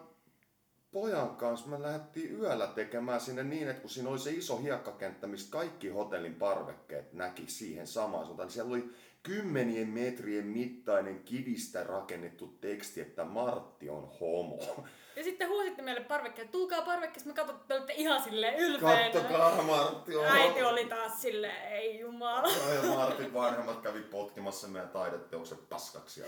pojan 0.91 1.35
kanssa 1.35 1.67
me 1.67 1.81
lähdettiin 1.81 2.39
yöllä 2.39 2.67
tekemään 2.67 3.21
sinne 3.21 3.43
niin, 3.43 3.67
että 3.67 3.81
kun 3.81 3.89
siinä 3.89 4.09
oli 4.09 4.19
se 4.19 4.31
iso 4.31 4.57
hiekkakenttä, 4.57 5.27
mistä 5.27 5.51
kaikki 5.51 5.89
hotellin 5.89 6.35
parvekkeet 6.35 7.13
näki 7.13 7.43
siihen 7.47 7.87
samaan 7.87 8.25
suuntaan, 8.25 8.47
niin 8.47 8.53
siellä 8.53 8.71
oli 8.71 8.89
kymmenien 9.23 9.89
metrien 9.89 10.45
mittainen 10.45 11.19
kivistä 11.19 11.83
rakennettu 11.83 12.57
teksti, 12.61 13.01
että 13.01 13.23
Martti 13.23 13.89
on 13.89 14.11
homo. 14.19 14.85
Ja 15.15 15.23
sitten 15.23 15.49
huusitte 15.49 15.81
meille 15.81 16.01
parvekkeelle, 16.01 16.51
tulkaa 16.51 16.81
parvekkeessa, 16.81 17.27
me 17.29 17.33
katsottiin, 17.33 17.61
että 17.61 17.67
te 17.67 17.73
olitte 17.73 17.93
ihan 17.93 18.23
silleen 18.23 18.55
ylpeinä. 18.59 19.09
Kattokaa, 19.13 19.61
Martti 19.61 20.15
on 20.15 20.25
Äiti 20.25 20.63
oli 20.63 20.85
taas 20.85 21.21
silleen, 21.21 21.73
ei 21.73 21.99
jumala. 21.99 22.47
Joo, 22.73 22.73
Ja 22.73 22.81
Martin 22.97 23.33
vanhemmat 23.33 23.81
kävi 23.81 24.01
potkimassa 24.01 24.67
meidän 24.67 24.89
taideteokset 24.89 25.69
paskaksi. 25.69 26.21
ja- 26.21 26.27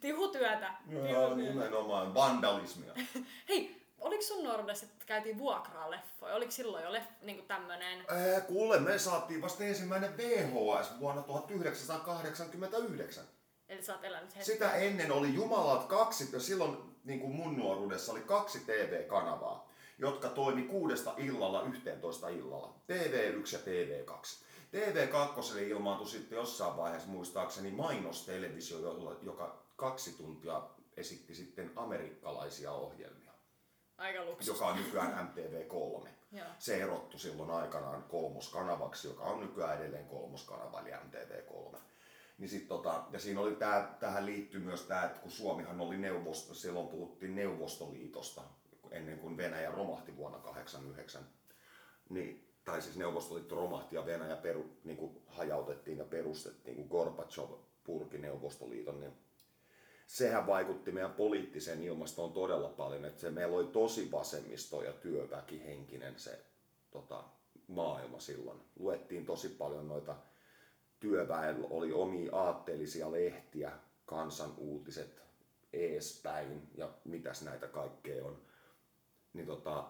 Tihutyötä. 0.00 0.74
Joo, 0.88 1.02
Tihutyötä. 1.06 1.34
nimenomaan 1.36 2.14
vandalismia. 2.14 2.92
Hei, 3.48 3.82
oliko 4.00 4.22
sun 4.22 4.44
nuoruudessa, 4.44 4.86
että 4.86 5.04
käytiin 5.06 5.38
vuokraa 5.38 5.90
leffoja? 5.90 6.34
Oliko 6.34 6.50
silloin 6.50 6.84
jo 6.84 6.92
leff, 6.92 7.06
niinku 7.22 7.44
tämmönen... 7.48 8.04
Ää, 8.08 8.40
kuule, 8.40 8.80
me 8.80 8.98
saatiin 8.98 9.42
vasta 9.42 9.64
ensimmäinen 9.64 10.16
VHS 10.16 11.00
vuonna 11.00 11.22
1989. 11.22 13.24
Eli 13.68 13.82
sä 13.82 13.92
oot 13.92 14.04
elänyt 14.04 14.28
hetken. 14.36 14.44
Sitä 14.44 14.72
ennen 14.72 15.12
oli 15.12 15.34
jumalat 15.34 15.84
kaksi, 15.84 16.28
ja 16.32 16.40
silloin 16.40 16.93
niin 17.04 17.20
kuin 17.20 17.32
mun 17.32 17.56
nuoruudessa 17.56 18.12
oli 18.12 18.20
kaksi 18.20 18.60
TV-kanavaa, 18.60 19.68
jotka 19.98 20.28
toimi 20.28 20.62
kuudesta 20.62 21.14
illalla 21.16 21.62
11 21.62 22.28
illalla. 22.28 22.74
TV1 22.92 23.52
ja 23.52 23.58
TV2. 23.58 24.44
TV2 24.74 25.58
ilmaantui 25.58 26.06
sitten 26.08 26.36
jossain 26.36 26.76
vaiheessa 26.76 27.08
muistaakseni 27.08 27.70
mainostelevisio, 27.70 28.78
joka 29.22 29.56
kaksi 29.76 30.12
tuntia 30.16 30.62
esitti 30.96 31.34
sitten 31.34 31.72
amerikkalaisia 31.76 32.72
ohjelmia, 32.72 33.32
Aika 33.98 34.24
luksus. 34.24 34.46
joka 34.48 34.66
on 34.66 34.76
nykyään 34.76 35.28
MTV3. 35.34 36.08
Joo. 36.32 36.46
Se 36.58 36.76
erottu 36.82 37.18
silloin 37.18 37.50
aikanaan 37.50 38.02
kolmoskanavaksi, 38.02 39.08
joka 39.08 39.22
on 39.24 39.40
nykyään 39.40 39.78
edelleen 39.80 40.06
kolmoskanava, 40.06 40.80
eli 40.80 40.90
MTV3. 40.90 41.78
Niin 42.38 42.48
sit 42.48 42.68
tota, 42.68 43.04
ja 43.10 43.18
siinä 43.18 43.40
oli 43.40 43.54
tää, 43.54 43.96
tähän 44.00 44.26
liittyy 44.26 44.60
myös 44.60 44.82
tämä, 44.82 45.04
että 45.04 45.20
kun 45.20 45.30
Suomihan 45.30 45.80
oli 45.80 45.96
neuvosto, 45.96 46.54
silloin 46.54 46.88
puhuttiin 46.88 47.34
Neuvostoliitosta 47.34 48.42
ennen 48.90 49.18
kuin 49.18 49.36
Venäjä 49.36 49.70
romahti 49.70 50.16
vuonna 50.16 50.38
89. 50.38 51.22
Niin, 52.08 52.48
tai 52.64 52.82
siis 52.82 52.96
Neuvostoliitto 52.96 53.54
romahti 53.54 53.96
ja 53.96 54.06
Venäjä 54.06 54.36
peru, 54.36 54.66
niin 54.84 54.96
kuin 54.96 55.22
hajautettiin 55.26 55.98
ja 55.98 56.04
perustettiin, 56.04 56.76
kun 56.76 56.86
Gorbachev 56.86 57.50
purki 57.84 58.18
Neuvostoliiton, 58.18 59.00
niin 59.00 59.12
sehän 60.06 60.46
vaikutti 60.46 60.92
meidän 60.92 61.12
poliittiseen 61.12 61.82
ilmastoon 61.82 62.32
todella 62.32 62.68
paljon, 62.68 63.04
että 63.04 63.20
se 63.20 63.30
meillä 63.30 63.56
oli 63.56 63.66
tosi 63.66 64.12
vasemmisto 64.12 64.82
ja 64.82 64.92
työväkihenkinen 64.92 66.18
se 66.18 66.44
tota, 66.90 67.24
maailma 67.68 68.20
silloin. 68.20 68.60
Luettiin 68.78 69.26
tosi 69.26 69.48
paljon 69.48 69.88
noita 69.88 70.16
työväellä 71.00 71.66
oli 71.70 71.92
omia 71.92 72.36
aatteellisia 72.36 73.12
lehtiä, 73.12 73.72
kansan 74.06 74.54
uutiset, 74.56 75.22
eespäin 75.72 76.68
ja 76.74 76.88
mitäs 77.04 77.42
näitä 77.42 77.66
kaikkea 77.66 78.24
on. 78.24 78.38
Niin 79.32 79.46
tota, 79.46 79.84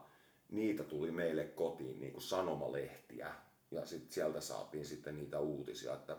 niitä 0.50 0.84
tuli 0.84 1.10
meille 1.10 1.44
kotiin 1.44 2.00
niin 2.00 2.12
kuin 2.12 2.22
sanomalehtiä 2.22 3.34
ja 3.70 3.86
sit 3.86 4.12
sieltä 4.12 4.40
saatiin 4.40 4.86
sitten 4.86 5.16
niitä 5.16 5.40
uutisia, 5.40 5.94
että 5.94 6.16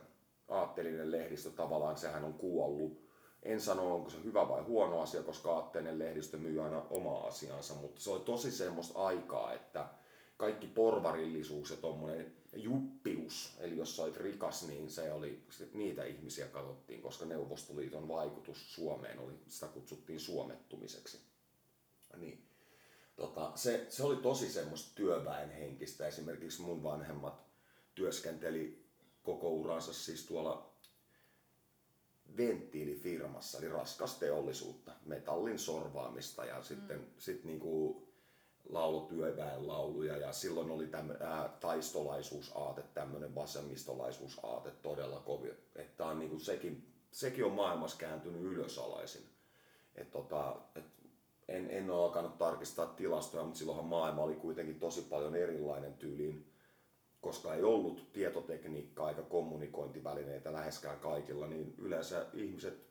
aatteellinen 0.47 1.11
lehdistö 1.11 1.49
tavallaan 1.49 1.97
sehän 1.97 2.23
on 2.23 2.33
kuollut. 2.33 3.05
En 3.43 3.61
sano, 3.61 3.95
onko 3.95 4.09
se 4.09 4.17
hyvä 4.23 4.49
vai 4.49 4.61
huono 4.61 5.01
asia, 5.01 5.23
koska 5.23 5.55
aatteellinen 5.55 5.99
lehdistö 5.99 6.37
myy 6.37 6.63
aina 6.63 6.85
omaa 6.89 7.27
asiansa, 7.27 7.73
mutta 7.73 8.01
se 8.01 8.09
oli 8.09 8.19
tosi 8.19 8.51
semmoista 8.51 9.05
aikaa, 9.05 9.53
että 9.53 9.85
kaikki 10.37 10.67
porvarillisuus 10.67 11.69
ja 11.69 11.77
tommonen 11.77 12.35
juppius, 12.55 13.53
eli 13.59 13.77
jos 13.77 13.95
sä 13.95 14.03
olit 14.03 14.17
rikas, 14.17 14.67
niin 14.67 14.89
se 14.89 15.11
oli, 15.11 15.43
niitä 15.73 16.03
ihmisiä 16.03 16.47
katsottiin, 16.47 17.01
koska 17.01 17.25
Neuvostoliiton 17.25 18.07
vaikutus 18.07 18.75
Suomeen 18.75 19.19
oli, 19.19 19.33
sitä 19.47 19.67
kutsuttiin 19.67 20.19
suomettumiseksi. 20.19 21.19
Niin, 22.17 22.45
tota, 23.15 23.51
se, 23.55 23.85
se 23.89 24.03
oli 24.03 24.15
tosi 24.15 24.49
semmoista 24.51 24.95
työväenhenkistä. 24.95 26.07
Esimerkiksi 26.07 26.61
mun 26.61 26.83
vanhemmat 26.83 27.45
työskenteli 27.95 28.85
koko 29.23 29.49
uransa 29.49 29.93
siis 29.93 30.25
tuolla 30.25 30.75
venttiilifirmassa, 32.37 33.57
eli 33.57 33.69
raskas 33.69 34.15
teollisuutta, 34.15 34.91
metallin 35.05 35.59
sorvaamista 35.59 36.45
ja 36.45 36.63
sitten 36.63 36.97
mm. 36.97 37.05
sit 37.17 37.43
niinku 37.43 38.04
laulutyöväen 38.69 39.67
lauluja 39.67 40.17
ja 40.17 40.33
silloin 40.33 40.71
oli 40.71 40.87
tämmö, 40.87 41.17
ää, 41.19 41.49
taistolaisuusaate, 41.59 42.83
tämmöinen 42.93 43.35
vasemmistolaisuusaate 43.35 44.71
todella 44.71 45.19
kovin, 45.19 45.53
että 45.75 46.05
on 46.05 46.19
niinku 46.19 46.39
sekin, 46.39 46.87
sekin 47.11 47.45
on 47.45 47.51
maailmassa 47.51 47.97
kääntynyt 47.97 48.41
ylösalaisin. 48.41 49.25
Et 49.95 50.11
tota, 50.11 50.55
et 50.75 50.83
en, 51.47 51.71
en 51.71 51.89
ole 51.89 52.03
alkanut 52.03 52.37
tarkistaa 52.37 52.85
tilastoja, 52.85 53.43
mutta 53.43 53.57
silloinhan 53.59 53.85
maailma 53.85 54.21
oli 54.21 54.35
kuitenkin 54.35 54.79
tosi 54.79 55.01
paljon 55.01 55.35
erilainen 55.35 55.93
tyyliin, 55.93 56.51
koska 57.21 57.53
ei 57.53 57.63
ollut 57.63 58.13
tietotekniikkaa 58.13 59.09
eikä 59.09 59.21
kommunikointivälineitä 59.21 60.53
läheskään 60.53 60.99
kaikilla, 60.99 61.47
niin 61.47 61.75
yleensä 61.77 62.25
ihmiset, 62.33 62.85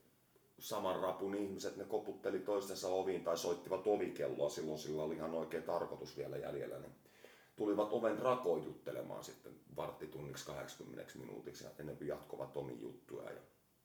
saman 0.58 1.00
rapun 1.00 1.34
ihmiset, 1.34 1.76
ne 1.76 1.84
koputteli 1.84 2.38
toistensa 2.38 2.88
oviin 2.88 3.24
tai 3.24 3.38
soittivat 3.38 3.86
ovikelloa, 3.86 4.48
silloin 4.48 4.78
sillä 4.78 5.02
oli 5.02 5.14
ihan 5.14 5.34
oikea 5.34 5.62
tarkoitus 5.62 6.16
vielä 6.16 6.36
jäljellä. 6.36 6.78
Niin 6.78 6.92
tulivat 7.56 7.92
oven 7.92 8.18
rakoon 8.18 8.64
juttelemaan 8.64 9.24
sitten 9.24 9.52
varttitunniksi 9.76 10.46
80 10.46 11.12
minuutiksi 11.18 11.64
ja 11.64 11.70
ennen 11.78 11.96
kuin 11.96 12.08
jatkovat 12.08 12.56
omi 12.56 12.78
juttuja. 12.80 13.30
Ja 13.30 13.40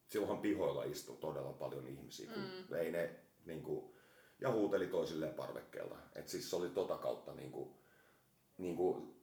silloinhan 0.08 0.42
pihoilla 0.42 0.84
istui 0.84 1.18
todella 1.18 1.54
paljon 1.54 1.88
ihmisiä, 1.88 2.32
kun 2.34 2.44
mm. 2.44 2.76
ei 2.76 2.92
ne 2.92 3.16
niin 3.46 3.64
kuin, 3.64 3.94
ja 4.42 4.52
huuteli 4.52 4.88
toisilleen 4.88 5.34
parvekkeella. 5.34 5.98
Et 6.16 6.28
siis 6.28 6.50
se 6.50 6.56
oli 6.56 6.70
tota 6.70 6.98
kautta 6.98 7.34
niin 7.34 7.52
kuin, 7.52 7.70
niin 8.58 8.76
kuin, 8.76 9.19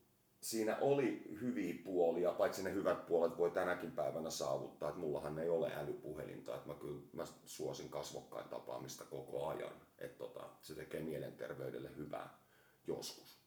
siinä 0.47 0.77
oli 0.81 1.23
hyviä 1.41 1.75
puolia, 1.85 2.33
paitsi 2.33 2.63
ne 2.63 2.73
hyvät 2.73 3.07
puolet 3.07 3.39
voi 3.39 3.51
tänäkin 3.51 3.93
päivänä 3.93 4.31
saavuttaa, 4.31 4.89
että 4.89 5.01
mullahan 5.01 5.39
ei 5.39 5.49
ole 5.49 5.75
älypuhelinta, 5.77 6.55
että 6.55 6.69
mä 6.69 6.75
kyllä 6.75 7.01
mä 7.13 7.25
suosin 7.47 7.89
kasvokkain 7.89 8.49
tapaamista 8.49 9.05
koko 9.05 9.47
ajan, 9.47 9.73
että 9.99 10.19
tota, 10.19 10.49
se 10.63 10.75
tekee 10.75 11.01
mielenterveydelle 11.01 11.97
hyvää 11.97 12.39
joskus. 12.87 13.39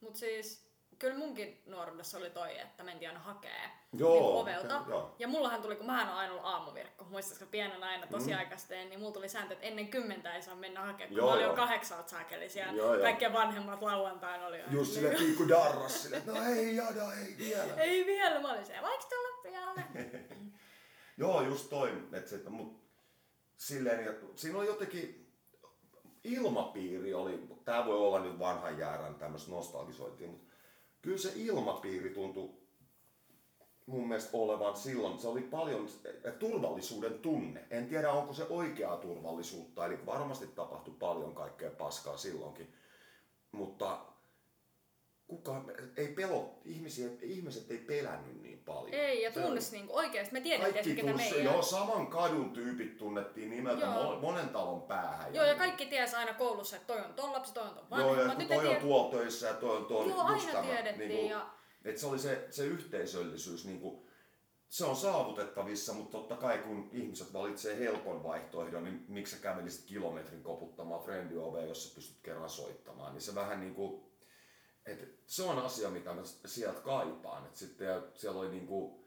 Mut 0.00 0.16
siis 0.16 0.66
kyllä 0.98 1.18
munkin 1.18 1.62
nuoruudessa 1.66 2.18
oli 2.18 2.30
toi, 2.30 2.58
että 2.58 2.82
mentiin 2.82 3.08
aina 3.08 3.20
hakee 3.20 3.70
Joo, 3.92 4.12
niin 4.12 4.24
ovelta. 4.24 4.80
okei, 4.80 4.90
joo. 4.90 5.16
Ja 5.18 5.28
mullahan 5.28 5.62
tuli, 5.62 5.76
kun 5.76 5.86
mä 5.86 6.06
oon 6.06 6.18
aina 6.18 6.32
ollut 6.32 6.46
aamuvirkko, 6.46 7.04
muistatko 7.04 7.46
pienenä 7.46 7.86
aina 7.86 8.06
tosi 8.06 8.30
mm. 8.30 8.38
aikaisteen, 8.38 8.88
niin 8.88 9.00
mulla 9.00 9.12
tuli 9.12 9.28
sääntö, 9.28 9.54
että 9.54 9.66
ennen 9.66 9.88
kymmentä 9.88 10.34
ei 10.34 10.42
saa 10.42 10.54
mennä 10.54 10.80
hakemaan, 10.80 11.08
kun 11.08 11.16
Joo, 11.16 11.26
mä 11.26 11.32
olin 11.32 11.44
jo 11.44 11.54
kahdeksalta 11.54 12.08
saakeli 12.08 12.48
siellä. 12.48 12.72
Joo, 12.72 12.94
joo. 12.94 13.02
Kaikkien 13.02 13.32
vanhemmat 13.32 13.82
lauantaina 13.82 14.46
oli 14.46 14.60
aina 14.60 14.72
Just 14.72 14.92
sille 14.92 15.10
pikku 15.10 15.48
darras 15.48 16.02
sille, 16.02 16.22
no 16.26 16.44
ei 16.44 16.76
jada, 16.76 17.12
ei 17.12 17.34
vielä. 17.38 17.74
Ei 17.82 18.06
vielä, 18.06 18.40
mä 18.40 18.52
olin 18.52 18.66
siellä, 18.66 18.88
vaikka 18.88 19.06
tulla 19.08 19.42
pialle. 19.42 19.84
Joo, 21.18 21.42
just 21.42 21.70
toi, 21.70 22.02
että 22.12 22.30
se, 22.30 22.42
mut 22.48 22.82
silleen, 23.56 24.04
ja 24.04 24.12
siinä 24.34 24.58
oli 24.58 24.66
jotenkin, 24.66 25.32
ilmapiiri 26.24 27.14
oli, 27.14 27.48
tää 27.64 27.86
voi 27.86 27.96
olla 27.98 28.18
nyt 28.18 28.38
vanhan 28.38 28.78
jäärän 28.78 29.14
tämmöistä 29.14 29.50
nostalgisointia, 29.50 30.28
mutta 30.28 30.45
kyllä 31.06 31.18
se 31.18 31.32
ilmapiiri 31.36 32.10
tuntui 32.10 32.50
mun 33.86 34.08
mielestä 34.08 34.36
olevan 34.36 34.76
silloin, 34.76 35.18
se 35.18 35.28
oli 35.28 35.40
paljon 35.40 35.88
turvallisuuden 36.38 37.18
tunne. 37.18 37.64
En 37.70 37.88
tiedä, 37.88 38.12
onko 38.12 38.32
se 38.32 38.44
oikeaa 38.44 38.96
turvallisuutta, 38.96 39.86
eli 39.86 40.06
varmasti 40.06 40.46
tapahtui 40.46 40.94
paljon 40.98 41.34
kaikkea 41.34 41.70
paskaa 41.70 42.16
silloinkin, 42.16 42.74
mutta 43.52 44.06
kukaan 45.26 45.72
ei 45.96 46.08
pelo, 46.08 46.58
ihmisiä, 46.64 47.08
ihmiset 47.22 47.70
ei 47.70 47.78
pelännyt 47.78 48.42
paljon. 48.66 48.94
Ei, 48.94 49.22
ja 49.22 49.32
tunnis 49.32 49.72
niinku 49.72 49.96
oikeesti, 49.96 50.32
me 50.32 50.40
tiedettiin, 50.40 50.96
ketä 50.96 51.10
tunsi, 51.10 51.30
meidän. 51.30 51.44
joo, 51.44 51.62
saman 51.62 52.06
kadun 52.06 52.50
tyypit 52.52 52.96
tunnettiin 52.96 53.50
nimeltä 53.50 53.84
Joo. 53.84 54.16
mo- 54.16 54.20
monen 54.20 54.48
talon 54.48 54.82
päähän. 54.82 55.34
Joo, 55.34 55.44
ja 55.44 55.54
kaikki 55.54 55.86
ties 55.86 56.14
aina 56.14 56.34
koulussa, 56.34 56.76
että 56.76 56.86
toi 56.86 57.04
on 57.04 57.14
ton 57.14 57.32
lapsi, 57.32 57.54
toi 57.54 57.64
on 57.64 57.74
ton 57.74 58.00
Joo, 58.00 58.00
ja 58.00 58.06
vanhemmat. 58.06 58.38
Nyt 58.38 58.48
toi 58.48 58.68
on 58.68 58.76
tuolla 58.76 59.10
töissä 59.10 59.46
ja 59.46 59.54
toi 59.54 59.76
on 59.76 59.84
tuolla 59.84 60.10
Joo, 60.12 60.20
aina 60.22 60.52
tämä, 60.52 60.62
tiedettiin. 60.62 61.08
niinku, 61.08 61.30
ja... 61.32 61.50
Et 61.84 61.98
se 61.98 62.06
oli 62.06 62.18
se, 62.18 62.46
se 62.50 62.64
yhteisöllisyys, 62.64 63.64
niin 63.64 63.80
kuin, 63.80 64.06
se 64.68 64.84
on 64.84 64.96
saavutettavissa, 64.96 65.92
mutta 65.92 66.18
totta 66.18 66.36
kai 66.36 66.58
kun 66.58 66.88
ihmiset 66.92 67.32
valitsee 67.32 67.78
helpon 67.78 68.22
vaihtoehdon, 68.22 68.84
niin 68.84 69.04
miksi 69.08 69.36
sä 69.36 69.42
kävelisit 69.42 69.84
kilometrin 69.86 70.42
koputtamaan 70.42 71.02
friendin 71.02 71.38
oveen, 71.38 71.68
jos 71.68 71.88
sä 71.88 71.94
pystyt 71.94 72.18
kerran 72.22 72.50
soittamaan, 72.50 73.12
niin 73.12 73.22
se 73.22 73.34
vähän 73.34 73.60
niin 73.60 73.74
kuin, 73.74 74.02
et 74.86 75.18
se 75.26 75.42
on 75.42 75.58
asia, 75.58 75.90
mitä 75.90 76.14
mä 76.14 76.22
sieltä 76.46 76.80
kaipaan. 76.80 77.46
Et 77.46 77.56
sitten 77.56 77.86
ja 77.86 78.02
siellä 78.14 78.40
oli 78.40 78.50
niin 78.50 78.66
kuin, 78.66 79.06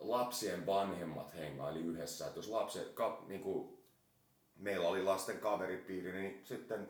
lapsien 0.00 0.66
vanhemmat 0.66 1.34
hengaili 1.34 1.80
yhdessä, 1.80 2.26
että 2.26 2.38
jos 2.38 2.48
lapset, 2.48 2.88
ka, 2.88 3.24
niin 3.28 3.40
kuin, 3.40 3.78
meillä 4.56 4.88
oli 4.88 5.02
lasten 5.02 5.38
kaveripiiri, 5.38 6.12
niin 6.12 6.40
sitten 6.44 6.88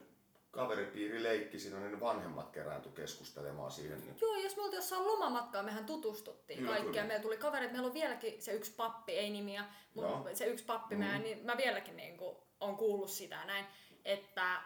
kaveripiiri 0.51 1.22
leikki 1.22 1.59
siinä, 1.59 1.80
niin 1.80 1.93
ne 1.93 2.01
vanhemmat 2.01 2.51
kerääntyi 2.51 2.93
keskustelemaan 2.93 3.70
siihen. 3.70 4.01
Niin 4.01 4.16
Joo, 4.20 4.36
jos 4.36 4.57
me 4.57 4.62
oltiin 4.62 4.78
jossain 4.78 5.07
lomamatkaa, 5.07 5.62
mehän 5.62 5.86
tutustuttiin 5.86 6.59
Kyllä, 6.59 6.70
kaikkia. 6.70 6.93
kyllä. 6.93 7.05
Meillä 7.05 7.22
tuli 7.22 7.36
kaverit, 7.36 7.72
meillä 7.72 7.86
on 7.86 7.95
vieläkin 7.95 8.43
se 8.43 8.53
yksi 8.53 8.72
pappi, 8.76 9.12
ei 9.12 9.30
nimiä, 9.30 9.64
mutta 9.95 10.11
Joo. 10.11 10.36
se 10.36 10.47
yksi 10.47 10.64
pappi, 10.64 10.95
mm. 10.95 11.05
mä, 11.05 11.18
niin 11.18 11.47
mä 11.47 11.57
vieläkin 11.57 11.97
niin 11.97 12.18
on 12.61 12.76
kuullut 12.76 13.11
sitä 13.11 13.45
näin, 13.45 13.66
että... 14.05 14.61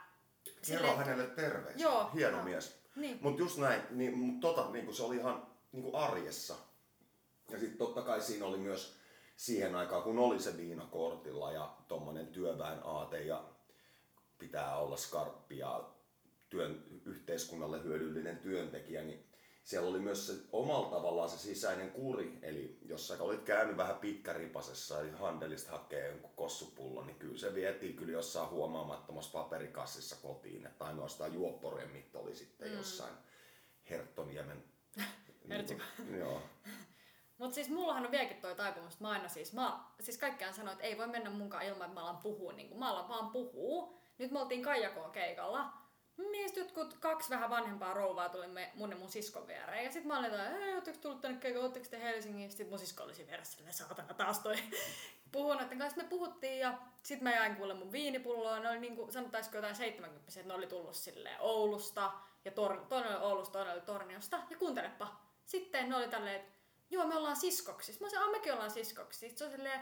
Kerro 0.67 0.97
hänelle 0.97 1.27
terveisiä. 1.27 1.89
Hieno 2.15 2.37
joo. 2.37 2.45
mies. 2.45 2.82
Niin. 2.97 3.19
Mutta 3.21 3.43
just 3.43 3.59
näin, 3.59 3.83
niin, 3.91 4.19
mut 4.19 4.41
tota, 4.41 4.71
niin 4.71 4.95
se 4.95 5.03
oli 5.03 5.17
ihan 5.17 5.47
niin 5.73 5.95
arjessa. 5.95 6.55
Ja 7.51 7.59
sitten 7.59 7.79
totta 7.79 8.03
kai 8.03 8.21
siinä 8.21 8.47
oli 8.47 8.59
myös 8.59 8.97
siihen 9.37 9.75
aikaan, 9.75 10.03
kun 10.03 10.19
oli 10.19 10.41
se 10.41 10.57
viinakortilla 10.57 11.53
ja 11.53 11.77
tommonen 11.89 12.27
työväen 12.27 12.81
aate 12.85 13.23
ja 13.23 13.45
pitää 14.39 14.77
olla 14.77 14.97
skarppi 14.97 15.59
ja 15.59 15.91
työn, 16.49 16.85
yhteiskunnalle 17.05 17.83
hyödyllinen 17.83 18.39
työntekijä, 18.39 19.03
niin 19.03 19.32
siellä 19.65 19.89
oli 19.91 19.99
myös 19.99 20.27
se 20.27 20.33
omalla 20.53 20.91
tavallaan 20.91 21.31
se 21.31 21.39
sisäinen 21.39 21.91
kuri, 21.91 22.39
eli 22.43 22.79
jos 22.85 23.09
sä 23.09 23.17
olit 23.21 23.43
käynyt 23.43 23.77
vähän 23.77 23.97
pitkäripasessa 23.97 25.03
ja 25.03 25.17
handelista 25.17 25.71
hakee 25.71 26.09
jonkun 26.09 26.31
kossupullon, 26.37 27.07
niin 27.07 27.19
kyllä 27.19 27.39
se 27.39 27.55
vietiin 27.55 27.97
kyllä 27.97 28.13
jossain 28.13 28.51
huomaamattomassa 28.51 29.39
paperikassissa 29.39 30.17
kotiin, 30.23 30.67
että 30.67 30.85
ainoastaan 30.85 31.35
juopporemmit 31.35 32.17
oli 32.17 32.35
sitten 32.35 32.69
mm. 32.69 32.77
jossain 32.77 33.15
Herttoniemen... 33.91 34.65
Niin, 35.49 36.19
joo. 36.19 36.43
Mutta 37.39 37.55
siis 37.55 37.69
mullahan 37.69 38.05
on 38.05 38.11
vieläkin 38.11 38.37
toi 38.37 38.55
taipumus, 38.55 38.93
että 38.93 39.05
mä 39.05 39.11
aina 39.11 39.29
siis, 39.29 39.53
mä, 39.53 39.85
siis 40.01 40.19
kaikkiaan 40.19 40.55
sanoo, 40.55 40.73
että 40.73 40.85
ei 40.85 40.99
voi 40.99 41.07
mennä 41.07 41.31
munkaan 41.31 41.65
ilman, 41.65 41.87
että 41.87 42.01
mä 42.01 42.01
alan 42.01 42.23
puhua, 42.23 42.53
niin 42.53 42.69
kuin 42.69 42.79
mä 42.79 42.91
alan 42.91 43.09
vaan 43.09 43.31
puhuu. 43.31 43.99
Nyt 44.19 44.31
me 44.31 44.41
oltiin 44.41 44.63
Kaijakoon 44.63 45.11
keikalla, 45.11 45.73
sit 46.53 46.65
jotkut 46.65 46.95
kaksi 47.01 47.31
vähän 47.31 47.51
vanhempaa 47.51 47.95
rouvaa 47.95 48.29
tuli 48.29 48.49
me, 48.49 48.73
mun 48.75 48.91
ja 48.91 48.97
mun 48.97 49.11
siskon 49.11 49.47
viereen. 49.47 49.85
Ja 49.85 49.93
sit 49.93 50.05
mä 50.05 50.19
olin, 50.19 50.35
että 50.35 50.75
ootteko 50.75 50.99
tullut 50.99 51.21
tänne 51.21 51.39
keikalle, 51.39 51.65
ootteko 51.65 51.87
te 51.91 52.03
Helsingistä? 52.03 52.59
Sit 52.59 52.71
mun 52.71 52.79
sisko 52.79 53.03
oli 53.03 53.27
vieressä 53.27 53.53
silleen, 53.53 53.75
saatana 53.75 54.15
taas 54.15 54.39
toi 54.39 54.57
puhun 55.33 55.57
noiden 55.57 55.79
kanssa. 55.79 56.03
Me 56.03 56.09
puhuttiin 56.09 56.59
ja 56.59 56.79
sit 57.03 57.21
mä 57.21 57.33
jäin 57.33 57.57
kuule 57.57 57.75
mun 57.75 57.93
viinipulloa. 57.93 58.59
Ne 58.59 58.71
oli 58.71 58.79
niinku, 58.79 59.09
sanotaisiko 59.11 59.57
jotain 59.57 59.77
70 59.77 60.33
että 60.37 60.49
ne 60.49 60.55
oli 60.55 60.67
tullut 60.67 60.95
silleen 60.95 61.41
Oulusta. 61.41 62.13
Ja 62.45 62.51
tor, 62.51 62.85
toinen 62.89 63.17
oli 63.17 63.25
Oulusta, 63.25 63.53
toinen 63.53 63.75
oli 63.75 63.81
Torniosta. 63.81 64.39
Ja 64.51 64.57
kuuntelepa. 64.57 65.17
Sitten 65.45 65.89
ne 65.89 65.97
oli 65.97 66.09
tälleen, 66.09 66.37
että 66.37 66.53
joo 66.91 67.07
me 67.07 67.17
ollaan 67.17 67.37
siskoksi. 67.37 67.93
Sitten 67.93 68.07
mä 68.07 68.11
sanoin, 68.11 68.31
mekin 68.31 68.53
ollaan 68.53 68.71
siskoksi. 68.71 69.19
Sitten 69.19 69.39
se 69.39 69.45
oli 69.45 69.53
silleen, 69.53 69.81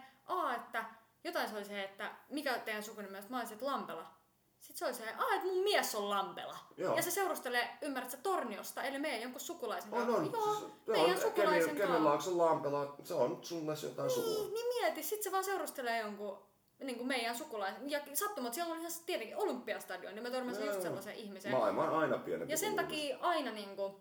että 0.57 0.85
jotain 1.25 1.49
se 1.49 1.57
oli 1.57 1.65
se, 1.65 1.85
että 1.85 2.11
mikä 2.29 2.55
on 2.55 2.61
teidän 2.61 2.83
sukunimi? 2.83 3.17
Sitten 3.17 3.31
mä 3.31 3.39
olisin, 3.39 3.55
että 3.55 3.67
Lampela. 3.67 4.20
Sitten 4.61 4.79
se 4.79 4.85
oli 4.85 4.95
se, 4.95 5.15
aa, 5.19 5.35
että 5.35 5.47
mun 5.47 5.63
mies 5.63 5.95
on 5.95 6.11
Lampela. 6.11 6.57
Joo. 6.77 6.97
Ja 6.97 7.03
se 7.03 7.11
seurustelee, 7.11 7.69
ymmärrätkö, 7.83 8.17
Torniosta, 8.23 8.83
eli 8.83 8.99
meidän 8.99 9.21
jonkun 9.23 9.41
sukulaisen 9.41 9.95
On, 9.95 10.07
kanssa. 10.07 10.39
on. 10.39 10.51
Joo, 10.53 10.73
Se- 10.87 10.93
meidän 10.93 11.17
on 11.17 11.23
sukulaisen 11.23 11.77
kanssa. 11.77 11.87
Kemilaakson 11.87 12.39
Lampela, 12.39 12.95
se 13.05 13.15
on 13.15 13.39
sulle 13.43 13.75
jotain 13.83 14.11
sukua. 14.11 14.31
Niin, 14.35 14.55
niin 14.55 14.67
mieti, 14.69 15.03
sit 15.03 15.23
se 15.23 15.33
vaan 15.33 15.45
seurustelee 15.45 16.01
jonkun 16.01 16.39
niin 16.81 16.97
kuin 16.97 17.09
meidän 17.09 17.37
sukulaisen. 17.39 17.91
Ja 17.91 18.01
sattumat, 18.15 18.55
siellä 18.55 18.73
oli 18.73 18.81
ihan 18.81 18.93
tietenkin 19.07 19.37
olympiastadion, 19.37 20.15
niin 20.15 20.23
mä 20.23 20.31
törmäsin 20.31 20.67
just 20.67 20.83
sellaisen 20.83 21.15
ihmiseen. 21.15 21.55
Maailma 21.57 21.83
on 21.85 21.99
aina 21.99 22.19
pienempi 22.19 22.53
Ja 22.53 22.59
sen 22.59 22.77
takia 22.77 23.19
aina 23.21 23.51
niin 23.51 23.77
kuin, 23.77 23.95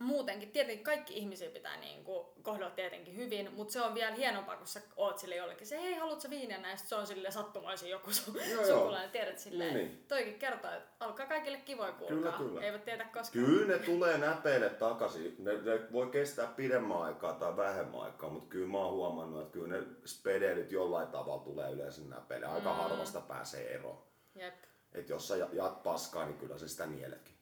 muutenkin, 0.00 0.50
tietenkin 0.52 0.84
kaikki 0.84 1.14
ihmisiä 1.18 1.50
pitää 1.50 1.76
niin 1.76 2.04
kuin, 2.04 2.26
kohdella 2.42 2.70
tietenkin 2.70 3.16
hyvin, 3.16 3.52
mutta 3.54 3.72
se 3.72 3.80
on 3.82 3.94
vielä 3.94 4.14
hienompaa, 4.14 4.56
kun 4.56 4.66
sä 4.66 4.80
oot 4.96 5.18
sille 5.18 5.36
jollekin 5.36 5.66
se, 5.66 5.82
hei, 5.82 5.94
haluatko 5.94 6.30
viiniä 6.30 6.58
näistä? 6.58 6.88
Se 6.88 6.94
on 6.94 7.06
sille 7.06 7.30
sattumaisin 7.30 7.90
joku 7.90 8.10
su- 8.10 8.50
Joo, 8.50 8.62
joo. 8.66 8.78
sukulainen, 8.78 9.10
tiedät 9.10 9.38
silleen. 9.38 9.74
Niin. 9.74 10.04
Toikin 10.08 10.38
kertoo, 10.38 10.70
että 10.70 10.88
alkaa 11.00 11.26
kaikille 11.26 11.58
kivoja 11.58 11.92
kuulkaa. 11.92 12.16
Kyllä, 12.18 12.32
kyllä. 12.32 12.60
Eivät 12.60 12.84
tiedä 12.84 13.04
koskaan. 13.04 13.44
Kyllä 13.46 13.76
ne 13.76 13.78
tulee 13.84 14.18
näpeille 14.18 14.70
takaisin. 14.70 15.34
Ne, 15.38 15.52
ne 15.52 15.92
voi 15.92 16.06
kestää 16.06 16.46
pidemmän 16.46 17.02
aikaa 17.02 17.32
tai 17.32 17.56
vähemmän 17.56 18.00
aikaa, 18.00 18.30
mutta 18.30 18.48
kyllä 18.48 18.68
mä 18.68 18.78
oon 18.78 18.92
huomannut, 18.92 19.40
että 19.42 19.52
kyllä 19.52 19.68
ne 19.78 19.82
spedelit 20.04 20.72
jollain 20.72 21.08
tavalla 21.08 21.44
tulee 21.44 21.70
yleensä 21.72 22.02
näpeille. 22.08 22.46
Aika 22.46 22.70
Mm. 22.70 22.76
harvasta 22.76 23.20
pääsee 23.20 23.74
eroon. 23.74 24.02
Jep. 24.34 24.54
Että 24.92 25.12
jos 25.12 25.28
sä 25.28 25.36
ja- 25.36 25.48
jaat 25.52 25.82
paskaa, 25.82 26.24
niin 26.26 26.38
kyllä 26.38 26.58
se 26.58 26.68
sitä 26.68 26.86
nieletkin. 26.86 27.34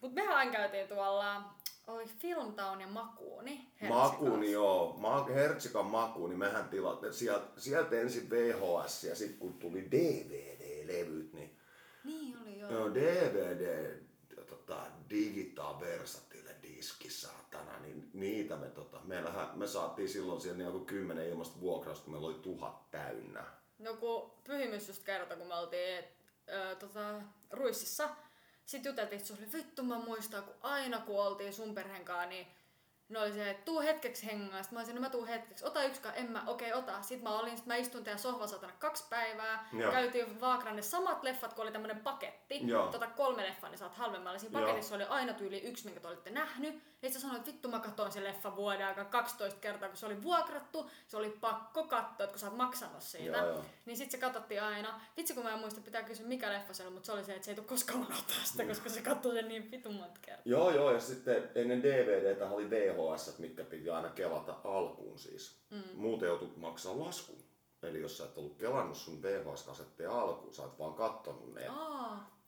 Mut 0.00 0.14
mehän 0.14 0.36
aina 0.36 0.52
käytiin 0.52 0.88
tuolla, 0.88 1.42
oli 1.86 2.06
Filmtown 2.06 2.80
ja 2.80 2.86
Makuuni. 2.86 3.72
Makuuni 3.88 4.52
joo, 4.52 4.96
Ma- 4.98 5.24
Hertsikan 5.24 5.86
makuuni, 5.86 6.36
mehän 6.36 6.68
tilattiin 6.68 7.12
sieltä, 7.14 7.60
sieltä 7.60 8.00
ensin 8.00 8.30
VHS 8.30 9.04
ja 9.04 9.14
sitten 9.16 9.38
kun 9.38 9.54
tuli 9.54 9.88
DVD-levyt, 9.90 11.32
niin 11.32 11.58
Niin 12.04 12.38
oli 12.42 12.58
joo. 12.58 12.70
Joo, 12.70 12.94
DVD, 12.94 13.94
tota, 14.46 14.86
Digital 15.10 15.80
Versatile 15.80 16.50
diski, 16.62 17.10
saatana, 17.10 17.78
niin 17.78 18.10
niitä 18.14 18.56
me, 18.56 18.68
tota, 18.70 19.00
meillähän, 19.04 19.58
me 19.58 19.66
saatiin 19.66 20.08
silloin 20.08 20.40
siihen 20.40 20.60
joku 20.60 20.80
kymmenen 20.80 21.28
ilmasta 21.28 21.60
vuokrausta, 21.60 22.04
kun 22.04 22.12
meillä 22.12 22.28
oli 22.28 22.38
tuhat 22.42 22.90
täynnä. 22.90 23.44
No 23.78 23.94
kun 23.94 24.30
pyhimys 24.46 24.88
just 24.88 25.04
kertoi, 25.04 25.36
kun 25.36 25.46
me 25.46 25.54
oltiin 25.54 26.04
ö, 26.48 26.74
tota, 26.74 27.22
Ruississa. 27.50 28.08
Sitten 28.66 28.90
juteltiin, 28.90 29.16
että 29.16 29.28
se 29.28 29.34
oli 29.34 29.52
vittu 29.52 29.82
mä 29.82 29.98
muistan, 29.98 30.42
kun 30.42 30.54
aina 30.60 30.98
kun 31.00 31.24
oltiin 31.24 31.52
sun 31.52 31.74
perheen 31.74 32.04
kanssa, 32.04 32.28
niin 32.28 32.46
ne 33.12 33.18
oli 33.18 33.32
se, 33.32 33.50
että 33.50 33.64
tuu 33.64 33.80
hetkeksi 33.80 34.26
hengaa. 34.26 34.62
Sitten 34.62 34.76
mä 34.76 34.80
olisin, 34.80 34.94
no 34.94 35.00
mä 35.00 35.10
tuun 35.10 35.28
hetkeksi. 35.28 35.64
Ota 35.64 35.82
yksikaan, 35.82 36.14
en 36.16 36.30
mä, 36.30 36.42
okei 36.46 36.72
ota. 36.72 37.02
Sitten 37.02 37.22
mä 37.22 37.38
olin, 37.38 37.56
sit 37.56 37.66
mä 37.66 37.76
istun 37.76 38.04
teidän 38.04 38.18
satana 38.18 38.72
kaksi 38.78 39.04
päivää. 39.10 39.68
Joo. 39.72 39.92
Käytiin 39.92 40.40
Vaakran 40.40 40.76
ne 40.76 40.82
samat 40.82 41.22
leffat, 41.22 41.52
kun 41.52 41.62
oli 41.62 41.72
tämmönen 41.72 42.00
paketti. 42.00 42.60
Joo. 42.66 42.86
Tota 42.86 43.06
kolme 43.06 43.42
leffaa, 43.42 43.70
niin 43.70 43.78
saat 43.78 43.94
halvemmalla. 43.94 44.38
Siinä 44.38 44.58
Joo. 44.58 44.68
paketissa 44.68 44.94
oli 44.94 45.04
aina 45.04 45.32
tyyli 45.32 45.60
yksi, 45.60 45.84
minkä 45.84 46.00
te 46.00 46.08
olitte 46.08 46.30
nähnyt. 46.30 46.74
Ja 47.02 47.08
sit 47.08 47.12
sä 47.12 47.20
sanoit, 47.20 47.38
että 47.38 47.52
vittu 47.52 47.68
mä 47.68 47.78
katsoin 47.78 48.12
sen 48.12 48.24
leffan 48.24 48.56
vuoden 48.56 48.86
aikaa 48.86 49.04
12 49.04 49.60
kertaa, 49.60 49.88
kun 49.88 49.96
se 49.96 50.06
oli 50.06 50.22
vuokrattu. 50.22 50.90
Se 51.08 51.16
oli 51.16 51.30
pakko 51.40 51.84
katsoa, 51.84 52.24
että 52.24 52.26
kun 52.26 52.38
sä 52.38 52.46
oot 52.46 52.56
maksanut 52.56 53.02
siitä. 53.02 53.38
Joo, 53.38 53.46
joo. 53.46 53.64
Niin 53.86 53.96
sit 53.96 54.10
se 54.10 54.18
katsottiin 54.18 54.62
aina. 54.62 55.00
Vitsi 55.16 55.34
kun 55.34 55.44
mä 55.44 55.52
en 55.52 55.58
muista, 55.58 55.80
pitää 55.80 56.02
kysyä 56.02 56.26
mikä 56.26 56.52
leffa 56.52 56.74
se 56.74 56.82
oli, 56.82 56.90
mutta 56.92 57.06
se 57.06 57.12
oli 57.12 57.24
se, 57.24 57.32
että 57.32 57.44
se 57.44 57.50
ei 57.50 57.54
tule 57.54 57.66
koskaan 57.66 57.98
unohtaa 57.98 58.44
sitä, 58.44 58.64
koska 58.64 58.88
se 58.88 59.02
katsoi 59.02 59.34
sen 59.34 59.48
niin 59.48 59.70
vitun 59.70 59.94
monta 59.94 60.20
kertaa. 60.22 60.42
Joo, 60.44 60.70
joo, 60.70 60.92
ja 60.92 61.00
sitten 61.00 61.50
ennen 61.54 61.82
DVDtä 61.82 62.50
oli 62.50 62.70
VHS, 63.10 63.38
mitkä 63.38 63.64
piti 63.64 63.90
aina 63.90 64.08
kelata 64.08 64.56
alkuun 64.64 65.18
siis. 65.18 65.56
Mm. 65.70 65.82
Muuten 65.94 66.26
joutui 66.26 66.50
maksaa 66.56 66.98
laskun. 66.98 67.38
Eli 67.82 68.00
jos 68.00 68.18
sä 68.18 68.24
et 68.24 68.38
ollut 68.38 68.56
kelannut 68.56 68.96
sun 68.96 69.22
VHS-kasetteja 69.22 70.20
alkuun, 70.20 70.54
sä 70.54 70.62
oot 70.62 70.78
vaan 70.78 70.94
kattonut 70.94 71.54
ne. 71.54 71.66
Aa. 71.68 72.42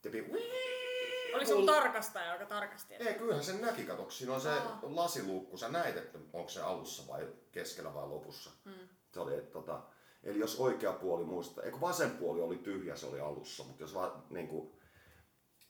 Oli 1.34 1.46
sun 1.46 1.66
tarkastaja, 1.66 2.32
joka 2.32 2.46
tarkasti. 2.46 2.94
Ei, 2.94 3.14
kyllähän 3.14 3.44
sen 3.44 3.60
näki, 3.60 3.84
kato, 3.84 4.10
siinä 4.10 4.34
on 4.34 4.40
se 4.40 4.50
Aa. 4.50 4.80
lasiluukku, 4.82 5.56
sä 5.56 5.68
näit, 5.68 5.96
että 5.96 6.18
onko 6.32 6.48
se 6.48 6.62
alussa 6.62 7.12
vai 7.12 7.28
keskellä 7.52 7.94
vai 7.94 8.08
lopussa. 8.08 8.50
Mm. 8.64 8.88
Se 9.12 9.20
oli, 9.20 9.34
että, 9.34 9.52
tota, 9.52 9.82
eli 10.24 10.38
jos 10.38 10.60
oikea 10.60 10.92
puoli 10.92 11.24
muista, 11.24 11.62
eikö 11.62 11.80
vasen 11.80 12.10
puoli 12.10 12.40
oli 12.40 12.58
tyhjä, 12.58 12.96
se 12.96 13.06
oli 13.06 13.20
alussa, 13.20 13.64
mutta 13.64 13.82
jos 13.82 13.94
vaan 13.94 14.24
niin 14.30 14.48
kuin, 14.48 14.72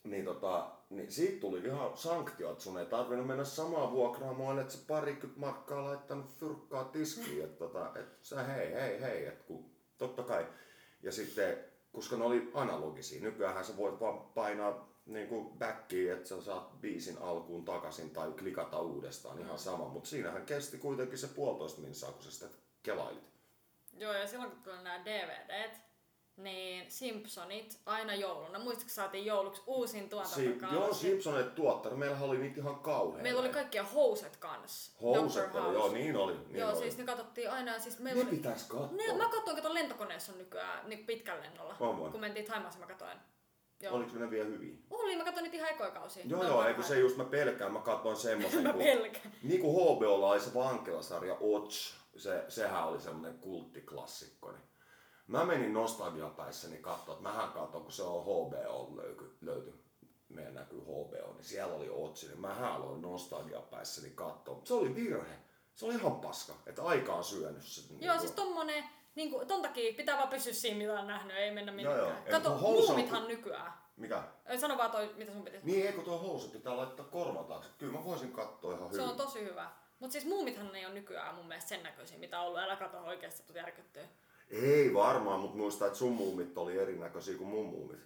niin, 0.05 0.25
tota, 0.25 0.71
niin 0.91 1.13
siitä 1.13 1.41
tuli 1.41 1.59
ihan 1.59 1.97
sanktio, 1.97 2.51
että 2.51 2.65
sun 2.65 2.79
ei 2.79 2.87
tarvinnut 2.87 3.27
mennä 3.27 3.45
samaan 3.45 3.93
vuokraamoon, 3.93 4.59
että 4.59 4.73
se 4.73 4.87
parikymmentä 4.87 5.41
markkaa 5.41 5.85
laittanut 5.85 6.31
fyrkkaa 6.31 6.85
tiskiin, 6.85 7.45
että, 7.45 7.59
tota, 7.59 7.87
että 7.87 8.17
sä 8.23 8.43
hei, 8.43 8.73
hei, 8.73 9.01
hei, 9.01 9.27
että 9.27 9.45
kun, 9.45 9.71
totta 9.99 10.23
kai. 10.23 10.47
Ja 11.03 11.13
sitten, 11.13 11.59
koska 11.93 12.17
ne 12.17 12.25
oli 12.25 12.51
analogisia, 12.55 13.23
nykyään 13.23 13.65
sä 13.65 13.77
voit 13.77 14.01
vaan 14.01 14.19
painaa 14.19 14.95
niin 15.07 15.29
kuin 15.29 15.59
backiin, 15.59 16.13
että 16.13 16.29
sä 16.29 16.43
saat 16.43 16.81
biisin 16.81 17.19
alkuun 17.19 17.65
takaisin 17.65 18.11
tai 18.11 18.33
klikata 18.33 18.81
uudestaan, 18.81 19.39
ihan 19.39 19.59
sama. 19.59 19.89
Mutta 19.89 20.09
siinähän 20.09 20.47
kesti 20.47 20.79
kuitenkin 20.79 21.19
se 21.19 21.27
puolitoista 21.27 21.81
minsaa, 21.81 22.13
kun 22.13 22.23
sä 22.23 22.31
sitä 22.31 22.47
kelailit. 22.83 23.35
Joo, 23.97 24.13
ja 24.13 24.27
silloin 24.27 24.51
kun 24.51 24.63
tuli 24.63 24.83
nämä 24.83 25.05
DVDt, 25.05 25.81
niin 26.37 26.91
Simpsonit 26.91 27.79
aina 27.87 28.15
jouluna. 28.15 28.59
Muistatko 28.59 28.91
saatiin 28.95 29.27
jouluksi 29.27 29.63
uusin 29.67 30.03
Si- 30.03 30.09
tuotantokausi? 30.09 30.75
joo, 30.77 30.95
Simpsonet 30.95 31.55
tuottanut. 31.55 31.99
Meillähän 31.99 32.29
oli 32.29 32.39
niitä 32.39 32.61
ihan 32.61 32.77
kauhean. 32.77 33.23
Meillä 33.23 33.41
oli 33.41 33.49
kaikkia 33.49 33.83
houset 33.85 34.37
kanssa. 34.37 34.93
Houset 35.03 35.55
oli, 35.55 35.75
joo, 35.75 35.93
niin 35.93 36.17
oli. 36.17 36.33
Niin 36.33 36.57
Joo, 36.59 36.71
oli. 36.71 36.79
siis 36.79 36.99
ne 36.99 37.05
katsottiin 37.05 37.51
aina. 37.51 37.79
Siis 37.79 37.99
meillä 37.99 38.23
ne 38.23 38.29
oli... 38.29 38.37
pitäis 38.37 38.63
katsoa. 38.65 38.89
Ne, 38.93 39.13
mä 39.17 39.29
katsoin, 39.29 39.57
kato 39.57 39.75
lentokoneessa 39.75 40.33
on 40.33 40.39
nykyään 40.39 40.89
niin 40.89 41.07
pitkällä 41.07 41.43
lennolla. 41.43 41.77
Vai? 41.81 42.11
kun 42.11 42.21
mentiin 42.21 42.47
Thaimaassa, 42.47 42.81
mä 42.81 42.87
katsoin. 42.87 43.19
Joo. 43.83 43.95
Oliko 43.95 44.19
ne 44.19 44.31
vielä 44.31 44.49
hyviä? 44.49 44.75
Oli, 44.91 45.17
mä 45.17 45.25
katsoin 45.25 45.43
niitä 45.45 45.57
ihan 45.57 45.71
ekoja 45.71 45.91
kausia. 45.91 46.23
Joo, 46.27 46.45
joo, 46.45 46.65
eikö 46.67 46.83
se 46.83 46.99
just 46.99 47.17
mä 47.17 47.25
pelkään, 47.25 47.73
mä 47.73 47.81
katsoin 47.81 48.17
semmosen, 48.17 48.63
Mä 48.67 48.73
kun, 48.73 48.83
pelkään. 48.83 49.33
niin 49.43 49.61
kuin 49.61 49.75
HBOlla 49.97 50.31
oli 50.31 50.41
se 50.41 50.55
vankilasarja 50.55 51.37
Ots, 51.41 51.95
se, 52.17 52.45
sehän 52.49 52.85
oli 52.89 53.01
semmonen 53.01 53.39
kulttiklassikko, 53.39 54.53
niin 54.53 54.63
mä 55.27 55.45
menin 55.45 55.73
nostalgiapäissäni 55.73 56.77
katsoa, 56.79 57.15
että 57.15 57.29
mähän 57.29 57.53
katson, 57.53 57.83
kun 57.83 57.93
se 57.93 58.03
on 58.03 58.23
HBO 58.23 58.93
löyty, 58.97 59.37
löyty 59.41 59.75
meidän 60.29 60.55
näkyy 60.55 60.81
HBO, 60.81 61.33
niin 61.35 61.45
siellä 61.45 61.75
oli 61.75 61.91
Otsi, 61.91 62.27
niin 62.29 62.41
mähän 62.41 62.73
aloin 62.73 63.03
nostalgiapäissäni 63.03 64.11
katsoa, 64.11 64.55
mutta 64.55 64.69
se 64.69 64.75
oli 64.75 64.95
virhe. 64.95 65.35
Se 65.75 65.87
oli 65.87 65.95
ihan 65.95 66.21
paska, 66.21 66.53
että 66.67 66.83
aika 66.85 67.15
on 67.15 67.25
syönyt 67.25 67.63
se. 67.63 67.81
niin 67.91 68.03
Joo, 68.03 68.15
kuin- 68.15 68.21
siis 68.21 68.33
tommonen, 68.33 68.85
niin 69.15 69.31
kuin, 69.31 69.47
ton 69.49 69.63
takia 69.63 69.95
pitää 69.97 70.17
vaan 70.17 70.29
pysyä 70.29 70.53
siinä, 70.53 70.79
mitä 70.79 71.01
on 71.01 71.07
nähnyt, 71.07 71.37
ei 71.37 71.51
mennä 71.51 71.73
Joo, 71.73 71.97
joo. 71.97 72.07
minnekään. 72.07 72.27
Ei, 72.27 72.33
Kato, 72.33 72.59
housu 72.59 72.81
on- 72.83 72.87
muumithan 72.87 73.29
nykyään. 73.29 73.73
Mikä? 73.97 74.23
Sano 74.61 74.79
vaan 74.79 74.91
toi, 74.91 75.15
mitä 75.17 75.33
sun 75.33 75.43
pitäisi. 75.45 75.67
Niin, 75.67 75.87
eikö 75.87 76.03
tuo 76.03 76.19
housut 76.19 76.53
pitää 76.53 76.77
laittaa 76.77 77.07
korvan 77.07 77.45
taakse? 77.45 77.71
Kyllä 77.79 77.93
mä 77.93 78.05
voisin 78.05 78.33
katsoa 78.33 78.75
ihan 78.75 78.89
Se 78.91 78.97
hyvin. 78.97 79.09
on 79.11 79.17
tosi 79.17 79.41
hyvä. 79.45 79.71
Mut 80.01 80.13
siis 80.13 80.25
muumithan 80.25 80.77
ei 80.77 80.87
ole 80.87 80.95
nykyään 80.95 81.35
mun 81.35 81.47
mielestä 81.47 81.69
sen 81.69 81.83
näköisiä, 81.83 82.19
mitä 82.19 82.41
on 82.41 82.47
ollut. 82.47 82.61
Älä 82.61 82.77
kato 82.77 82.99
oikeesti, 82.99 83.41
että 83.43 83.53
tulet 83.53 83.63
järkyttyä. 83.67 84.03
Ei 84.51 84.95
varmaan, 84.95 85.41
mutta 85.41 85.57
muista, 85.57 85.87
että 85.87 85.99
sun 85.99 86.13
muumit 86.13 86.59
oli 86.59 86.79
erinäköisiä 86.79 87.37
kuin 87.37 87.49
mun 87.49 87.67
muumit. 87.67 88.01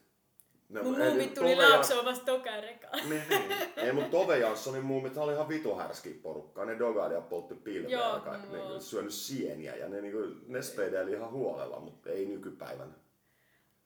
Ne, 0.69 0.83
Mun 0.83 0.99
muumit 0.99 1.35
tuli 1.35 1.51
Tove 1.51 1.63
ja- 1.63 1.69
laaksoon 1.71 2.05
vasta 2.05 2.25
tokaan 2.25 2.63
rekaan. 2.63 3.09
Niin, 3.11 3.23
niin. 3.29 3.53
Ei, 3.77 3.93
mutta 3.93 4.11
Tove 4.11 4.39
Janssonin 4.39 4.85
muumit 4.85 5.17
oli 5.17 5.33
ihan 5.33 5.49
vitu 5.49 5.75
härskiä 5.75 6.15
porukkaa. 6.23 6.65
Ne 6.65 6.79
dogaili 6.79 7.15
ja 7.15 7.21
poltti 7.21 7.55
pilveä 7.55 7.91
Joo, 7.91 8.15
ja 8.15 8.21
kaikki, 8.21 8.57
joo. 8.57 8.75
ne 8.75 8.81
syönyt 8.81 9.13
sieniä 9.15 9.77
ja 9.77 9.89
ne, 9.89 10.01
niinku, 10.01 10.19
ne 10.47 10.63
speideili 10.63 11.13
ihan 11.13 11.31
huolella, 11.31 11.81
mutta 11.81 12.11
ei 12.11 12.27
nykypäivänä. 12.27 12.93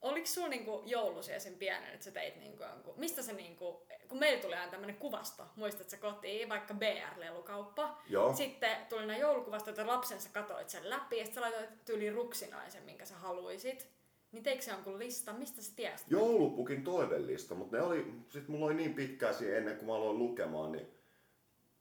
Oliko 0.00 0.26
sulla 0.26 0.48
niinku 0.48 0.82
joulusi 0.86 1.32
esim. 1.32 1.54
pienen, 1.54 1.92
että 1.94 2.04
sä 2.04 2.10
teit 2.10 2.36
niinku 2.36 2.62
jonkun, 2.62 2.94
mistä 2.96 3.22
se 3.22 3.32
niinku, 3.32 3.86
kun 4.12 4.20
meillä 4.20 4.42
tuli 4.42 4.54
aina 4.54 4.70
tämmönen 4.70 4.96
kuvasto, 4.96 5.46
muistat 5.56 5.90
sä 5.90 5.96
kotiin, 5.96 6.48
vaikka 6.48 6.74
BR-lelukauppa. 6.74 7.98
Joo. 8.08 8.34
Sitten 8.34 8.76
tuli 8.88 9.06
nämä 9.06 9.18
joulukuvastot, 9.18 9.68
että 9.68 9.86
lapsensa 9.86 10.30
katoit 10.32 10.70
sen 10.70 10.90
läpi 10.90 11.18
ja 11.18 11.24
sitten 11.24 11.42
laitoit 11.42 11.84
tyyliin 11.84 12.14
ruksinaisen, 12.14 12.82
minkä 12.82 13.04
sä 13.04 13.14
haluisit. 13.14 13.88
Niin 14.32 14.42
teikö 14.42 14.62
se 14.62 14.70
jonkun 14.70 14.98
listan, 14.98 15.38
mistä 15.38 15.62
sä 15.62 15.72
tiesit? 15.76 16.10
Joulupukin 16.10 16.84
toivellista, 16.84 17.54
mutta 17.54 17.76
ne 17.76 17.82
oli, 17.82 18.12
sit 18.28 18.48
mulla 18.48 18.66
oli 18.66 18.74
niin 18.74 18.94
pitkää 18.94 19.32
siinä 19.32 19.56
ennen 19.56 19.76
kuin 19.76 19.86
mä 19.86 19.94
aloin 19.94 20.18
lukemaan, 20.18 20.72
niin 20.72 20.86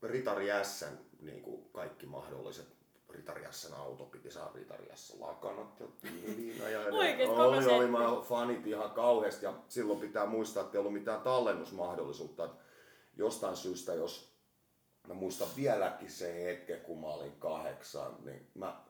Ritari 0.03 0.47
S:n 0.63 0.97
niin 1.19 1.41
kuin 1.41 1.69
kaikki 1.73 2.05
mahdolliset 2.05 2.67
Ritari 3.13 3.45
S:n 3.51 3.73
auto 3.73 4.05
piti 4.05 4.31
saada 4.31 4.51
Ritari 4.55 4.87
S 4.95 5.17
lakanat 5.19 5.79
ja 5.79 5.87
viina 6.37 6.69
ja 6.69 6.79
koko 7.27 7.41
oli, 7.41 7.65
oli, 7.65 7.87
mä 7.87 7.99
fanit 8.21 8.67
ihan 8.67 8.91
kauheasti 8.91 9.45
ja 9.45 9.53
silloin 9.67 9.99
pitää 9.99 10.25
muistaa, 10.25 10.63
että 10.63 10.77
ei 10.77 10.79
ollut 10.79 10.93
mitään 10.93 11.21
tallennusmahdollisuutta. 11.21 12.45
Että 12.45 12.63
Jostain 13.17 13.55
syystä, 13.55 13.93
jos 13.93 14.35
mä 15.07 15.13
muistan 15.13 15.47
vieläkin 15.55 16.11
se 16.11 16.43
hetke, 16.43 16.75
kun 16.75 17.01
mä 17.01 17.07
olin 17.07 17.35
kahdeksan, 17.39 18.15
niin 18.25 18.47
mä 18.53 18.81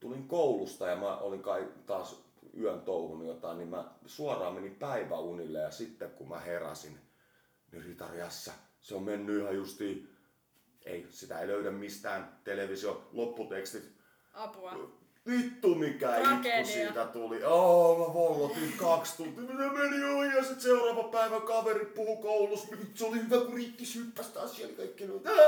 tulin 0.00 0.28
koulusta 0.28 0.86
ja 0.86 0.96
mä 0.96 1.16
olin 1.16 1.42
kai 1.42 1.68
taas 1.86 2.22
yön 2.58 2.80
touhunut 2.80 3.26
jotain, 3.26 3.58
niin 3.58 3.68
mä 3.68 3.84
suoraan 4.06 4.54
menin 4.54 4.74
päiväunille 4.74 5.58
ja 5.58 5.70
sitten 5.70 6.10
kun 6.10 6.28
mä 6.28 6.40
heräsin, 6.40 6.98
niin 7.72 7.84
Ritari 7.84 8.30
S, 8.30 8.50
se 8.80 8.94
on 8.94 9.02
mennyt 9.02 9.42
ihan 9.42 9.56
justiin, 9.56 10.15
ei, 10.86 11.06
sitä 11.10 11.40
ei 11.40 11.46
löydä 11.46 11.70
mistään 11.70 12.38
televisio 12.44 13.08
lopputekstit. 13.12 13.92
Apua. 14.32 14.72
Vittu 15.26 15.74
mikä 15.74 16.08
Tragedia. 16.08 16.58
itku 16.58 16.72
siitä 16.72 17.04
tuli. 17.06 17.44
Oh, 17.44 17.98
mä 17.98 18.14
vollotin 18.14 18.72
kaksi 18.76 19.16
tuntia. 19.16 19.42
Mitä 19.42 19.72
meni 19.72 20.04
ohi 20.04 20.36
ja 20.36 20.44
sit 20.44 20.60
seuraava 20.60 21.02
päivä 21.02 21.40
kaveri 21.40 21.86
puhu 21.86 22.16
koulussa. 22.16 22.68
Vittu, 22.70 22.98
se 22.98 23.04
oli 23.04 23.16
hyvä 23.16 23.36
kun 23.36 23.54
Riikki 23.54 23.84
hyppäsi 23.94 24.32
taas 24.32 24.56
siellä 24.56 24.76
kaikki 24.76 25.06
noita. 25.06 25.30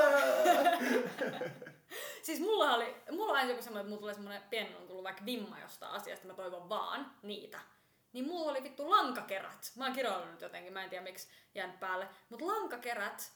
Siis 2.22 2.41
mulla 2.41 2.74
oli, 2.74 2.97
mulla 3.11 3.32
on 3.32 3.39
aina 3.39 3.51
joku 3.51 3.62
semmoinen, 3.62 3.80
että 3.80 3.89
mulla 3.89 4.01
tulee 4.01 4.14
semmoinen 4.14 4.43
pieni 4.51 4.74
on 4.74 4.86
tullut 4.86 5.05
vaikka 5.05 5.24
vimma 5.24 5.61
jostain 5.61 5.93
asiasta, 5.93 6.26
mä 6.26 6.34
toivon 6.34 6.68
vaan 6.68 7.11
niitä. 7.22 7.61
Niin 8.12 8.26
mulla 8.26 8.51
oli 8.51 8.62
vittu 8.62 8.91
lankakerät. 8.91 9.72
Mä 9.76 9.84
oon 9.84 9.95
kiroillut 9.95 10.30
nyt 10.30 10.41
jotenkin, 10.41 10.72
mä 10.72 10.84
en 10.84 10.91
tiedä 10.91 11.05
miksi 11.05 11.28
jäänyt 11.55 11.80
päälle. 11.80 12.09
Mut 12.28 12.43
lankakerät, 12.43 13.32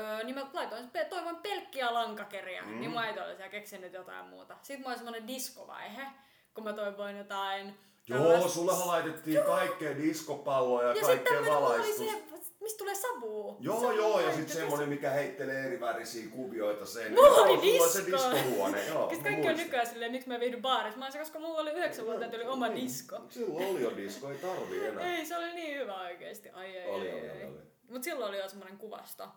öö, 0.00 0.24
niin 0.24 0.34
mä 0.34 0.46
laitoin, 0.52 0.90
toivon 1.10 1.36
pelkkiä 1.36 1.94
lankakeriä. 1.94 2.62
Mm. 2.62 2.80
Niin 2.80 2.90
mä 2.90 3.00
oli 3.00 3.12
siellä 3.14 3.48
keksinyt 3.48 3.92
jotain 3.92 4.26
muuta. 4.26 4.56
Sitten 4.62 4.78
mulla 4.80 4.90
oli 4.90 4.96
semmonen 4.98 5.26
diskovaihe, 5.26 6.06
kun 6.54 6.64
mä 6.64 6.72
toivoin 6.72 7.16
jotain 7.18 7.74
Joo, 8.06 8.18
tällaista- 8.22 8.48
sullehan 8.48 8.86
laitettiin 8.88 9.42
kaikkea 9.42 9.96
diskopalloja 9.96 10.88
ja, 10.88 10.94
Ja 10.94 11.04
sitten 11.06 11.34
kaikkea 11.34 11.56
oli 11.58 11.64
valaistusta. 11.64 12.12
se, 12.12 12.46
mistä 12.60 12.78
tulee 12.78 12.94
savua. 12.94 13.56
Joo, 13.60 13.80
Se 13.80 13.94
joo, 13.96 14.20
ja 14.20 14.32
sitten 14.32 14.56
semmonen, 14.56 14.88
mikä 14.88 15.10
heittelee 15.10 15.66
eri 15.66 15.80
värisiä 15.80 16.30
kuvioita 16.30 16.86
sen. 16.86 17.12
Mulla 17.12 17.28
joo, 17.28 17.42
oli 17.42 17.76
sulla 17.78 17.88
se 17.88 18.06
disko. 18.06 18.30
diskohuone, 18.30 18.86
joo. 18.86 19.08
Koska 19.08 19.22
mä 19.22 19.30
kaikki 19.30 19.48
on 19.48 19.56
nykyään 19.56 19.86
silleen, 19.86 20.12
miksi 20.12 20.28
mä 20.28 20.40
viihdyn 20.40 20.62
baarissa. 20.62 20.98
Mä 20.98 21.04
olisin, 21.04 21.20
koska 21.20 21.38
mulla 21.38 21.60
oli 21.60 21.70
yhdeksän 21.70 22.04
vuotta, 22.06 22.24
että 22.24 22.36
oli 22.36 22.46
oma 22.46 22.68
Niin. 22.68 22.84
disko. 22.84 23.20
Silloin 23.28 23.66
oli 23.66 23.82
jo 23.82 23.96
disko, 23.96 24.30
ei 24.30 24.38
tarvii 24.38 24.86
enää. 24.86 25.16
Ei, 25.16 25.26
se 25.26 25.36
oli 25.36 25.52
niin 25.54 25.78
hyvä 25.80 26.00
oikeesti. 26.00 26.50
Ai, 26.50 26.78
ai, 26.78 26.86
Oli, 26.86 27.10
ai, 27.10 27.18
oli, 27.20 27.30
ai. 27.30 27.44
oli. 27.44 27.58
Mut 27.90 28.04
silloin 28.04 28.28
oli 28.28 28.38
jo 28.38 28.48
semmonen 28.48 28.78
kuvasto. 28.78 29.28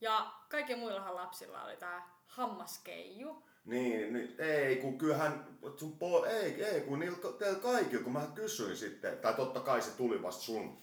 Ja 0.00 0.32
kaikilla 0.48 0.80
muillahan 0.80 1.14
lapsilla 1.14 1.64
oli 1.64 1.76
tää 1.76 2.20
hammaskeiju. 2.26 3.42
Niin, 3.64 4.12
niin, 4.12 4.34
ei 4.38 4.76
kun 4.76 4.98
kyllähän 4.98 5.58
sun 5.76 5.98
po, 5.98 6.24
ei, 6.24 6.64
ei 6.64 6.80
kun 6.80 6.98
niillä 6.98 7.18
teillä 7.38 8.00
kun 8.04 8.12
mä 8.12 8.26
kysyin 8.34 8.76
sitten, 8.76 9.18
tai 9.18 9.34
totta 9.34 9.60
kai 9.60 9.82
se 9.82 9.90
tuli 9.90 10.22
vasta 10.22 10.42
sun 10.42 10.78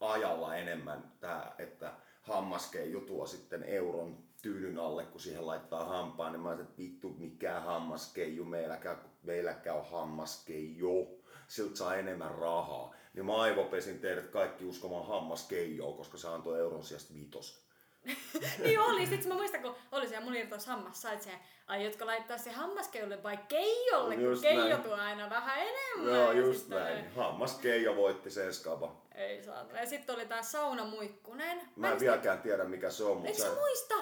ajalla 0.00 0.56
enemmän 0.56 1.12
tää, 1.20 1.54
että 1.58 1.92
hammaskeiju 2.22 3.00
tuo 3.00 3.26
sitten 3.26 3.62
euron 3.62 4.18
tyynyn 4.42 4.78
alle, 4.78 5.04
kun 5.04 5.20
siihen 5.20 5.46
laittaa 5.46 5.84
hampaan, 5.84 6.32
niin 6.32 6.40
mä 6.40 6.48
ajattelin, 6.48 6.70
että 6.70 6.82
vittu 6.82 7.14
mikä 7.18 7.60
hammaskeiju, 7.60 8.44
meilläkään, 8.44 8.98
meilläkään 9.22 9.76
on 9.76 9.90
hammaskeiju, 9.90 11.24
siltä 11.48 11.76
saa 11.76 11.96
enemmän 11.96 12.34
rahaa. 12.34 12.94
Niin 13.14 13.26
mä 13.26 13.40
aivopesin 13.40 13.98
teidät 13.98 14.26
kaikki 14.26 14.64
uskomaan 14.64 15.06
hammaskeijoa, 15.06 15.96
koska 15.96 16.18
se 16.18 16.28
antoi 16.28 16.58
euron 16.58 16.84
sijasta 16.84 17.14
vitos. 17.14 17.64
niin 18.64 18.80
oli. 18.80 19.06
Sitten 19.06 19.28
mä 19.28 19.34
muistan, 19.34 19.62
kun 19.62 19.76
oli 19.92 20.08
siellä 20.08 20.24
mun 20.24 20.36
irtos 20.36 20.66
hammas, 20.66 21.02
sait 21.02 21.22
se, 21.22 21.30
aiotko 21.66 22.06
laittaa 22.06 22.38
se 22.38 22.50
hammaskeijolle 22.50 23.22
vai 23.22 23.36
keijolle, 23.48 24.14
kun 24.14 24.24
Just 24.24 24.42
keijo 24.42 24.68
näin. 24.68 24.82
tuo 24.82 24.94
aina 24.94 25.30
vähän 25.30 25.58
enemmän. 25.58 26.14
Joo, 26.14 26.32
just 26.32 26.68
näin. 26.68 27.10
Hammas 27.14 27.58
Keijo 27.58 27.96
voitti 27.96 28.30
sen 28.30 28.54
skaba. 28.54 29.02
Ei 29.14 29.42
saatana. 29.42 29.80
Ja 29.80 29.86
sitten 29.86 30.16
oli 30.16 30.26
tää 30.26 30.42
saunamuikkunen. 30.42 31.60
Mä 31.76 31.92
en 31.92 32.00
vieläkään 32.00 32.42
tiedä 32.42 32.64
mikä 32.64 32.90
se 32.90 33.04
on, 33.04 33.16
mutta 33.16 33.28
Eikö 33.28 33.42
sä 33.42 33.54
muista? 33.60 33.94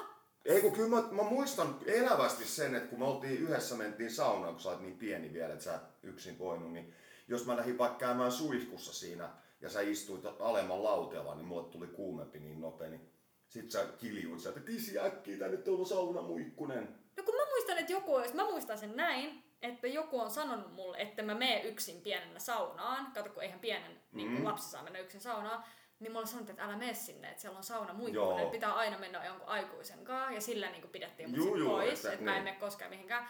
Ei 0.45 0.61
kun 0.61 0.73
kyllä 0.73 0.89
mä, 0.89 1.03
mä, 1.11 1.23
muistan 1.23 1.79
elävästi 1.87 2.45
sen, 2.45 2.75
että 2.75 2.89
kun 2.89 2.99
me 2.99 3.05
oltiin 3.05 3.39
yhdessä 3.39 3.75
mentiin 3.75 4.11
saunaan, 4.11 4.53
kun 4.53 4.63
sä 4.63 4.69
oot 4.69 4.81
niin 4.81 4.99
pieni 4.99 5.33
vielä, 5.33 5.53
että 5.53 5.65
sä 5.65 5.75
et 5.75 5.83
yksin 6.03 6.39
voinut, 6.39 6.73
niin 6.73 6.95
jos 7.29 7.47
mä 7.47 7.57
lähdin 7.57 7.79
vaikka 7.79 7.99
käymään 7.99 8.33
suihkussa 8.33 8.93
siinä 8.93 9.29
ja 9.61 9.71
sä 9.71 9.81
istuit 9.81 10.25
alemman 10.41 10.85
lauteella, 10.85 11.35
niin 11.35 11.47
mulle 11.47 11.69
tuli 11.69 11.87
kuumempi 11.87 12.39
niin 12.41 12.61
nopea, 12.61 12.89
niin 12.89 13.11
sit 13.53 13.71
sä 13.71 13.87
kiljuit 13.99 14.41
sieltä, 14.41 14.59
että 14.61 14.73
kisi 14.73 14.99
äkkiä, 14.99 15.39
tää 15.39 15.49
nyt 15.49 15.69
on 15.69 15.87
saunamuikkunen. 15.87 16.89
No 17.17 17.23
kun 17.23 17.35
mä 17.35 17.47
muistan, 17.51 17.79
että 17.79 17.93
joku 17.93 18.15
olisi, 18.15 18.35
mä 18.35 18.45
muistan 18.45 18.79
sen 18.79 18.97
näin, 18.97 19.45
että 19.63 19.87
joku 19.87 20.21
on 20.21 20.31
sanonut 20.31 20.73
mulle, 20.73 20.97
että 20.99 21.23
mä 21.23 21.35
mene 21.35 21.63
yksin 21.63 22.01
pienenä 22.03 22.39
saunaan. 22.39 23.13
Kato, 23.15 23.31
kun 23.31 23.43
eihän 23.43 23.61
pienen 23.61 24.01
niin 24.13 24.29
Mm. 24.29 24.35
kuin 24.37 24.45
lapsi 24.45 24.71
saa 24.71 24.83
mennä 24.83 24.99
yksin 24.99 25.21
saunaan. 25.21 25.65
Niin 26.01 26.13
mulle 26.13 26.27
sanottiin, 26.27 26.55
että 26.55 26.65
älä 26.65 26.77
mene 26.77 26.95
sinne, 26.95 27.29
että 27.29 27.41
siellä 27.41 27.57
on 27.59 27.65
sauna 27.65 27.93
muikkunen, 27.95 28.39
että 28.39 28.53
pitää 28.53 28.75
aina 28.75 28.99
mennä 28.99 29.25
jonkun 29.27 29.49
aikuisen 29.49 30.05
kanssa. 30.05 30.35
Ja 30.35 30.41
sillä 30.41 30.71
niin 30.71 30.89
pidettiin 30.89 31.31
mut 31.31 31.39
Juu, 31.39 31.47
sit 31.49 31.59
juu, 31.59 31.69
pois, 31.71 31.99
että 31.99 32.13
että 32.13 32.25
mä 32.25 32.31
en 32.31 32.35
niin. 32.37 32.45
mene 32.45 32.57
koskaan 32.61 32.91
mihinkään. 32.91 33.29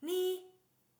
Niin, 0.00 0.55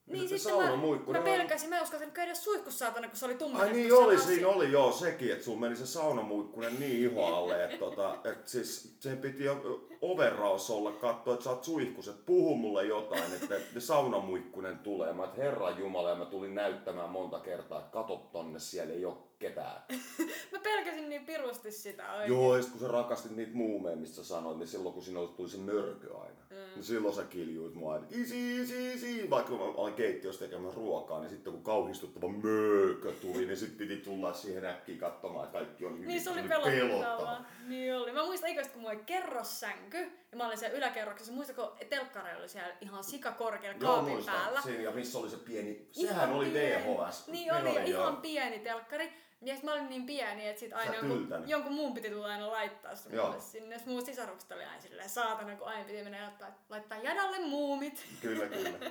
niin 0.07 0.29
sitten 0.29 0.53
mä, 0.55 0.59
saunamuikkunen 0.61 1.23
mä 1.23 1.31
on- 1.33 1.37
pelkäsin, 1.39 1.69
mä 1.71 1.77
en 1.77 1.83
uskaltanut 1.83 2.15
käydä 2.15 2.35
suihkussa 2.35 2.79
saatana, 2.79 3.09
kun 3.09 3.17
se 3.17 3.25
oli 3.27 3.35
tumma. 3.35 3.59
Ai 3.59 3.73
niin 3.73 3.93
oli, 3.95 4.19
siinä 4.19 4.49
oli 4.49 4.73
joo 4.73 4.93
sekin, 4.93 5.33
että 5.33 5.45
sulla 5.45 5.61
meni 5.61 5.77
se 5.77 5.87
saunamuikkunen 5.87 6.81
niin 6.81 7.03
iho 7.13 7.27
alle, 7.27 7.65
että 7.65 7.77
tota, 7.79 8.17
et 8.25 8.49
siis 8.49 8.97
sen 9.01 9.19
piti 9.19 9.45
jo 9.45 9.87
overraus 10.03 10.71
olla 10.71 10.93
katsoa, 10.93 11.35
että 11.35 11.45
sä 11.45 11.51
oot 11.51 11.65
suihkus, 11.65 12.09
että 12.09 12.23
puhu 12.27 12.55
mulle 12.57 12.85
jotain, 12.85 13.33
että 13.43 13.55
ne 13.75 13.81
saunamuikkunen 13.81 14.79
tulee. 14.79 15.13
Mä 15.13 15.25
et 15.25 15.37
herran 15.37 15.79
jumala 15.79 16.09
ja 16.11 16.15
mä 16.15 16.25
tulin 16.25 16.55
näyttämään 16.55 17.11
monta 17.11 17.41
kertaa, 17.41 17.79
että 17.79 17.91
kato 17.93 18.17
tonne, 18.33 18.59
siellä 18.59 18.95
ei 18.95 19.05
ole 19.05 19.15
ketään. 19.39 19.83
Mä 20.53 20.59
pelkäsin 20.63 21.09
niin 21.09 21.27
pirusti 21.27 21.73
sitä 21.73 22.13
oikein. 22.13 22.33
Joo, 22.33 22.57
ja 22.57 22.63
sit 22.63 22.73
kun 22.73 22.81
sä 22.81 22.89
rakastit 22.89 23.37
niitä 23.37 23.55
muumeja, 23.55 23.97
mistä 23.97 24.17
sä 24.17 24.25
sanoit, 24.25 24.59
niin 24.59 24.69
silloin 24.69 24.95
kun 24.95 25.03
siinä 25.03 25.21
oli, 25.21 25.29
tuli 25.29 25.49
se 25.49 25.57
mörkö 25.59 26.19
aina, 26.19 26.41
mm. 26.51 26.57
niin 26.75 26.85
silloin 26.85 27.15
sä 27.15 27.25
kiljuit 27.25 27.75
mua 27.75 27.93
aina, 27.95 28.07
isi, 28.11 28.63
isi, 28.63 28.93
isi, 28.95 29.31
vaikka 29.31 29.53
mä 29.53 29.59
olin 29.65 29.95
keittiössä 29.95 30.45
tekemässä 30.45 30.77
ruokaa, 30.77 31.21
niin 31.21 31.31
sitten 31.31 31.53
kun 31.53 31.63
kauhistuttava 31.63 32.29
mörkö 32.29 33.13
tuli, 33.13 33.47
niin 33.47 33.57
sitten 33.57 33.79
piti 33.79 33.97
tulla 33.97 34.33
siihen 34.33 34.65
äkkiä 34.65 34.97
katsomaan, 34.99 35.45
että 35.45 35.59
kaikki 35.59 35.85
on 35.87 35.95
hyvin. 35.95 36.09
Niin 36.09 36.21
se 36.21 36.31
oli 36.31 36.43
pelottavaa. 36.43 37.45
Niin 37.69 37.97
oli. 37.97 38.13
Mä 38.13 38.25
muistan 38.25 38.51
ikäisesti, 38.51 38.73
kun 38.73 38.83
mulla 38.83 38.95
oli 38.95 39.05
kerrossänky 39.07 39.99
ja 40.33 40.37
mä 40.37 40.47
olin 40.47 40.59
siellä 40.59 40.77
yläkerroksessa. 40.79 41.33
Muistatko, 41.33 41.77
telkkari 41.89 42.37
oli 42.39 42.49
siellä 42.49 42.77
ihan 42.81 43.05
sikakorkealla 43.05 43.79
Joo, 43.81 43.95
kaapin 43.95 44.13
muistan. 44.13 44.35
päällä. 44.35 44.63
Siinä, 44.63 44.83
ja 44.83 44.91
missä 44.91 45.19
oli 45.19 45.31
se 45.31 45.37
pieni, 45.37 45.89
Ihan 45.97 46.15
sehän 46.15 46.33
oli 46.33 46.51
pieni. 46.51 46.85
VHS. 46.85 47.29
Niin 47.29 47.55
oli, 47.55 47.91
joo. 47.91 48.03
ihan 48.03 48.17
pieni 48.17 48.59
telkkari. 48.59 49.26
Ja 49.43 49.55
sit 49.55 49.65
mä 49.65 49.73
olin 49.73 49.89
niin 49.89 50.07
pieni, 50.07 50.49
että 50.49 50.61
sit 50.61 50.73
aina 50.73 50.95
jonkun, 50.95 51.29
jonkun 51.47 51.73
muun 51.73 51.95
piti 51.95 52.11
tulla 52.11 52.27
aina 52.27 52.53
laittaa 52.53 52.93
Joo. 53.11 53.27
mulle 53.27 53.41
sinne. 53.41 53.75
Ja 53.75 53.81
mun 53.87 54.07
sisarukset 54.07 54.53
oli 54.53 54.65
aina 54.65 54.81
silleen 54.81 55.09
saatana, 55.09 55.57
kun 55.57 55.67
aina 55.69 55.85
piti 55.85 56.03
mennä 56.03 56.19
ja 56.19 56.25
laittaa, 56.25 56.65
laittaa 56.69 56.99
jadalle 56.99 57.39
muumit. 57.39 58.07
Kyllä, 58.23 58.47
kyllä. 58.47 58.91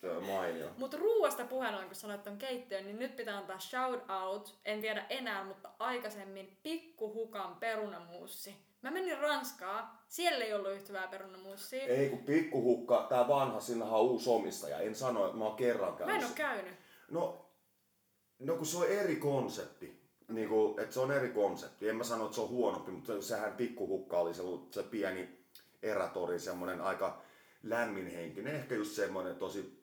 Se 0.00 0.10
on 0.10 0.24
mainio. 0.24 0.70
Mutta 0.78 0.96
ruuasta 0.96 1.44
puheen 1.44 1.74
ollen, 1.74 1.86
kun 1.86 1.94
sanoit 1.96 2.22
ton 2.22 2.36
keittiön, 2.38 2.84
niin 2.84 2.98
nyt 2.98 3.16
pitää 3.16 3.36
antaa 3.38 3.58
shout 3.58 4.04
out, 4.10 4.58
en 4.64 4.80
tiedä 4.80 5.06
enää, 5.10 5.44
mutta 5.44 5.70
aikaisemmin 5.78 6.58
pikkuhukan 6.62 7.56
perunamuussi. 7.56 8.54
Mä 8.82 8.90
menin 8.90 9.18
Ranskaa, 9.18 10.04
siellä 10.08 10.44
ei 10.44 10.54
ollut 10.54 10.72
yhtä 10.72 10.88
hyvää 10.88 11.08
perunamuussia. 11.08 11.84
Ei 11.84 12.08
kun 12.10 12.18
pikkuhukka, 12.18 13.06
tää 13.08 13.28
vanha, 13.28 13.60
sinähän 13.60 13.94
on 13.94 14.00
uusi 14.00 14.30
omistaja. 14.30 14.78
En 14.78 14.94
sano, 14.94 15.26
että 15.26 15.36
mä 15.38 15.44
oon 15.44 15.56
kerran 15.56 15.92
Mä 15.92 15.98
käynyt. 15.98 16.16
en 16.16 16.24
oo 16.24 16.30
käynyt. 16.34 16.74
No, 17.10 17.45
no 18.38 18.56
kun 18.56 18.66
se 18.66 18.76
on 18.78 18.86
eri 18.88 19.16
konsepti. 19.16 20.00
Niin 20.28 20.48
kuin, 20.48 20.80
että 20.80 20.94
se 20.94 21.00
on 21.00 21.12
eri 21.12 21.28
konsepti. 21.28 21.88
En 21.88 21.96
mä 21.96 22.04
sano, 22.04 22.24
että 22.24 22.34
se 22.34 22.40
on 22.40 22.48
huonompi, 22.48 22.90
mutta 22.90 23.22
sehän 23.22 23.52
pikkuhukka 23.52 24.18
oli 24.18 24.34
se, 24.34 24.42
se 24.70 24.82
pieni 24.82 25.28
erätori, 25.82 26.40
semmoinen 26.40 26.80
aika 26.80 27.22
lämminhenkinen. 27.62 28.54
Ehkä 28.54 28.74
just 28.74 28.92
semmoinen 28.92 29.36
tosi 29.36 29.75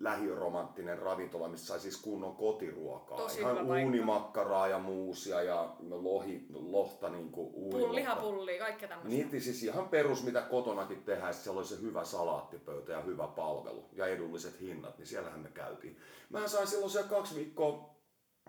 lähiromanttinen 0.00 0.98
ravintola, 0.98 1.48
missä 1.48 1.66
sai 1.66 1.80
siis 1.80 1.96
kunnon 1.96 2.36
kotiruokaa. 2.36 3.16
Tosi 3.18 3.40
Ihan 3.40 3.66
uunimakkaraa 3.66 4.68
ja 4.68 4.78
muusia 4.78 5.42
ja 5.42 5.74
lohi, 5.90 6.46
lohta 6.52 7.08
niin 7.08 7.32
kuin 7.32 7.50
uunilohta. 7.54 7.94
lihapullia, 7.94 8.58
kaikkea 8.58 8.88
tämmöistä. 8.88 9.08
Niitä 9.08 9.40
siis 9.40 9.62
ihan 9.62 9.88
perus, 9.88 10.24
mitä 10.24 10.42
kotonakin 10.42 11.02
tehdään, 11.02 11.34
siellä 11.34 11.58
oli 11.58 11.66
se 11.66 11.80
hyvä 11.80 12.04
salaattipöytä 12.04 12.92
ja 12.92 13.00
hyvä 13.00 13.26
palvelu 13.26 13.84
ja 13.92 14.06
edulliset 14.06 14.60
hinnat, 14.60 14.98
niin 14.98 15.06
siellähän 15.06 15.40
me 15.40 15.48
käytiin. 15.48 15.96
Mä 16.30 16.48
sain 16.48 16.66
silloin 16.66 16.90
siellä 16.90 17.08
kaksi 17.08 17.34
viikkoa, 17.34 17.94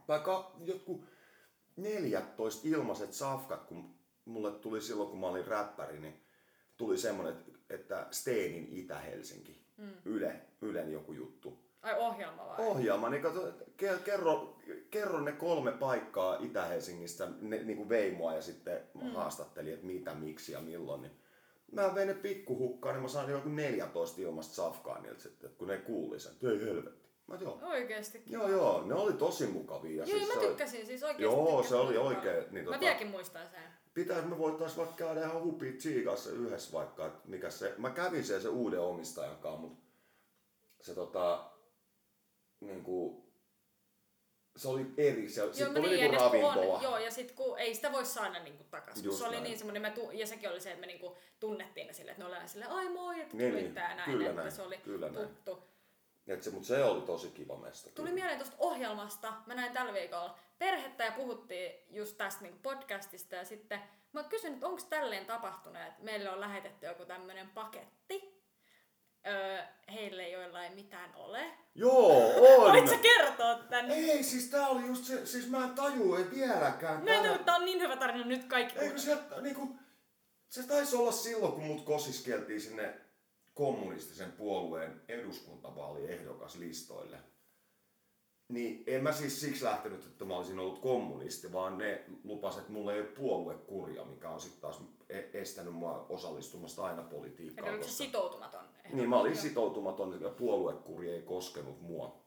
tai 0.07 0.19
ka, 0.19 0.51
jotkut 0.65 1.05
14 1.77 2.67
ilmaiset 2.67 3.13
safkat, 3.13 3.63
kun 3.63 3.95
mulle 4.25 4.51
tuli 4.51 4.81
silloin, 4.81 5.09
kun 5.09 5.19
mä 5.19 5.27
olin 5.27 5.47
räppäri, 5.47 5.99
niin 5.99 6.23
tuli 6.77 6.97
semmonen, 6.97 7.35
että 7.69 8.07
Steenin 8.11 8.67
Itä-Helsinki, 8.71 9.60
mm. 9.81 9.91
Yle, 10.05 10.41
Ylen 10.61 10.91
joku 10.91 11.13
juttu 11.13 11.57
Ai 11.81 11.99
ohjelma 11.99 12.45
vai? 12.47 12.55
ohjelma, 12.67 13.09
niin 13.09 13.21
kato, 13.23 13.53
ke- 13.83 13.99
kerro, 14.05 14.57
kerro 14.91 15.19
ne 15.21 15.31
kolme 15.31 15.71
paikkaa 15.71 16.37
Itä-Helsingistä, 16.39 17.27
ne 17.41 17.63
niin 17.63 17.77
kuin 17.77 17.89
vei 17.89 18.11
mua 18.11 18.33
ja 18.33 18.41
sitten 18.41 18.81
mm. 18.93 19.11
haastatteli, 19.11 19.71
että 19.71 19.85
mitä, 19.85 20.13
miksi 20.13 20.51
ja 20.51 20.61
milloin. 20.61 21.01
Niin 21.01 21.11
mä 21.71 21.95
vein 21.95 22.07
ne 22.07 22.13
pikkuhukkaan, 22.13 22.95
niin 22.95 23.01
mä 23.01 23.07
sain 23.07 23.29
joku 23.29 23.49
14 23.49 24.21
ilmasta 24.21 24.55
safkaa 24.55 24.99
niiltä 25.01 25.21
sitten, 25.21 25.49
kun 25.57 25.67
ne 25.67 25.77
kuuli 25.77 26.19
sen. 26.19 26.31
Ei 26.51 26.61
helvetti. 26.61 27.01
Mä 27.27 27.37
joo. 27.41 27.59
Oikeesti. 27.61 28.23
Joo, 28.27 28.47
joo, 28.49 28.83
ne 28.85 28.93
oli 28.93 29.13
tosi 29.13 29.47
mukavia. 29.47 29.95
Joo, 30.05 30.17
siis 30.19 30.27
mä 30.33 30.39
oli- 30.39 30.47
tykkäsin 30.47 30.85
siis 30.85 31.03
oikeesti. 31.03 31.23
Joo, 31.35 31.63
se 31.63 31.75
oli 31.75 31.97
oikein, 31.97 32.43
niin 32.51 32.65
Mä 32.69 32.75
tota- 32.75 32.79
vieläkin 32.79 33.07
muistan 33.07 33.47
sen. 33.51 33.61
Pitäis 33.93 34.25
me 34.25 34.37
voitais 34.37 34.77
vaikka 34.77 34.95
käydä 34.95 35.25
ihan 35.25 35.43
hupi 35.43 35.73
tsiikassa 35.73 36.29
yhdessä 36.29 36.71
vaikka, 36.73 37.05
että 37.07 37.19
mikä 37.29 37.49
se, 37.49 37.73
mä 37.77 37.89
kävin 37.89 38.23
siellä 38.23 38.41
se 38.43 38.49
uuden 38.49 38.79
omistajan 38.81 39.37
kanssa, 39.37 39.61
mutta 39.61 39.83
se 40.81 40.95
tota, 40.95 41.51
niinku, 42.59 43.25
se 44.57 44.67
oli 44.67 44.85
eri, 44.97 45.29
se, 45.29 45.41
Joo, 45.41 45.53
sit 45.53 45.67
oli 45.67 45.79
niin, 45.81 45.99
niinku 46.01 46.23
ravintola. 46.23 46.77
on, 46.77 46.83
joo, 46.83 46.97
ja 46.97 47.11
sit 47.11 47.31
kun 47.31 47.59
ei 47.59 47.75
sitä 47.75 47.91
voi 47.91 48.05
saada 48.05 48.43
niinku 48.43 48.63
takas. 48.63 49.03
Just 49.03 49.17
se 49.17 49.23
oli 49.23 49.31
näin. 49.31 49.43
niin 49.43 49.57
semmoinen, 49.57 49.81
me 49.81 49.91
tu- 49.91 50.11
ja 50.11 50.27
sekin 50.27 50.49
oli 50.49 50.61
se, 50.61 50.69
että 50.69 50.81
me 50.81 50.87
niinku 50.87 51.17
tunnettiin 51.39 51.87
ne 51.87 51.93
silleen, 51.93 52.11
että 52.11 52.23
ne 52.23 52.27
oli 52.27 52.35
aina 52.35 52.47
silleen, 52.47 52.71
ai 52.71 52.89
moi, 52.89 53.21
että 53.21 53.37
Niin, 53.37 53.55
niin, 53.55 53.73
näin, 53.73 54.11
kyllä 54.11 54.29
että 54.29 54.41
näin, 54.41 54.51
se 54.51 54.61
oli 54.61 54.77
kyllä 54.77 55.09
näin. 55.09 55.29
Et 56.27 56.43
se, 56.43 56.49
mutta 56.49 56.67
se 56.67 56.83
oli 56.83 57.01
tosi 57.01 57.29
kiva 57.29 57.57
mesta. 57.57 57.89
Tuli 57.89 58.09
kyllä. 58.09 58.13
mieleen 58.15 58.37
tuosta 58.39 58.55
ohjelmasta, 58.59 59.33
mä 59.45 59.55
näin 59.55 59.73
tällä 59.73 59.93
viikolla 59.93 60.39
perhettä 60.59 61.03
ja 61.03 61.11
puhuttiin 61.11 61.71
just 61.89 62.17
tästä 62.17 62.41
niinku 62.41 62.59
podcastista 62.61 63.35
ja 63.35 63.45
sitten 63.45 63.81
mä 64.13 64.23
kysyin, 64.23 64.53
että 64.53 64.67
onko 64.67 64.81
tälleen 64.89 65.25
tapahtunut, 65.25 65.81
että 65.81 66.03
meille 66.03 66.29
on 66.29 66.39
lähetetty 66.39 66.85
joku 66.85 67.05
tämmönen 67.05 67.49
paketti, 67.49 68.43
öö, 69.27 69.61
heille 69.93 70.29
joilla 70.29 70.63
ei 70.63 70.75
mitään 70.75 71.15
ole. 71.15 71.45
Joo, 71.75 72.27
on! 72.65 72.71
Voit 72.71 72.89
sä 72.89 72.97
kertoa 72.97 73.55
tän? 73.55 73.91
Ei, 73.91 74.23
siis 74.23 74.49
tää 74.49 74.67
oli 74.67 74.87
just 74.87 75.05
se, 75.05 75.25
siis 75.25 75.49
mä 75.49 75.63
en 75.63 75.69
tajua, 75.75 76.17
ei 76.17 76.31
vieläkään. 76.31 76.99
No, 76.99 77.05
tää- 77.05 77.27
no, 77.27 77.37
tää 77.37 77.55
on 77.55 77.65
niin 77.65 77.79
hyvä 77.81 77.97
tarina, 77.97 78.25
nyt 78.25 78.43
kaikki 78.45 78.79
Eikö 78.79 78.97
sieltä 78.97 79.41
niinku, 79.41 79.75
se 80.49 80.67
taisi 80.67 80.95
olla 80.95 81.11
silloin, 81.11 81.53
kun 81.53 81.63
mut 81.63 81.81
kosiskeltiin 81.85 82.61
sinne 82.61 83.00
kommunistisen 83.53 84.31
puolueen 84.31 85.01
eduskuntavaaliehdokas 85.07 86.55
listoille. 86.55 87.17
Niin 88.47 88.83
en 88.87 89.03
mä 89.03 89.11
siis 89.11 89.41
siksi 89.41 89.63
lähtenyt, 89.65 90.05
että 90.05 90.25
mä 90.25 90.37
olisin 90.37 90.59
ollut 90.59 90.79
kommunisti, 90.81 91.53
vaan 91.53 91.77
ne 91.77 92.05
lupas, 92.23 92.57
että 92.57 92.71
mulla 92.71 92.93
ei 92.93 92.99
ole 93.01 93.07
puoluekuria, 93.07 94.05
mikä 94.05 94.29
on 94.29 94.41
sitten 94.41 94.61
taas 94.61 94.81
e- 95.09 95.29
estänyt 95.41 95.73
mua 95.73 96.05
osallistumasta 96.09 96.83
aina 96.85 97.01
Eli 97.01 97.09
politiikkaan. 97.09 97.69
oliko 97.69 97.83
se 97.83 97.89
koska- 97.89 98.03
sitoutumaton? 98.03 98.65
niin 98.93 99.09
mä 99.09 99.19
olin 99.19 99.37
sitoutumaton 99.37 100.21
ja 100.21 100.29
puoluekuri 100.29 101.11
ei 101.11 101.21
koskenut 101.21 101.81
mua. 101.81 102.21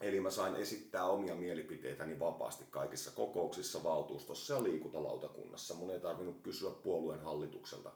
Eli 0.00 0.20
mä 0.20 0.30
sain 0.30 0.54
esittää 0.56 1.04
omia 1.06 1.34
mielipiteitäni 1.34 2.18
vapaasti 2.18 2.64
kaikissa 2.70 3.10
kokouksissa, 3.10 3.82
valtuustossa 3.84 4.54
ja 4.54 4.62
liikuntalautakunnassa. 4.62 5.74
Mun 5.74 5.90
ei 5.90 6.00
tarvinnut 6.00 6.40
kysyä 6.42 6.70
puolueen 6.70 7.20
hallitukselta 7.20 7.92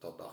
tota, 0.00 0.32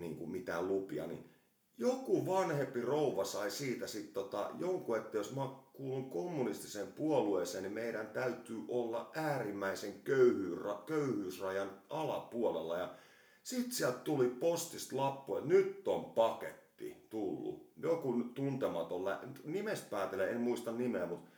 niin 0.00 0.16
kuin 0.16 0.30
mitään 0.30 0.68
lupia. 0.68 1.06
Niin 1.06 1.30
joku 1.78 2.26
vanhempi 2.26 2.80
rouva 2.80 3.24
sai 3.24 3.50
siitä 3.50 3.86
sitten 3.86 4.14
tota, 4.14 4.50
jonkun, 4.58 4.96
että 4.96 5.16
jos 5.16 5.36
mä 5.36 5.48
kuulun 5.72 6.10
kommunistiseen 6.10 6.86
puolueeseen, 6.92 7.64
niin 7.64 7.72
meidän 7.74 8.06
täytyy 8.06 8.58
olla 8.68 9.10
äärimmäisen 9.14 9.94
köyhyysra- 10.04 10.82
köyhyysrajan 10.86 11.70
alapuolella. 11.90 12.78
Ja 12.78 12.94
sitten 13.42 13.72
sieltä 13.72 13.98
tuli 13.98 14.28
postista 14.28 14.96
lappu, 14.96 15.36
että 15.36 15.48
nyt 15.48 15.88
on 15.88 16.04
paketti 16.04 17.06
tullut. 17.10 17.68
Joku 17.76 18.22
tuntematon, 18.34 19.04
lä- 19.04 19.20
nimestä 19.44 19.90
päätellen, 19.90 20.28
en 20.30 20.40
muista 20.40 20.72
nimeä, 20.72 21.06
mutta 21.06 21.30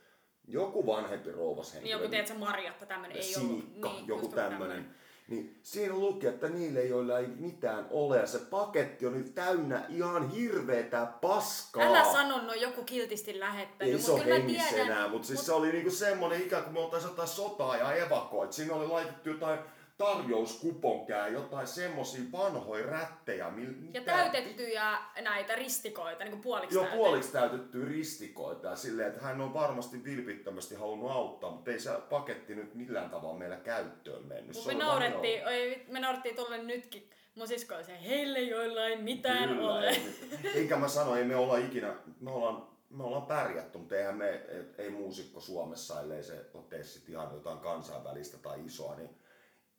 joku 0.47 0.85
vanhempi 0.85 1.31
rouvas 1.31 1.65
Niin 1.67 1.73
henkilö. 1.73 1.95
joku, 1.97 2.09
tiedätkö, 2.09 2.33
Marjatta, 2.37 2.85
tämmönen 2.85 3.17
ei 3.17 3.23
Sinikka, 3.23 3.87
ollut. 3.89 3.99
Niin, 3.99 4.07
joku 4.07 4.21
just 4.25 4.35
tämmönen. 4.35 4.95
Niin 5.31 5.59
siinä 5.63 5.93
luki, 5.93 6.27
että 6.27 6.49
niille, 6.49 6.83
joilla 6.83 7.19
ei 7.19 7.27
mitään 7.27 7.87
ole, 7.89 8.17
ja 8.17 8.27
se 8.27 8.39
paketti 8.39 9.05
on 9.05 9.13
nyt 9.17 9.35
täynnä 9.35 9.85
ihan 9.89 10.29
hirveetä 10.29 11.07
paskaa. 11.21 11.83
Älä 11.83 12.03
sano, 12.11 12.41
no 12.41 12.53
joku 12.53 12.83
kiltisti 12.83 13.39
lähettänyt, 13.39 13.93
Ei 13.93 14.01
se 14.01 14.11
ole 14.11 14.25
hengissä 14.25 14.75
enää, 14.75 15.07
mutta 15.07 15.27
siis 15.27 15.39
mut- 15.39 15.45
se 15.45 15.53
oli 15.53 15.71
niinku 15.71 15.91
semmonen 15.91 16.41
ikään 16.41 16.63
kuin 16.63 16.73
me 16.73 16.79
oltais 16.79 17.03
jotain 17.03 17.27
sotaa 17.27 17.77
ja 17.77 17.93
evakoit. 17.93 18.53
Siinä 18.53 18.73
oli 18.75 18.87
laitettu 18.87 19.29
jotain 19.29 19.59
tarjouskuponkää, 20.01 21.27
jotain 21.27 21.67
semmosia 21.67 22.21
vanhoja 22.31 22.85
rättejä. 22.85 23.49
mil- 23.55 23.89
Ja 23.93 24.01
täytettyjä 24.01 24.97
näitä 25.21 25.55
ristikoita, 25.55 26.23
niin 26.23 26.31
kuin 26.31 26.41
puoliksi 26.41 26.75
Joo, 26.75 26.83
täytettyjä. 26.83 27.05
puoliksi 27.05 27.31
täytettyä 27.31 27.85
ristikoita 27.85 28.67
ja 28.67 28.75
silleen, 28.75 29.09
että 29.09 29.21
hän 29.21 29.41
on 29.41 29.53
varmasti 29.53 30.03
vilpittömästi 30.03 30.75
halunnut 30.75 31.11
auttaa, 31.11 31.51
mutta 31.51 31.71
ei 31.71 31.79
se 31.79 31.89
paketti 32.09 32.55
nyt 32.55 32.75
millään 32.75 33.09
tavalla 33.09 33.37
meillä 33.39 33.57
käyttöön 33.57 34.25
mennyt. 34.25 34.55
Mut 34.55 34.65
me 34.65 34.73
naurettiin, 34.73 35.47
oi, 35.47 35.81
me 35.87 35.99
naurettiin 35.99 36.35
tuolle 36.35 36.57
nytkin. 36.63 37.09
Mun 37.35 37.47
sisko 37.47 37.75
oli 37.75 37.83
se, 37.83 38.01
heille 38.03 38.39
joilla 38.41 38.85
ei 38.85 38.97
mitään 38.97 39.49
Kyllä, 39.49 39.73
ole. 39.73 39.89
ei- 39.89 40.15
Eikä 40.55 40.75
mä 40.77 40.87
sano, 40.87 41.15
ei 41.15 41.23
me 41.23 41.35
olla 41.35 41.57
ikinä, 41.57 41.95
me 42.19 42.31
ollaan, 42.31 42.67
me 42.89 43.03
ollaan 43.03 43.25
pärjätty, 43.25 43.77
mutta 43.77 43.95
eihän 43.95 44.15
me, 44.17 44.41
ei 44.77 44.89
muusikko 44.89 45.39
Suomessa, 45.39 46.01
ellei 46.01 46.23
se 46.23 46.45
ole 46.53 46.63
tee 46.69 46.81
ihan 47.07 47.33
jotain 47.33 47.57
kansainvälistä 47.57 48.37
tai 48.37 48.65
isoa, 48.65 48.95
niin, 48.95 49.09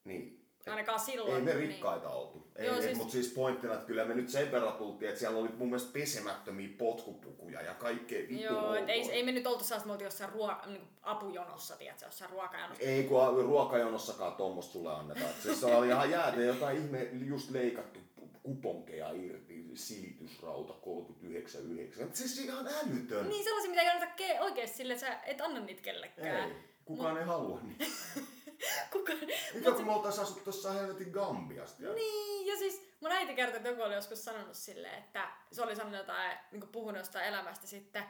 niin 0.04 0.38
Ainakaan 0.66 1.00
silloin. 1.00 1.34
ei 1.34 1.40
me 1.42 1.54
niin. 1.54 1.68
rikkaita 1.68 2.08
oltu. 2.08 2.52
Ei, 2.56 2.66
Joo, 2.66 2.76
ei, 2.76 2.82
siis- 2.82 2.96
Mutta 2.98 3.12
siis 3.12 3.28
pointtina, 3.32 3.74
että 3.74 3.86
kyllä 3.86 4.04
me 4.04 4.14
nyt 4.14 4.28
sen 4.28 4.52
verran 4.52 4.72
tultiin, 4.72 5.08
että 5.08 5.18
siellä 5.20 5.38
oli 5.38 5.48
mun 5.48 5.68
mielestä 5.68 5.92
pesemättömiä 5.92 6.68
potkupukuja 6.78 7.62
ja 7.62 7.74
kaikkea 7.74 8.28
vittu 8.28 8.42
Joo, 8.44 8.74
et 8.74 8.88
ei, 8.88 9.10
ei 9.12 9.22
me 9.24 9.32
nyt 9.32 9.46
oltu 9.46 9.64
sellaista, 9.64 9.86
me 9.86 9.92
oltiin 9.92 10.06
jossain 10.06 10.32
ruo, 10.32 10.54
niin 10.66 10.82
apujonossa, 11.02 11.76
tiedätkö, 11.76 12.04
jossain 12.06 12.30
ruokajonossa. 12.30 12.84
Ei 12.84 13.04
kun 13.04 13.44
ruokajonossakaan 13.44 14.32
tuommoista 14.32 14.72
sulle 14.72 14.92
annetaan. 14.94 15.30
Et 15.30 15.40
Siis 15.42 15.60
se 15.60 15.66
oli 15.66 15.86
ihan 15.88 16.10
jäätä 16.10 16.40
jotain 16.40 16.76
ihme 16.76 17.08
just 17.26 17.50
leikattu 17.50 18.00
kuponkeja 18.42 19.10
irti, 19.10 19.64
silitysrauta 19.74 20.72
39,9. 20.72 22.02
Et 22.02 22.16
Siis 22.16 22.38
ihan 22.38 22.66
älytön. 22.68 23.28
Niin 23.28 23.44
sellaisia, 23.44 23.70
mitä 23.70 23.82
ei 23.82 23.88
anneta 23.88 24.12
ke- 24.22 24.40
oikeesti 24.42 24.76
sille, 24.76 24.92
että 24.92 25.06
sä 25.06 25.18
et 25.26 25.40
anna 25.40 25.60
niitä 25.60 25.82
kellekään. 25.82 26.50
Ei, 26.50 26.56
kukaan 26.84 27.16
ei 27.18 27.24
halua 27.24 27.60
niitä. 27.62 27.84
Kuka... 28.92 29.12
Mikä 29.54 29.72
kun 29.72 29.86
me 29.86 29.92
oltais 29.92 30.18
asuttu 30.18 30.44
tuossa 30.44 30.72
helvetin 30.72 31.10
Gambiasta. 31.10 31.82
Niin, 31.82 32.46
ja 32.46 32.56
siis 32.56 32.82
mun 33.00 33.12
äiti 33.12 33.34
kertoi, 33.34 33.56
että 33.56 33.68
joku 33.68 33.82
oli 33.82 33.94
joskus 33.94 34.24
sanonut 34.24 34.56
silleen, 34.56 34.98
että 34.98 35.28
se 35.52 35.62
oli 35.62 35.76
sanonut 35.76 35.98
jotain, 35.98 36.38
niin 36.52 36.68
puhunut 36.68 36.98
jostain 36.98 37.26
elämästä 37.26 37.66
sitten. 37.66 38.04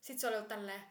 Sitten 0.00 0.20
se 0.20 0.28
oli 0.28 0.36
ollut 0.36 0.48
tälleen, 0.48 0.82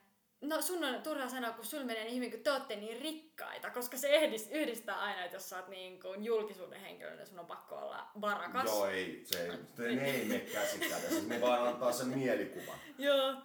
no 0.42 0.62
sun 0.62 0.84
on 0.84 1.02
turha 1.02 1.30
sanoa, 1.30 1.52
kun 1.52 1.66
sul 1.66 1.84
menee 1.84 2.04
niin 2.04 2.16
hyvin, 2.16 2.32
kun 2.32 2.40
te 2.40 2.52
ootte 2.52 2.76
niin 2.76 3.02
rikkaita, 3.02 3.70
koska 3.70 3.98
se 3.98 4.08
ehdis, 4.08 4.50
yhdistää 4.52 5.00
aina, 5.00 5.24
että 5.24 5.36
jos 5.36 5.50
sä 5.50 5.58
oot 5.58 5.68
niin 5.68 6.02
kuin 6.02 6.24
julkisuuden 6.24 6.82
henkilö, 6.82 7.16
niin 7.16 7.28
sun 7.28 7.40
on 7.40 7.46
pakko 7.46 7.76
olla 7.76 8.10
varakas. 8.22 8.66
Joo, 8.66 8.88
ei, 8.88 9.22
se, 9.26 9.60
se 9.76 9.96
ne 9.96 10.12
ei 10.12 10.26
mene 10.26 10.40
käsikädessä. 10.40 11.22
Ne 11.28 11.42
vaan 11.42 11.68
antaa 11.68 11.92
sen 11.92 12.08
mielikuvan. 12.08 12.80
Joo. 12.98 13.36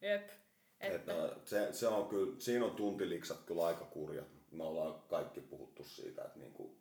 Jep. 0.00 0.30
Että 0.80 1.12
se, 1.44 1.72
se 1.72 1.88
on 1.88 2.08
kyllä, 2.08 2.40
siinä 2.40 2.64
on 2.64 2.76
tuntiliksat 2.76 3.44
kyllä 3.44 3.66
aika 3.66 3.84
kurjat. 3.84 4.35
Me 4.56 4.64
ollaan 4.64 5.02
kaikki 5.08 5.40
puhuttu 5.40 5.84
siitä, 5.84 6.22
että 6.24 6.38
niinku, 6.38 6.76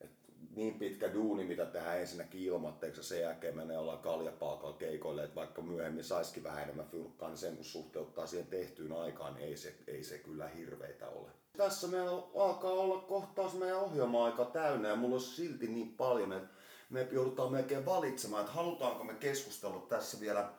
että 0.00 0.32
niin 0.56 0.78
pitkä 0.78 1.14
duuni, 1.14 1.44
mitä 1.44 1.66
tehdään 1.66 2.00
ensinnäkin 2.00 2.40
ilmatteeksi 2.40 3.00
ja 3.00 3.04
sen 3.04 3.20
jälkeen 3.20 3.56
menee 3.56 3.78
ollaan 3.78 3.98
kaljapaakalla 3.98 4.76
keikoille, 4.76 5.24
että 5.24 5.36
vaikka 5.36 5.62
myöhemmin 5.62 6.04
saisikin 6.04 6.44
vähän 6.44 6.62
enemmän 6.62 6.86
fyrkkaa, 6.86 7.28
niin 7.28 7.38
sen 7.38 7.56
kun 7.56 7.64
suhteuttaa 7.64 8.26
siihen 8.26 8.46
tehtyyn 8.46 8.92
aikaan, 8.92 9.34
niin 9.34 9.48
ei 9.48 9.56
se, 9.56 9.74
ei 9.86 10.04
se 10.04 10.18
kyllä 10.18 10.48
hirveitä 10.48 11.08
ole. 11.08 11.30
Tässä 11.56 11.88
meillä 11.88 12.22
alkaa 12.36 12.70
olla 12.70 12.98
kohtaus 12.98 13.54
meidän 13.54 13.80
ohjelma-aika 13.80 14.44
täynnä 14.44 14.88
ja 14.88 14.96
mulla 14.96 15.14
on 15.14 15.20
silti 15.20 15.66
niin 15.66 15.96
paljon, 15.96 16.32
että 16.32 16.48
me 16.90 17.08
joudutaan 17.12 17.52
melkein 17.52 17.86
valitsemaan, 17.86 18.40
että 18.40 18.52
halutaanko 18.52 19.04
me 19.04 19.14
keskustella 19.14 19.86
tässä 19.88 20.20
vielä 20.20 20.52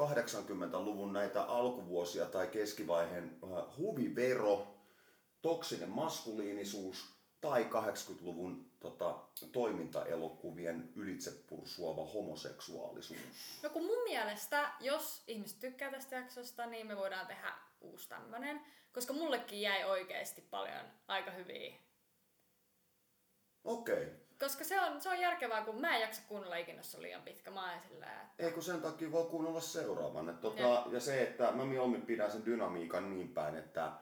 80-luvun 0.00 1.12
näitä 1.12 1.42
alkuvuosia 1.42 2.26
tai 2.26 2.46
keskivaiheen 2.46 3.38
äh, 3.44 3.76
huvivero, 3.78 4.79
toksinen 5.42 5.88
maskuliinisuus 5.88 7.14
tai 7.40 7.68
80-luvun 7.70 8.70
tota, 8.80 9.18
toimintaelokuvien 9.52 10.92
ylitsepursuava 10.96 12.04
homoseksuaalisuus. 12.04 13.60
No 13.62 13.70
kun 13.70 13.86
mun 13.86 14.02
mielestä, 14.04 14.72
jos 14.80 15.22
ihmiset 15.26 15.60
tykkää 15.60 15.90
tästä 15.90 16.16
jaksosta, 16.16 16.66
niin 16.66 16.86
me 16.86 16.96
voidaan 16.96 17.26
tehdä 17.26 17.54
uusi 17.80 18.08
tämmönen. 18.08 18.60
Koska 18.92 19.12
mullekin 19.12 19.60
jäi 19.60 19.84
oikeasti 19.84 20.40
paljon 20.50 20.84
aika 21.08 21.30
hyviä. 21.30 21.74
Okei. 23.64 24.08
Koska 24.38 24.64
se 24.64 24.80
on, 24.80 25.00
se 25.00 25.08
on 25.08 25.20
järkevää, 25.20 25.64
kun 25.64 25.80
mä 25.80 25.96
en 25.96 26.00
jaksa 26.00 26.22
kuunnella 26.28 26.56
ikinä, 26.56 26.78
jos 26.78 26.94
on 26.94 27.02
liian 27.02 27.22
pitkä. 27.22 27.50
Mä 27.50 27.70
oon 27.70 27.80
silleen, 27.80 28.12
että... 28.12 28.44
Ei 28.44 28.52
kun 28.52 28.62
sen 28.62 28.80
takia 28.80 29.12
voi 29.12 29.24
kuunnella 29.24 29.60
seuraavan. 29.60 30.28
Et 30.28 30.40
tota, 30.40 30.84
ja 30.90 31.00
se, 31.00 31.22
että 31.22 31.52
mä 31.52 31.64
mieluummin 31.64 32.02
pidän 32.02 32.30
sen 32.30 32.44
dynamiikan 32.44 33.10
niin 33.10 33.28
päin, 33.28 33.54
että 33.54 33.92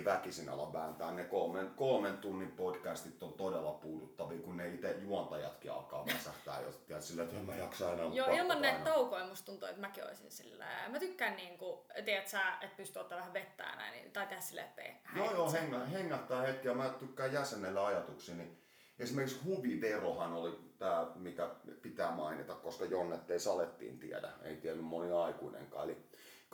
ei 0.00 0.04
väkisin 0.04 0.48
ala 0.48 0.72
vääntää. 0.72 1.12
Ne 1.12 1.24
kolmen, 1.24 1.70
kolmen 1.76 2.18
tunnin 2.18 2.50
podcastit 2.50 3.22
on 3.22 3.32
todella 3.32 3.72
puuduttavia, 3.72 4.38
kun 4.38 4.56
ne 4.56 4.68
itse 4.68 4.96
juontajatkin 5.02 5.72
alkaa 5.72 6.06
väsähtää. 6.06 6.60
Jos 6.60 6.76
tiedät 6.76 7.04
sillä, 7.04 7.22
että 7.22 7.36
en 7.36 7.44
mä 7.44 7.56
jaksa 7.56 7.92
enää. 7.92 8.06
Joo, 8.12 8.26
ilman 8.30 8.62
näitä 8.62 8.84
taukoja 8.84 9.26
musta 9.26 9.46
tuntuu, 9.46 9.68
että 9.68 9.80
mäkin 9.80 10.04
olisin 10.04 10.30
silleen... 10.30 10.90
Mä 10.90 10.98
tykkään 10.98 11.36
niinku, 11.36 11.86
tiedät 12.04 12.28
sä, 12.28 12.40
että 12.60 12.76
pystyy 12.76 13.00
ottaa 13.00 13.18
vähän 13.18 13.32
vettä 13.32 13.62
näin, 13.62 13.92
niin- 13.92 14.12
tai 14.12 14.26
tehdä 14.26 14.40
silleen, 14.40 14.66
että 14.66 14.82
ei 14.82 14.96
Joo, 15.16 15.32
joo, 15.32 15.52
hengä, 15.52 15.78
hengähtää 15.78 16.40
hetki 16.42 16.68
ja 16.68 16.74
mä 16.74 16.88
tykkään 16.88 17.32
jäsennellä 17.32 17.86
ajatuksia. 17.86 18.34
Niin 18.34 18.58
esimerkiksi 18.98 19.40
huviverohan 19.44 20.32
oli 20.32 20.58
tämä, 20.78 21.06
mikä 21.14 21.50
pitää 21.82 22.10
mainita, 22.10 22.54
koska 22.54 22.84
Jonnet 22.84 23.30
ei 23.30 23.40
salettiin 23.40 23.98
tiedä, 23.98 24.32
ei 24.42 24.56
tiennyt 24.56 24.86
moni 24.86 25.12
aikuinenkaan. 25.12 25.84
Eli 25.84 25.96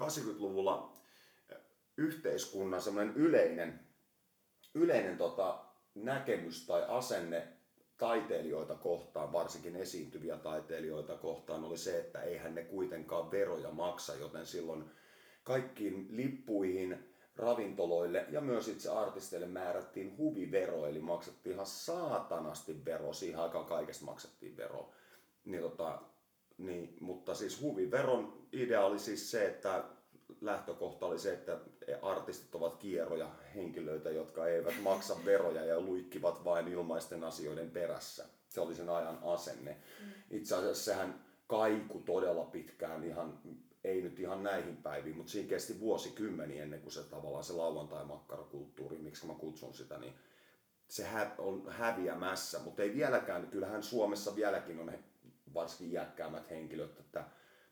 80-luvulla 0.00 0.96
yhteiskunnan 1.96 2.80
semmoinen 2.80 3.16
yleinen, 3.16 3.80
yleinen 4.74 5.18
tota, 5.18 5.64
näkemys 5.94 6.66
tai 6.66 6.84
asenne 6.88 7.48
taiteilijoita 7.98 8.74
kohtaan, 8.74 9.32
varsinkin 9.32 9.76
esiintyviä 9.76 10.36
taiteilijoita 10.36 11.16
kohtaan, 11.16 11.64
oli 11.64 11.78
se, 11.78 11.98
että 11.98 12.22
eihän 12.22 12.54
ne 12.54 12.64
kuitenkaan 12.64 13.30
veroja 13.30 13.70
maksa, 13.70 14.14
joten 14.14 14.46
silloin 14.46 14.84
kaikkiin 15.44 16.06
lippuihin, 16.10 17.16
ravintoloille 17.36 18.26
ja 18.30 18.40
myös 18.40 18.68
itse 18.68 18.90
artisteille 18.90 19.46
määrättiin 19.46 20.16
huvivero, 20.18 20.86
eli 20.86 21.00
maksettiin 21.00 21.54
ihan 21.54 21.66
saatanasti 21.66 22.84
vero, 22.84 23.12
siihen 23.12 23.40
aikaan 23.40 23.66
kaikesta 23.66 24.04
maksettiin 24.04 24.56
vero. 24.56 24.90
Niin, 25.44 25.62
tota, 25.62 26.02
niin, 26.58 26.96
mutta 27.00 27.34
siis 27.34 27.60
huviveron 27.60 28.46
idea 28.52 28.84
oli 28.84 28.98
siis 28.98 29.30
se, 29.30 29.46
että 29.46 29.84
lähtökohta 30.40 31.06
oli 31.06 31.18
se, 31.18 31.32
että 31.32 31.58
artistit 32.02 32.54
ovat 32.54 32.76
kierroja 32.76 33.30
henkilöitä, 33.54 34.10
jotka 34.10 34.48
eivät 34.48 34.82
maksa 34.82 35.16
veroja 35.24 35.64
ja 35.64 35.80
luikkivat 35.80 36.44
vain 36.44 36.68
ilmaisten 36.68 37.24
asioiden 37.24 37.70
perässä. 37.70 38.24
Se 38.48 38.60
oli 38.60 38.74
sen 38.74 38.88
ajan 38.88 39.18
asenne. 39.22 39.76
Itse 40.30 40.54
asiassa 40.54 40.84
sehän 40.84 41.24
kaiku 41.46 41.98
todella 41.98 42.44
pitkään 42.44 43.04
ihan, 43.04 43.38
ei 43.84 44.02
nyt 44.02 44.20
ihan 44.20 44.42
näihin 44.42 44.76
päiviin, 44.76 45.16
mutta 45.16 45.32
siinä 45.32 45.48
kesti 45.48 45.80
vuosikymmeniä 45.80 46.62
ennen 46.62 46.80
kuin 46.80 46.92
se 46.92 47.02
tavallaan 47.02 47.44
se 47.44 47.52
lauantai-makkarakulttuuri, 47.52 48.98
miksi 48.98 49.26
mä 49.26 49.34
kutsun 49.34 49.74
sitä, 49.74 49.98
niin 49.98 50.14
se 50.88 51.04
hä- 51.04 51.34
on 51.38 51.64
häviämässä, 51.68 52.58
mutta 52.58 52.82
ei 52.82 52.94
vieläkään, 52.94 53.46
kyllähän 53.46 53.82
Suomessa 53.82 54.36
vieläkin 54.36 54.80
on 54.80 54.92
varsinkin 55.54 55.92
iäkkäämmät 55.92 56.50
henkilöt, 56.50 57.00
että 57.00 57.24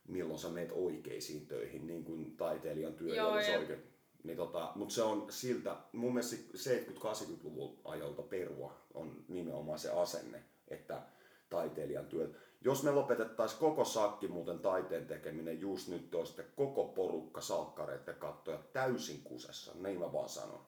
milloin 0.09 0.39
sä 0.39 0.49
meet 0.49 0.71
oikeisiin 0.73 1.47
töihin, 1.47 1.87
niin 1.87 2.05
kuin 2.05 2.37
taiteilijan 2.37 2.95
työ 2.95 3.15
Joo, 3.15 3.33
olisi 3.33 3.57
oikein. 3.57 3.83
Niin 4.25 4.37
tota, 4.37 4.73
mutta 4.75 4.95
se 4.95 5.03
on 5.03 5.27
siltä, 5.33 5.77
mun 5.93 6.15
mielestä 6.15 6.37
70-80-luvun 6.57 7.79
ajalta 7.85 8.23
perua 8.23 8.81
on 8.95 9.25
nimenomaan 9.29 9.79
se 9.79 9.91
asenne, 9.91 10.43
että 10.69 11.03
taiteilijan 11.51 12.07
työ. 12.07 12.35
Jos 12.61 12.83
me 12.83 12.91
lopetettaisiin 12.91 13.61
koko 13.61 13.85
sakki 13.85 14.29
muuten 14.29 14.59
taiteen 14.59 15.07
tekeminen 15.07 15.61
just 15.61 15.89
nyt, 15.89 16.15
olisi 16.15 16.33
sitten 16.33 16.53
koko 16.57 16.85
porukka 16.85 17.41
salkkareiden 17.41 18.15
kattoja 18.15 18.59
täysin 18.59 19.23
kusessa, 19.23 19.73
niin 19.75 19.99
mä 19.99 20.13
vaan 20.13 20.29
sanon. 20.29 20.67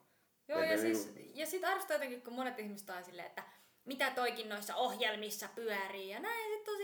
Joo, 0.48 0.62
ja, 0.62 0.78
siis, 0.78 1.14
niinku- 1.14 1.32
ja 1.34 1.46
sit 1.46 1.64
arvostaa 1.64 1.94
jotenkin, 1.94 2.22
kun 2.22 2.32
monet 2.32 2.58
ihmiset 2.58 2.90
on 2.90 3.04
silleen, 3.04 3.28
että 3.28 3.42
mitä 3.84 4.10
toikin 4.10 4.48
noissa 4.48 4.76
ohjelmissa 4.76 5.48
pyörii 5.54 6.08
ja 6.08 6.20
näin. 6.20 6.52
Sitten 6.52 6.74
on 6.74 6.78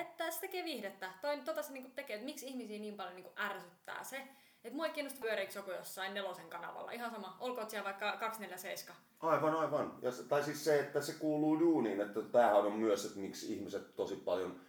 että 0.00 0.30
se 0.30 0.40
tekee 0.40 0.64
viihdettä. 0.64 1.12
Toi 1.22 1.40
tota 1.40 1.62
se 1.62 1.72
niinku 1.72 1.90
tekee, 1.94 2.14
että 2.14 2.24
miksi 2.24 2.46
ihmisiä 2.46 2.78
niin 2.78 2.96
paljon 2.96 3.14
niinku 3.14 3.32
ärsyttää 3.38 4.04
se. 4.04 4.28
Että 4.64 4.76
mua 4.76 4.86
ei 4.86 4.92
kiinnosta 4.92 5.20
pyöriikö 5.20 5.52
joku 5.58 5.70
jossain 5.70 6.14
nelosen 6.14 6.48
kanavalla. 6.48 6.90
Ihan 6.90 7.10
sama, 7.10 7.36
olkoon 7.40 7.70
siellä 7.70 7.84
vaikka 7.84 8.16
247. 8.16 8.96
Aivan, 9.20 9.54
aivan. 9.54 9.98
Ja 10.02 10.10
tai 10.28 10.42
siis 10.42 10.64
se, 10.64 10.80
että 10.80 11.00
se 11.00 11.12
kuuluu 11.12 11.60
duuniin, 11.60 12.00
että 12.00 12.22
tämähän 12.22 12.56
on 12.56 12.72
myös, 12.72 13.04
että 13.04 13.18
miksi 13.18 13.54
ihmiset 13.54 13.96
tosi 13.96 14.16
paljon 14.16 14.60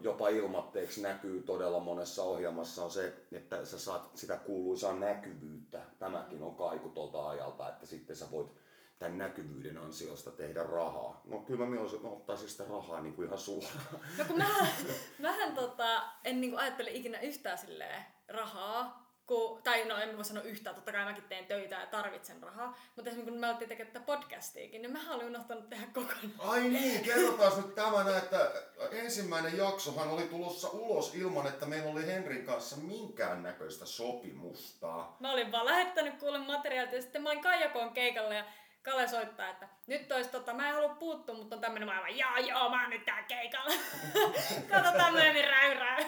jopa 0.00 0.28
ilmatteeksi 0.28 1.02
näkyy 1.02 1.42
todella 1.42 1.80
monessa 1.80 2.22
ohjelmassa 2.22 2.84
on 2.84 2.90
se, 2.90 3.14
että 3.32 3.64
sä 3.64 3.78
saat 3.78 4.10
sitä 4.14 4.36
kuuluisaa 4.36 4.94
näkyvyyttä. 4.94 5.80
Tämäkin 5.98 6.42
on 6.42 6.54
kaiku 6.54 6.88
tuolta 6.88 7.28
ajalta, 7.28 7.68
että 7.68 7.86
sitten 7.86 8.16
sä 8.16 8.30
voit 8.30 8.52
tämän 8.98 9.18
näkyvyyden 9.18 9.78
ansiosta 9.78 10.30
tehdä 10.30 10.62
rahaa. 10.62 11.20
No 11.24 11.38
kyllä 11.38 11.64
mä 11.64 11.70
mieluisin, 11.70 11.96
että 11.96 12.08
mä 12.08 12.14
ottaisin 12.14 12.48
sitä 12.48 12.64
rahaa 12.64 13.00
niin 13.00 13.14
kuin 13.14 13.26
ihan 13.26 13.38
suoraan. 13.38 13.86
No 14.18 14.24
kun 14.24 14.38
mähän, 14.38 14.68
mähän 15.18 15.54
tota, 15.54 16.02
en 16.24 16.40
niinku 16.40 16.56
ajattele 16.56 16.90
ikinä 16.90 17.20
yhtään 17.20 17.58
silleen 17.58 18.04
rahaa, 18.28 19.06
kun, 19.26 19.62
tai 19.62 19.84
no 19.84 19.96
en 19.96 20.16
voi 20.16 20.24
sanoa 20.24 20.42
yhtään, 20.42 20.76
totta 20.76 20.92
kai 20.92 21.04
mäkin 21.04 21.24
teen 21.24 21.46
töitä 21.46 21.74
ja 21.74 21.86
tarvitsen 21.86 22.42
rahaa, 22.42 22.78
mutta 22.96 23.10
esimerkiksi 23.10 23.30
kun 23.30 23.40
me 23.40 23.46
alettiin 23.46 23.68
tekemään 23.68 23.92
tätä 23.92 24.06
podcastiakin, 24.06 24.82
niin 24.82 24.92
mä 24.92 25.14
olin 25.14 25.26
unohtanut 25.26 25.68
tehdä 25.68 25.86
kokonaan. 25.92 26.32
Ai 26.38 26.60
niin, 26.60 27.04
kerrotaan 27.04 27.52
nyt 27.56 27.74
tämä, 27.74 28.18
että 28.18 28.50
ensimmäinen 28.90 29.58
jaksohan 29.58 30.08
oli 30.08 30.22
tulossa 30.22 30.68
ulos 30.68 31.14
ilman, 31.14 31.46
että 31.46 31.66
meillä 31.66 31.90
oli 31.90 32.06
Henrin 32.06 32.46
kanssa 32.46 32.76
minkäännäköistä 32.76 33.86
sopimusta. 33.86 35.06
Mä 35.20 35.32
olin 35.32 35.52
vaan 35.52 35.66
lähettänyt 35.66 36.18
kuule 36.18 36.38
materiaalit 36.38 36.92
ja 36.92 37.02
sitten 37.02 37.22
mä 37.22 37.30
olin 37.30 37.42
Kaijakoon 37.42 37.90
keikalla 37.90 38.34
ja 38.34 38.44
Kalle 38.86 39.08
soittaa, 39.08 39.50
että 39.50 39.68
nyt 39.86 40.12
olisi 40.12 40.30
tota, 40.30 40.54
mä 40.54 40.68
en 40.68 40.74
halua 40.74 40.94
puuttua, 40.94 41.34
mutta 41.34 41.56
on 41.56 41.60
tämmönen 41.60 41.88
maailma, 41.88 42.08
joo 42.08 42.36
joo, 42.36 42.70
mä 42.70 42.82
oon 42.82 42.90
nyt 42.90 43.04
tää 43.04 43.22
keikalla. 43.22 43.74
Katsotaan 44.70 45.12
myöhemmin 45.12 45.44
räyrää. 45.44 45.98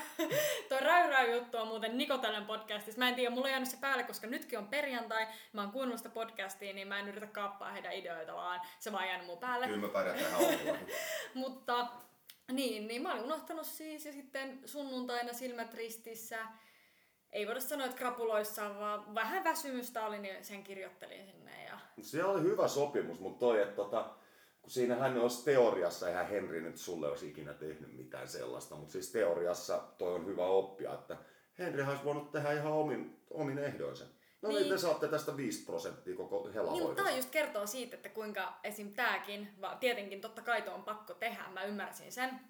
Tuo 0.69 0.79
räyrää 0.81 1.27
juttu 1.27 1.59
on 1.59 1.69
muuten 1.69 1.99
Nikotellen 1.99 2.47
podcastissa. 2.47 2.99
Mä 2.99 3.09
en 3.09 3.15
tiedä, 3.15 3.31
mulla 3.31 3.47
on 3.47 3.51
jäänyt 3.51 3.69
se 3.69 3.77
päälle, 3.81 4.05
koska 4.05 4.27
nytkin 4.27 4.59
on 4.59 4.69
perjantai. 4.69 5.27
Mä 5.53 5.61
oon 5.61 5.73
kuunnellut 5.73 5.99
sitä 5.99 6.09
podcastia, 6.09 6.73
niin 6.73 6.89
mä 6.89 6.99
en 6.99 7.09
yritä 7.09 7.27
kaappaa 7.27 7.73
heidän 7.73 7.93
ideoita, 7.93 8.35
vaan 8.35 8.61
se 8.79 8.93
vaan 8.93 9.09
jäänyt 9.09 9.27
mun 9.27 9.39
päälle. 9.39 9.67
Kyllä 9.67 9.87
me 9.87 9.89
pärjätään 9.89 10.33
aamulla. 10.33 10.79
Mutta 11.35 11.87
niin, 12.53 12.89
niin 12.89 13.03
mä 13.03 13.13
olin 13.13 13.25
unohtanut 13.25 13.67
siis 13.67 14.07
ja 14.07 14.13
sitten 14.13 14.61
sunnuntaina 14.69 15.33
silmät 15.33 15.75
ristissä. 15.75 16.39
Ei 17.33 17.47
voida 17.47 17.61
sanoa, 17.61 17.87
että 17.87 17.99
krapuloissa, 17.99 18.79
vaan 18.79 19.15
vähän 19.15 19.45
väsymystä 19.45 20.07
oli, 20.07 20.19
niin 20.19 20.45
sen 20.45 20.65
kirjoittelin 20.65 21.27
sinne. 21.27 21.68
Se 22.03 22.25
oli 22.25 22.43
hyvä 22.43 22.69
sopimus, 22.69 23.21
mutta 23.21 23.39
toi, 23.39 23.63
että 23.63 23.77
tota, 23.77 24.11
kun 24.63 24.71
siinähän 24.71 25.19
olisi 25.19 25.45
teoriassa, 25.45 26.09
eihän 26.09 26.29
Henri 26.29 26.61
nyt 26.61 26.79
sulle 26.79 27.09
olisi 27.09 27.29
ikinä 27.29 27.55
tehnyt 27.55 27.97
mitään 27.97 28.29
sellaista, 28.29 28.75
mutta 28.75 28.93
siis 28.93 29.13
teoriassa 29.13 29.83
toi 29.99 30.15
on 30.15 30.27
hyvä 30.27 30.47
oppia, 30.47 30.95
että 30.95 31.17
Henri 31.59 31.83
olisi 31.83 32.05
voinut 32.05 32.33
tehdä 32.33 32.53
ihan 32.53 32.73
omin, 32.73 33.21
omin 33.31 33.59
ehdoinsa. 33.59 34.05
No 34.43 34.49
niin. 34.49 34.61
niin 34.61 34.73
te 34.73 34.79
saatte 34.79 35.09
tästä 35.09 35.37
5 35.37 35.65
prosenttia 35.65 36.17
koko 36.17 36.51
helahoidosta. 36.55 36.95
Niin, 36.95 36.97
tämä 36.97 37.17
just 37.17 37.31
kertoo 37.31 37.67
siitä, 37.67 37.97
että 37.97 38.09
kuinka 38.09 38.59
esim. 38.65 38.93
tääkin, 38.93 39.49
tietenkin 39.81 40.21
totta 40.21 40.43
kai 40.43 40.69
on 40.69 40.83
pakko 40.83 41.15
tehdä, 41.15 41.45
mä 41.53 41.65
ymmärsin 41.65 42.13
sen. 42.13 42.41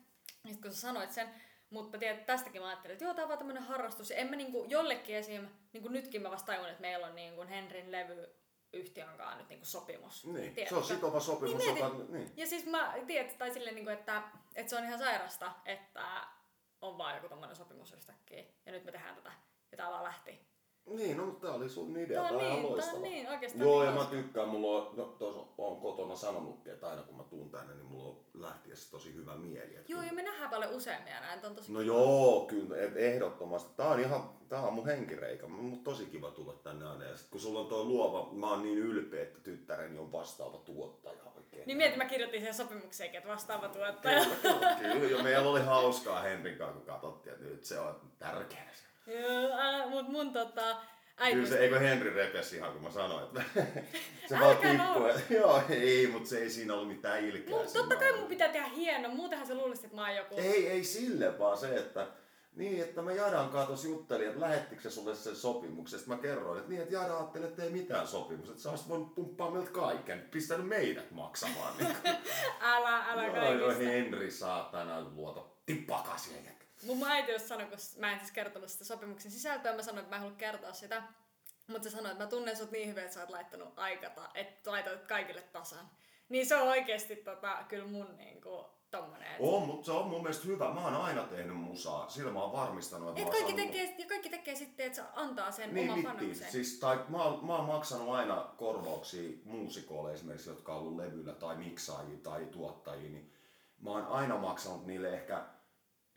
Ja 0.44 0.54
kun 0.62 0.72
sä 0.72 0.80
sanoit 0.80 1.12
sen, 1.12 1.28
mutta 1.70 1.98
tiedät, 1.98 2.26
tästäkin 2.26 2.62
mä 2.62 2.68
ajattelin, 2.68 2.92
että 2.92 3.04
joo, 3.04 3.14
tää 3.14 3.24
on 3.24 3.28
vaan 3.28 3.38
tämmönen 3.38 3.62
harrastus. 3.62 4.10
Ja 4.10 4.16
en 4.16 4.30
mä 4.30 4.36
niinku 4.36 4.64
jollekin 4.68 5.16
esim, 5.16 5.48
niinku 5.72 5.88
nytkin 5.88 6.22
mä 6.22 6.30
vasta 6.30 6.46
tajun, 6.46 6.68
että 6.68 6.80
meillä 6.80 7.06
on 7.06 7.14
niinku 7.14 7.44
Henrin 7.48 7.92
levy 7.92 8.28
yhtiön 8.72 9.16
kanssa 9.16 9.38
nyt 9.38 9.48
niinku 9.48 9.66
sopimus. 9.66 10.24
Niin, 10.24 10.54
tiedätkö? 10.54 10.68
se 10.68 10.74
on 10.74 10.84
sitova 10.84 11.20
sopimus. 11.20 11.58
Niin, 11.58 11.76
joka, 11.76 11.96
niin. 12.08 12.32
Ja 12.36 12.46
siis 12.46 12.66
mä 12.66 12.94
tiedät, 13.06 13.38
tai 13.38 13.50
silleen, 13.50 13.74
niinku, 13.74 13.90
että, 13.90 14.22
että 14.54 14.70
se 14.70 14.76
on 14.76 14.84
ihan 14.84 14.98
sairasta, 14.98 15.52
että 15.64 16.26
on 16.80 16.98
vaan 16.98 17.14
joku 17.14 17.28
tommonen 17.28 17.56
sopimus 17.56 17.92
yhtäkkiä. 17.92 18.44
Ja 18.66 18.72
nyt 18.72 18.84
me 18.84 18.92
tehdään 18.92 19.14
tätä. 19.14 19.32
Ja 19.70 19.76
tää 19.76 19.90
vaan 19.90 20.04
lähti. 20.04 20.48
Niin, 20.96 21.16
no 21.16 21.26
mutta 21.26 21.46
tää 21.46 21.56
oli 21.56 21.68
sun 21.68 21.96
idea, 21.96 22.20
tää, 22.20 22.30
tää 22.30 22.38
on 22.38 22.52
niin, 22.54 22.62
loistava. 22.62 22.90
Tää 22.92 22.96
on 22.96 23.02
niin, 23.02 23.28
oikeastaan 23.28 23.62
Joo, 23.64 23.82
niin 23.82 23.94
ja 23.94 24.00
mä 24.00 24.04
tykkään, 24.04 24.48
mulla 24.48 24.82
on, 24.82 24.96
no 24.96 25.04
tuossa 25.04 25.40
on 25.58 25.80
kotona 25.80 26.16
sanonutkin, 26.16 26.72
että 26.72 26.88
aina 26.88 27.02
kun 27.02 27.16
mä 27.16 27.22
tuun 27.22 27.50
tänne, 27.50 27.74
niin 27.74 27.86
mulla 27.86 28.08
on 28.08 28.20
lähtiessä 28.34 28.90
tosi 28.90 29.14
hyvä 29.14 29.36
mieli. 29.36 29.76
Että 29.76 29.92
joo, 29.92 30.02
ja 30.02 30.12
me 30.12 30.22
nähdään 30.22 30.50
paljon 30.50 30.72
useammin 30.72 31.12
ja 31.12 31.20
näin, 31.20 31.46
on 31.46 31.54
tosi 31.54 31.72
No 31.72 31.78
kiva. 31.80 31.86
joo, 31.92 32.46
kyllä, 32.46 32.76
ehdottomasti. 32.96 33.70
Tää 33.76 33.88
on 33.88 34.00
ihan, 34.00 34.30
tää 34.48 34.62
on 34.62 34.72
mun 34.72 34.86
henkireikä, 34.86 35.46
mun 35.46 35.84
tosi 35.84 36.06
kiva 36.06 36.30
tulla 36.30 36.52
tänne 36.52 36.86
aina. 36.86 37.04
Ja 37.04 37.16
sit 37.16 37.30
kun 37.30 37.40
sulla 37.40 37.60
on 37.60 37.66
tuo 37.66 37.84
luova, 37.84 38.32
mä 38.32 38.50
oon 38.50 38.62
niin 38.62 38.78
ylpeä, 38.78 39.22
että 39.22 39.40
tyttäreni 39.40 39.98
on 39.98 40.12
vastaava 40.12 40.58
tuottaja 40.58 41.22
oikein. 41.36 41.62
Niin 41.66 41.76
mietin, 41.76 41.98
mä 41.98 42.04
kirjoitin 42.04 42.42
sen 42.42 42.54
sopimukseen, 42.54 43.14
että 43.14 43.28
vastaava 43.28 43.68
tuottaja. 43.68 44.24
Kyllä, 44.24 44.36
kyllä, 44.76 44.76
kyllä. 45.00 45.16
Ja 45.16 45.22
meillä 45.22 45.50
oli 45.50 45.60
hauskaa 45.60 46.20
Henrin 46.22 46.58
kanssa, 46.58 46.76
kun 46.76 46.86
katsottiin, 46.86 47.34
että 47.34 47.44
nyt 47.46 47.64
se 47.64 47.80
on 47.80 48.00
tärkeä. 48.18 48.68
Joo, 49.08 49.88
mut 49.88 50.08
mun 50.08 50.32
tota, 50.32 50.76
Äiti 51.20 51.34
Kyllä 51.34 51.48
se, 51.48 51.58
eikö 51.58 51.78
Henri 51.78 52.10
repesi 52.10 52.56
ihan 52.56 52.72
kun 52.72 52.82
mä 52.82 52.90
sanoin, 52.90 53.24
että 53.24 53.42
se 54.28 54.38
vaan 54.40 54.56
tippui. 54.56 55.12
Joo, 55.38 55.62
ei, 55.68 56.06
mutta 56.06 56.28
se 56.28 56.38
ei 56.38 56.50
siinä 56.50 56.74
ollut 56.74 56.88
mitään 56.88 57.24
ilkeä. 57.24 57.56
Mut 57.56 57.72
totta 57.72 57.96
kai 57.96 58.12
mun 58.12 58.28
pitää 58.28 58.48
tehdä 58.48 58.68
hieno, 58.68 59.08
muutenhan 59.08 59.46
se 59.46 59.54
luulisi, 59.54 59.84
että 59.84 59.96
mä 59.96 60.06
oon 60.06 60.16
joku... 60.16 60.34
Ei, 60.38 60.68
ei 60.68 60.84
sille, 60.84 61.38
vaan 61.38 61.58
se, 61.58 61.76
että 61.76 62.06
niin, 62.56 62.82
että 62.82 63.02
mä 63.02 63.12
Jadan 63.12 63.48
kanssa 63.48 63.66
tuossa 63.66 63.88
juttelin, 63.88 64.28
että 64.28 64.40
lähettikö 64.40 64.82
se 64.82 64.90
sulle 64.90 65.14
sen 65.14 65.36
sopimuksen. 65.36 65.98
Sitten 65.98 66.16
mä 66.16 66.22
kerroin, 66.22 66.58
että 66.58 66.70
niin, 66.70 66.82
että 66.82 66.94
Jada 66.94 67.16
ajattelee, 67.16 67.48
että 67.48 67.62
ei 67.62 67.70
mitään 67.70 68.06
sopimusta. 68.06 68.52
Että 68.52 68.62
sä 68.62 68.70
olisit 68.70 68.88
voinut 68.88 69.14
pumppaa 69.14 69.50
meiltä 69.50 69.70
kaiken, 69.70 70.20
pistänyt 70.30 70.68
meidät 70.68 71.10
maksamaan. 71.10 71.74
Niin. 71.78 71.96
älä, 72.60 73.04
älä 73.04 73.24
joo, 73.24 73.34
kaikista. 73.34 73.82
Joo, 73.82 73.92
Henri 73.92 74.30
saatana 74.30 75.00
luota 75.14 75.44
tippakasia 75.66 76.36
Mun 76.86 77.10
äiti 77.10 77.32
jos 77.32 77.48
sanoi, 77.48 77.66
kun 77.66 77.78
mä 77.96 78.12
en 78.12 78.18
siis 78.18 78.32
kertonut 78.32 78.68
sitä 78.70 78.84
sopimuksen 78.84 79.30
sisältöä, 79.30 79.76
mä 79.76 79.82
sanoin, 79.82 80.02
että 80.02 80.10
mä 80.10 80.16
en 80.16 80.22
halua 80.22 80.36
kertoa 80.36 80.72
sitä. 80.72 81.02
Mutta 81.66 81.90
se 81.90 81.96
sanoi, 81.96 82.12
että 82.12 82.24
mä 82.24 82.30
tunnen 82.30 82.56
sut 82.56 82.70
niin 82.70 82.88
hyvin, 82.88 83.02
että 83.02 83.14
sä 83.14 83.20
oot 83.20 83.30
laittanut 83.30 83.78
aikata, 83.78 84.28
että 84.34 84.70
laitat 84.70 85.04
kaikille 85.04 85.42
tasan. 85.42 85.90
Niin 86.28 86.46
se 86.46 86.56
on 86.56 86.68
oikeesti 86.68 87.16
tota, 87.16 87.64
kyllä 87.68 87.86
mun 87.86 88.16
niinku, 88.16 88.66
tommonen. 88.90 89.36
On, 89.40 89.62
mutta 89.62 89.86
se 89.86 89.92
on 89.92 90.08
mun 90.08 90.22
mielestä 90.22 90.46
hyvä. 90.46 90.74
Mä 90.74 90.84
oon 90.84 90.96
aina 90.96 91.22
tehnyt 91.22 91.56
musaa. 91.56 92.08
Sillä 92.08 92.32
mä 92.32 92.42
oon 92.42 92.52
varmistanut, 92.52 93.08
että 93.08 93.20
Et 93.20 93.26
mä 93.26 93.32
kaikki, 93.32 93.52
saanut... 93.52 93.72
tekee, 93.72 93.94
ja 93.98 94.06
kaikki 94.06 94.28
tekee 94.30 94.54
sitten, 94.54 94.86
että 94.86 94.96
se 94.96 95.08
antaa 95.14 95.50
sen 95.50 95.74
niin, 95.74 95.90
oman 95.90 96.04
panoksen. 96.04 96.52
Siis, 96.52 96.78
tai, 96.78 96.98
mä, 97.08 97.22
oon, 97.24 97.46
mä 97.46 97.56
oon 97.56 97.64
maksanut 97.64 98.08
aina 98.08 98.48
korvauksia 98.56 99.38
muusikoille 99.44 100.12
esimerkiksi, 100.12 100.50
jotka 100.50 100.74
on 100.74 100.80
ollut 100.80 100.96
levyllä 100.96 101.32
tai 101.32 101.56
miksaajia 101.56 102.18
tai 102.22 102.46
tuottajia. 102.46 103.10
Niin 103.10 103.32
mä 103.80 103.90
oon 103.90 104.06
aina 104.06 104.38
maksanut 104.38 104.86
niille 104.86 105.14
ehkä, 105.14 105.44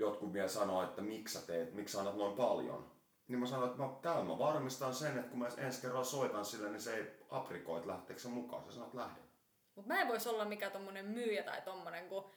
jotkut 0.01 0.33
vielä 0.33 0.47
sanoo, 0.47 0.83
että 0.83 1.01
miksi 1.01 1.39
sä 1.39 1.47
teet, 1.47 1.73
miksi 1.73 1.91
sä 1.91 1.99
annat 1.99 2.17
noin 2.17 2.35
paljon. 2.35 2.91
Niin 3.27 3.39
mä 3.39 3.45
sanoin, 3.45 3.71
että 3.71 3.83
mä, 3.83 3.89
täällä 4.01 4.23
mä 4.23 4.39
varmistan 4.39 4.95
sen, 4.95 5.17
että 5.17 5.29
kun 5.29 5.39
mä 5.39 5.47
ensi 5.57 5.81
kerran 5.81 6.05
soitan 6.05 6.45
sille, 6.45 6.69
niin 6.69 6.81
se 6.81 6.95
ei 6.95 7.07
aprikoi, 7.29 7.77
että 7.77 7.91
lähteekö 7.91 8.21
se 8.21 8.27
mukaan. 8.27 8.63
Se 8.65 8.71
sanoo, 8.71 8.85
että 8.85 8.97
lähde. 8.97 9.21
Mut 9.75 9.85
mä 9.85 10.01
en 10.01 10.07
vois 10.07 10.27
olla 10.27 10.45
mikään 10.45 10.71
tommonen 10.71 11.05
myyjä 11.05 11.43
tai 11.43 11.61
tommonen, 11.61 12.09
kun 12.09 12.31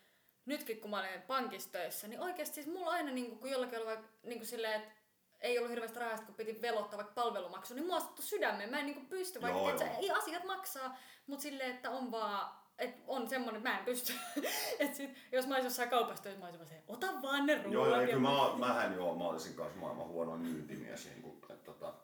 nytkin 0.46 0.80
kun 0.80 0.90
mä 0.90 1.00
olin 1.00 1.22
pankissa 1.22 1.72
töissä, 1.72 2.08
niin 2.08 2.20
oikeasti 2.20 2.54
siis 2.54 2.66
mulla 2.66 2.90
aina 2.90 3.12
niin 3.12 3.38
kun 3.38 3.50
jollakin 3.50 3.78
oli 3.78 3.86
vaikka 3.86 4.08
niin 4.22 4.46
silleen, 4.46 4.80
että 4.80 4.94
ei 5.40 5.58
ollut 5.58 5.70
hirveästi 5.70 5.98
rahasta, 5.98 6.26
kun 6.26 6.34
piti 6.34 6.62
velottaa 6.62 6.96
vaikka 6.96 7.14
palvelumaksu, 7.14 7.74
niin 7.74 7.86
mua 7.86 8.12
sydämeen. 8.20 8.70
Mä 8.70 8.78
en 8.78 8.86
niin 8.86 9.06
pysty, 9.06 9.42
vaikka 9.42 9.58
Joo, 9.58 9.78
sä, 9.78 9.84
joo. 9.84 9.96
ei 9.98 10.10
asiat 10.10 10.44
maksaa, 10.44 10.96
mutta 11.26 11.42
silleen, 11.42 11.74
että 11.74 11.90
on 11.90 12.10
vaan 12.10 12.63
et 12.78 12.94
on 13.06 13.28
semmonen, 13.28 13.56
että 13.56 13.68
mä 13.68 13.78
en 13.78 13.84
pysty. 13.84 14.12
et 14.78 14.94
sit, 14.94 15.10
jos 15.32 15.46
mä 15.46 15.54
olisin 15.54 15.66
jossain 15.66 15.90
kaupassa 15.90 16.22
töissä, 16.22 16.40
mä 16.40 16.46
olisin 16.46 16.60
vaan 16.60 16.68
se, 16.68 16.82
ota 16.88 17.22
vaan 17.22 17.46
ne 17.46 17.54
ruoat. 17.54 17.72
Joo, 17.72 17.86
joo, 17.86 18.00
ja 18.00 18.06
kyllä 18.06 18.20
mä, 18.20 18.56
mähän 18.66 18.94
joo, 18.94 19.14
mä 19.14 19.24
olisin 19.24 19.54
kanssa 19.54 19.80
maailman 19.80 20.08
huonoin 20.08 20.40
myyntimies. 20.40 21.04
Niin 21.04 21.22
kuin, 21.22 21.36
että, 21.40 21.54
tota, 21.64 21.94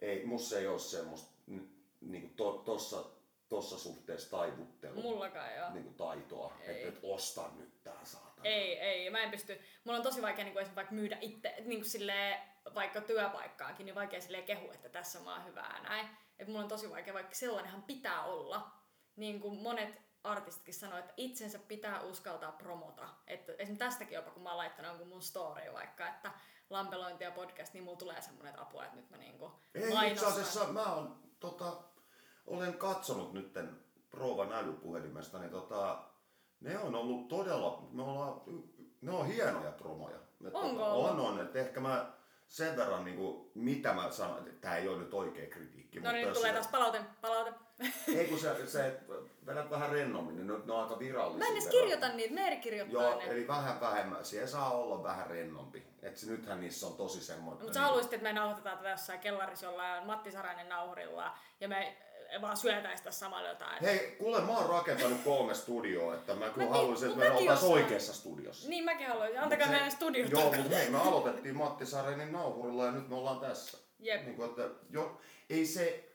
ei, 0.00 0.26
musta 0.26 0.58
ei 0.58 0.66
ole 0.66 0.78
semmoista 0.78 1.30
niin 2.00 2.22
kuin 2.22 2.34
to, 2.34 2.52
tossa, 2.52 3.04
tossa 3.48 3.78
suhteessa 3.78 4.30
taivuttelu 4.30 5.02
Mullakaan 5.02 5.54
joo. 5.56 5.70
niin 5.72 5.84
kuin 5.84 5.94
taitoa, 5.94 6.52
Ei. 6.60 6.70
että 6.70 6.88
et 6.88 6.98
osta 7.02 7.50
nyt 7.56 7.82
tää 7.82 8.04
saatana. 8.04 8.44
Ei, 8.44 8.78
ei, 8.78 9.10
mä 9.10 9.22
en 9.22 9.30
pysty. 9.30 9.60
Mulla 9.84 9.96
on 9.98 10.02
tosi 10.02 10.22
vaikea 10.22 10.44
niin 10.44 10.52
kuin 10.52 10.74
vaikka 10.76 10.94
myydä 10.94 11.18
itse, 11.20 11.54
niin 11.64 11.80
kuin 11.80 11.90
silleen, 11.90 12.40
vaikka 12.74 13.00
työpaikkaankin, 13.00 13.86
niin 13.86 13.94
vaikea 13.94 14.20
silleen 14.20 14.44
kehu, 14.44 14.70
että 14.70 14.88
tässä 14.88 15.20
mä 15.20 15.34
oon 15.34 15.44
hyvää 15.44 15.80
näin. 15.82 16.08
Et 16.38 16.48
mulla 16.48 16.60
on 16.60 16.68
tosi 16.68 16.90
vaikea, 16.90 17.14
vaikka 17.14 17.34
sellainenhan 17.34 17.82
pitää 17.82 18.24
olla. 18.24 18.75
Niin 19.16 19.40
kuin 19.40 19.58
monet 19.62 20.02
artistitkin 20.24 20.74
sanoo, 20.74 20.98
että 20.98 21.12
itsensä 21.16 21.58
pitää 21.58 22.00
uskaltaa 22.00 22.52
promota. 22.52 23.08
Että 23.26 23.52
esimerkiksi 23.52 23.78
tästäkin 23.78 24.14
jopa, 24.14 24.30
kun 24.30 24.42
mä 24.42 24.48
oon 24.48 24.58
laittanut 24.58 24.90
jonkun 24.90 25.08
mun 25.08 25.22
story 25.22 25.72
vaikka, 25.72 26.08
että 26.08 26.30
lampelointi 26.70 27.24
ja 27.24 27.30
podcast, 27.30 27.74
niin 27.74 27.84
mulla 27.84 27.98
tulee 27.98 28.22
semmoinen 28.22 28.50
että 28.50 28.62
apua, 28.62 28.84
että 28.84 28.96
nyt 28.96 29.10
mä 29.10 29.16
niinku 29.16 29.52
Ei, 29.74 29.82
itse 29.82 29.94
mainostan. 29.94 30.28
asiassa 30.32 30.64
mä 30.64 30.94
oon, 30.94 31.16
tota, 31.40 31.76
olen 32.46 32.74
katsonut 32.74 33.32
nytten 33.32 33.80
Provan 34.10 34.52
älypuhelimesta, 34.52 35.38
niin 35.38 35.50
tota, 35.50 36.04
ne 36.60 36.78
on 36.78 36.94
ollut 36.94 37.28
todella, 37.28 37.88
me 37.90 38.02
ollaan, 38.02 38.40
ne 39.00 39.12
on 39.12 39.26
hienoja 39.26 39.72
promoja. 39.72 40.16
Et 40.46 40.54
Onko 40.54 40.68
tota, 40.82 40.92
ollut? 40.92 41.10
on, 41.10 41.20
on, 41.20 41.40
että 41.40 41.58
ehkä 41.58 41.80
mä 41.80 42.12
sen 42.48 42.76
verran, 42.76 43.04
niin 43.04 43.16
kuin, 43.16 43.50
mitä 43.54 43.92
mä 43.92 44.10
sanon, 44.10 44.38
että 44.38 44.60
tää 44.60 44.76
ei 44.76 44.88
ole 44.88 44.98
nyt 44.98 45.14
oikea 45.14 45.46
kritiikki. 45.46 46.00
No 46.00 46.12
niin, 46.12 46.32
tulee 46.32 46.48
sä- 46.50 46.54
taas 46.54 46.68
palaute, 46.68 47.00
palaute. 47.20 47.52
Ei 48.16 48.28
kun 48.28 48.38
sä, 48.38 48.66
sä 48.66 48.92
vedät 49.46 49.70
vähän 49.70 49.90
rennommin, 49.90 50.36
niin 50.36 50.46
ne, 50.46 50.54
ne 50.64 50.72
on 50.72 50.82
aika 50.82 50.98
virallisia. 50.98 51.38
Mä 51.38 51.46
en 51.46 51.52
edes 51.52 51.68
kirjoita 51.68 52.08
niitä, 52.08 52.34
Meeri 52.34 52.56
kirjoittaa 52.56 53.02
Joo, 53.02 53.18
ne. 53.18 53.24
eli 53.24 53.48
vähän 53.48 53.80
vähemmän. 53.80 54.24
Siellä 54.24 54.46
saa 54.48 54.70
olla 54.70 55.02
vähän 55.02 55.26
rennompi. 55.26 55.86
Et 56.02 56.16
se, 56.16 56.26
nythän 56.26 56.60
niissä 56.60 56.86
on 56.86 56.96
tosi 56.96 57.20
semmoinen. 57.20 57.62
Mutta 57.62 57.74
sä 57.74 57.80
haluaisit, 57.80 58.12
että 58.12 58.24
me 58.24 58.32
nauhoitetaan 58.32 58.76
tätä 58.78 58.90
jossain 58.90 59.20
kellarissa 59.20 59.66
jollain 59.66 60.06
Matti 60.06 60.32
Sarainen 60.32 60.68
nauhurilla 60.68 61.38
ja 61.60 61.68
me 61.68 61.96
vaan 62.40 62.56
syötäis 62.56 63.00
tässä 63.00 63.20
samalla 63.20 63.48
jotain. 63.48 63.82
Hei, 63.82 64.16
kuule, 64.18 64.40
mä 64.40 64.58
oon 64.58 64.70
rakentanut 64.70 65.20
kolme 65.24 65.54
studioa, 65.54 66.14
että 66.14 66.34
mä 66.34 66.48
kyllä 66.48 66.68
haluaisin, 66.68 67.08
että 67.08 67.20
me 67.20 67.30
oltais 67.30 67.58
osaan. 67.58 67.72
oikeassa 67.72 68.12
studiossa. 68.12 68.68
Niin 68.68 68.84
mäkin 68.84 69.08
haluaisin. 69.08 69.40
Antakaa 69.40 69.66
meidän 69.66 69.90
studiot. 69.90 70.30
Joo, 70.30 70.52
mutta 70.52 70.76
hei, 70.76 70.90
me 70.90 70.98
aloitettiin 70.98 71.56
Matti 71.56 71.86
Sarenin 71.86 72.32
nauhurilla 72.32 72.84
ja 72.84 72.92
nyt 72.92 73.08
me 73.08 73.14
ollaan 73.16 73.40
tässä. 73.40 73.78
Jep. 73.98 74.22
Niin 74.24 74.36
kuin, 74.36 74.50
että, 74.50 74.62
jo, 74.90 75.20
ei 75.50 75.66
se, 75.66 76.05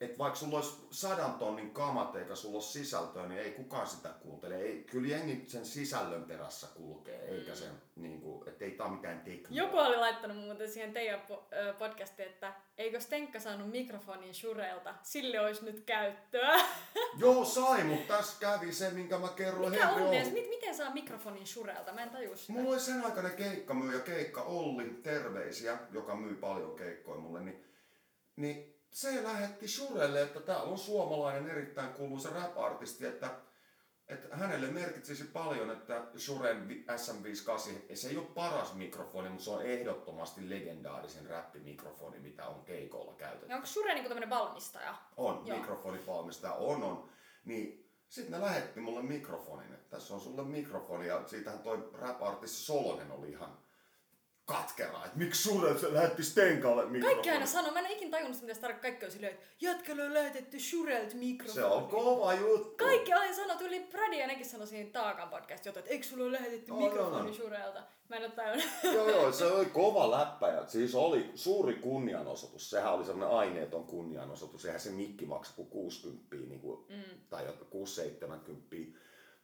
että 0.00 0.18
vaikka 0.18 0.38
sulla 0.38 0.56
olisi 0.56 0.86
sadan 0.90 1.34
tonnin 1.34 1.70
kamat 1.70 2.16
eikä 2.16 2.34
sulla 2.34 2.54
ole 2.54 2.62
sisältöä, 2.62 3.26
niin 3.26 3.40
ei 3.40 3.50
kukaan 3.50 3.86
sitä 3.86 4.08
kuuntele. 4.08 4.56
Ei, 4.56 4.84
kyllä 4.90 5.08
jengi 5.08 5.44
sen 5.46 5.66
sisällön 5.66 6.24
perässä 6.24 6.66
kulkee, 6.74 7.24
eikä 7.28 7.54
sen, 7.54 7.72
niin 7.96 8.20
kuin, 8.20 8.48
että 8.48 8.64
ei 8.64 8.70
tää 8.70 8.86
ole 8.86 8.94
mitään 8.96 9.18
tekniikkaa. 9.18 9.56
Joku 9.56 9.78
oli 9.78 9.96
laittanut 9.96 10.36
muuten 10.36 10.70
siihen 10.72 10.92
teidän 10.92 11.20
podcastiin, 11.78 12.28
että 12.28 12.52
eikö 12.78 13.00
Stenkka 13.00 13.40
saanut 13.40 13.70
mikrofonin 13.70 14.34
Shurelta, 14.34 14.94
sille 15.02 15.40
olisi 15.40 15.64
nyt 15.64 15.80
käyttöä. 15.80 16.60
Joo, 17.18 17.44
sai, 17.44 17.84
mutta 17.84 18.16
tässä 18.16 18.40
kävi 18.40 18.72
se, 18.72 18.90
minkä 18.90 19.18
mä 19.18 19.28
kerroin 19.28 19.70
Mikä 19.70 19.86
Henri 19.86 20.02
on 20.02 20.14
edes? 20.14 20.32
Mit, 20.32 20.48
miten 20.48 20.74
saa 20.74 20.94
mikrofonin 20.94 21.46
Shurelta? 21.46 21.92
Mä 21.92 22.02
en 22.02 22.10
tajua 22.10 22.36
sitä. 22.36 22.52
Mulla 22.52 22.70
oli 22.70 22.80
sen 22.80 23.04
aikainen 23.04 23.36
keikkamyyjä, 23.36 24.00
keikka 24.00 24.42
Olli, 24.42 25.00
terveisiä, 25.02 25.78
joka 25.92 26.16
myy 26.16 26.34
paljon 26.34 26.76
keikkoja 26.76 27.20
mulle, 27.20 27.40
niin, 27.40 27.64
niin 28.36 28.79
se 28.90 29.22
lähetti 29.22 29.68
Shurelle, 29.68 30.22
että 30.22 30.40
täällä 30.40 30.62
on 30.62 30.78
suomalainen 30.78 31.50
erittäin 31.50 31.92
kuuluisa 31.92 32.30
rap-artisti, 32.30 33.06
että, 33.06 33.30
että 34.08 34.36
hänelle 34.36 34.66
merkitsisi 34.66 35.24
paljon, 35.24 35.70
että 35.70 36.02
Shuren 36.18 36.68
vi- 36.68 36.84
SM58, 36.88 37.96
se 37.96 38.08
ei 38.08 38.16
ole 38.16 38.26
paras 38.26 38.74
mikrofoni, 38.74 39.28
mutta 39.28 39.44
se 39.44 39.50
on 39.50 39.62
ehdottomasti 39.62 40.50
legendaarisen 40.50 41.26
räppimikrofoni, 41.26 42.18
mitä 42.18 42.46
on 42.46 42.64
keikolla 42.64 43.14
käytetty. 43.14 43.46
Ja 43.48 43.56
onko 43.56 43.66
Shure 43.66 43.94
niinku 43.94 44.08
tämmönen 44.08 44.30
valmistaja? 44.30 44.94
On, 45.16 45.42
Joo. 45.46 45.56
mikrofonivalmistaja 45.58 46.54
on, 46.54 46.82
on. 46.82 47.08
Niin 47.44 47.90
sitten 48.08 48.40
ne 48.40 48.46
lähetti 48.46 48.80
mulle 48.80 49.02
mikrofonin, 49.02 49.72
että 49.72 49.90
tässä 49.96 50.14
on 50.14 50.20
sulle 50.20 50.44
mikrofoni 50.44 51.06
ja 51.06 51.28
siitähän 51.28 51.58
toi 51.58 51.90
rap-artisti 51.92 52.56
Solonen 52.56 53.10
oli 53.10 53.30
ihan 53.30 53.58
katkera, 54.50 55.04
että 55.04 55.18
miksi 55.18 55.42
Shure 55.42 55.78
se 55.78 55.94
lähetti 55.94 56.22
Stenkalle 56.22 56.82
Kaikki 56.82 56.98
mikrofonin. 56.98 57.32
aina 57.32 57.46
sanoo, 57.46 57.72
mä 57.72 57.80
en 57.80 57.86
ikinä 57.86 58.10
tajunnut 58.10 58.34
sitä, 58.34 58.46
mitä 58.46 58.54
se 58.54 58.60
tarkoittaa. 58.60 58.90
Kaikki 58.90 59.06
on 59.06 59.12
silleen, 59.12 59.32
että 59.32 59.46
jätkällä 59.60 60.04
on 60.04 60.14
lähetetty 60.14 60.60
Shurelt 60.60 61.14
mikrofoni. 61.14 61.54
Se 61.54 61.64
on 61.64 61.88
kova 61.88 62.34
juttu. 62.34 62.84
Kaikki 62.84 63.12
aina 63.12 63.36
sanoo, 63.36 63.56
tyyli 63.56 63.80
Brady 63.80 64.16
ja 64.16 64.26
nekin 64.26 64.46
sanoi 64.46 64.66
siinä 64.66 64.90
Taakan 64.90 65.28
podcast 65.28 65.66
että 65.66 65.90
eikö 65.90 66.06
sulla 66.06 66.24
ole 66.24 66.32
lähetetty 66.32 66.72
On, 66.72 66.82
mikrofoni 66.82 67.20
on, 67.20 67.26
on. 67.26 67.34
Shurelta? 67.34 67.82
Mä 68.08 68.16
en 68.16 68.22
ole 68.22 68.30
tajunnut. 68.30 68.66
joo, 68.84 69.10
joo, 69.10 69.32
se 69.38 69.46
oli 69.46 69.66
kova 69.66 70.10
läppä 70.10 70.48
ja 70.48 70.66
siis 70.66 70.94
oli 70.94 71.30
suuri 71.34 71.74
kunnianosoitus. 71.74 72.70
Sehän 72.70 72.92
oli 72.92 73.04
semmoinen 73.04 73.36
aineeton 73.36 73.84
kunnianosoitus. 73.84 74.64
Eihän 74.64 74.80
se 74.80 74.90
mikki 74.90 75.26
maksa 75.26 75.52
kuin 75.56 75.68
60 75.68 76.36
niin 76.36 76.60
kuin, 76.60 76.84
mm. 76.88 77.20
tai 77.30 77.46
6-70. 77.46 78.76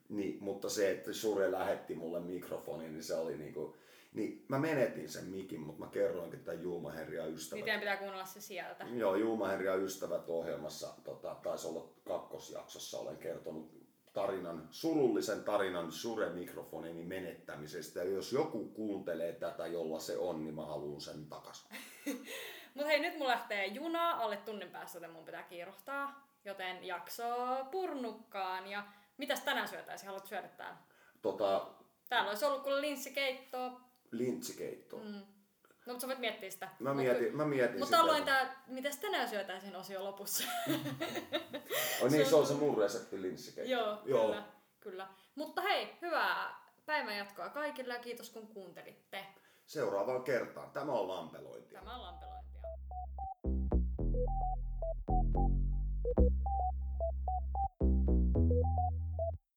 Niin, 0.08 0.38
mutta 0.40 0.68
se, 0.68 0.90
että 0.90 1.12
Sure 1.12 1.52
lähetti 1.52 1.94
mulle 1.94 2.20
mikrofonin, 2.20 2.92
niin 2.92 3.04
se 3.04 3.14
oli 3.14 3.36
niinku... 3.36 3.76
Niin 4.12 4.44
mä 4.48 4.58
menetin 4.58 5.08
sen 5.08 5.24
mikin, 5.24 5.60
mutta 5.60 5.84
mä 5.84 5.90
kerroinkin 5.90 6.44
tämän 6.44 6.62
Juuma 6.62 6.90
Henri 6.90 7.16
ja 7.16 7.26
ystävät. 7.26 7.64
Miten 7.64 7.80
pitää 7.80 7.96
kuunnella 7.96 8.24
se 8.24 8.40
sieltä? 8.40 8.84
Joo, 8.84 9.14
Juuma 9.16 9.48
Henri 9.48 9.66
ja 9.66 9.74
ystävät 9.74 10.28
ohjelmassa, 10.28 10.94
tota, 11.04 11.36
taisi 11.42 11.66
olla 11.66 11.88
kakkosjaksossa, 12.04 12.98
olen 12.98 13.16
kertonut 13.16 13.86
tarinan, 14.12 14.68
surullisen 14.70 15.44
tarinan 15.44 15.92
Sure 15.92 16.28
mikrofonini 16.28 17.04
menettämisestä. 17.04 18.00
Ja 18.00 18.10
jos 18.10 18.32
joku 18.32 18.64
kuuntelee 18.64 19.32
tätä, 19.32 19.66
jolla 19.66 20.00
se 20.00 20.16
on, 20.16 20.44
niin 20.44 20.54
mä 20.54 20.66
haluan 20.66 21.00
sen 21.00 21.26
takas. 21.26 21.68
Mut 22.74 22.86
hei, 22.86 23.00
nyt 23.00 23.18
mulla 23.18 23.30
lähtee 23.30 23.66
juna 23.66 24.10
alle 24.10 24.36
tunnin 24.36 24.70
päästä, 24.70 24.96
joten 24.96 25.10
mun 25.10 25.24
pitää 25.24 25.42
kiirohtaa. 25.42 26.26
Joten 26.44 26.84
jakso 26.84 27.24
purnukkaan. 27.70 28.66
Ja 28.66 28.84
mitäs 29.16 29.40
tänään 29.40 29.68
syötäisiin? 29.68 30.06
Haluat 30.06 30.26
syödä 30.26 30.48
täällä? 30.48 30.76
Tota, 31.22 31.66
Täällä 32.08 32.28
olisi 32.28 32.44
ollut 32.44 32.62
kuule 32.62 32.80
linssikeittoa 32.80 33.80
lintsikeitto. 34.10 34.96
Mm. 34.96 35.22
No, 35.86 35.92
mutta 35.92 36.00
sä 36.00 36.06
voit 36.06 36.18
miettiä 36.18 36.50
sitä. 36.50 36.68
Mä 36.78 36.94
mietin, 36.94 37.36
mä 37.36 37.44
mietin 37.44 37.78
mutta 37.78 37.96
sitä. 37.96 38.12
Mutta 38.12 38.24
tää, 38.24 38.62
mitäs 38.66 38.96
tänään 38.96 39.28
syötäisiin 39.28 39.76
osio 39.76 40.04
lopussa. 40.04 40.44
On 42.02 42.12
niin, 42.12 42.26
se, 42.26 42.36
on 42.36 42.46
se 42.46 42.54
mun 42.54 42.78
resepti 42.78 43.22
linssikeitto. 43.22 43.72
Joo, 43.72 44.02
Joo, 44.04 44.26
kyllä. 44.26 44.44
kyllä. 44.80 45.08
Mutta 45.34 45.60
hei, 45.60 45.96
hyvää 46.02 46.66
päivän 46.86 47.16
jatkoa 47.16 47.48
kaikille 47.48 47.94
ja 47.94 48.00
kiitos 48.00 48.30
kun 48.30 48.48
kuuntelitte. 48.48 49.26
Seuraavaan 49.66 50.22
kertaan. 50.22 50.70
Tämä 50.70 50.92
on 50.92 51.08
lampelointia. 51.08 51.80
Tämä 51.80 51.96
on 51.96 52.02
lampelointia. 52.02 52.36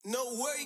No 0.07 0.19
way! 0.43 0.65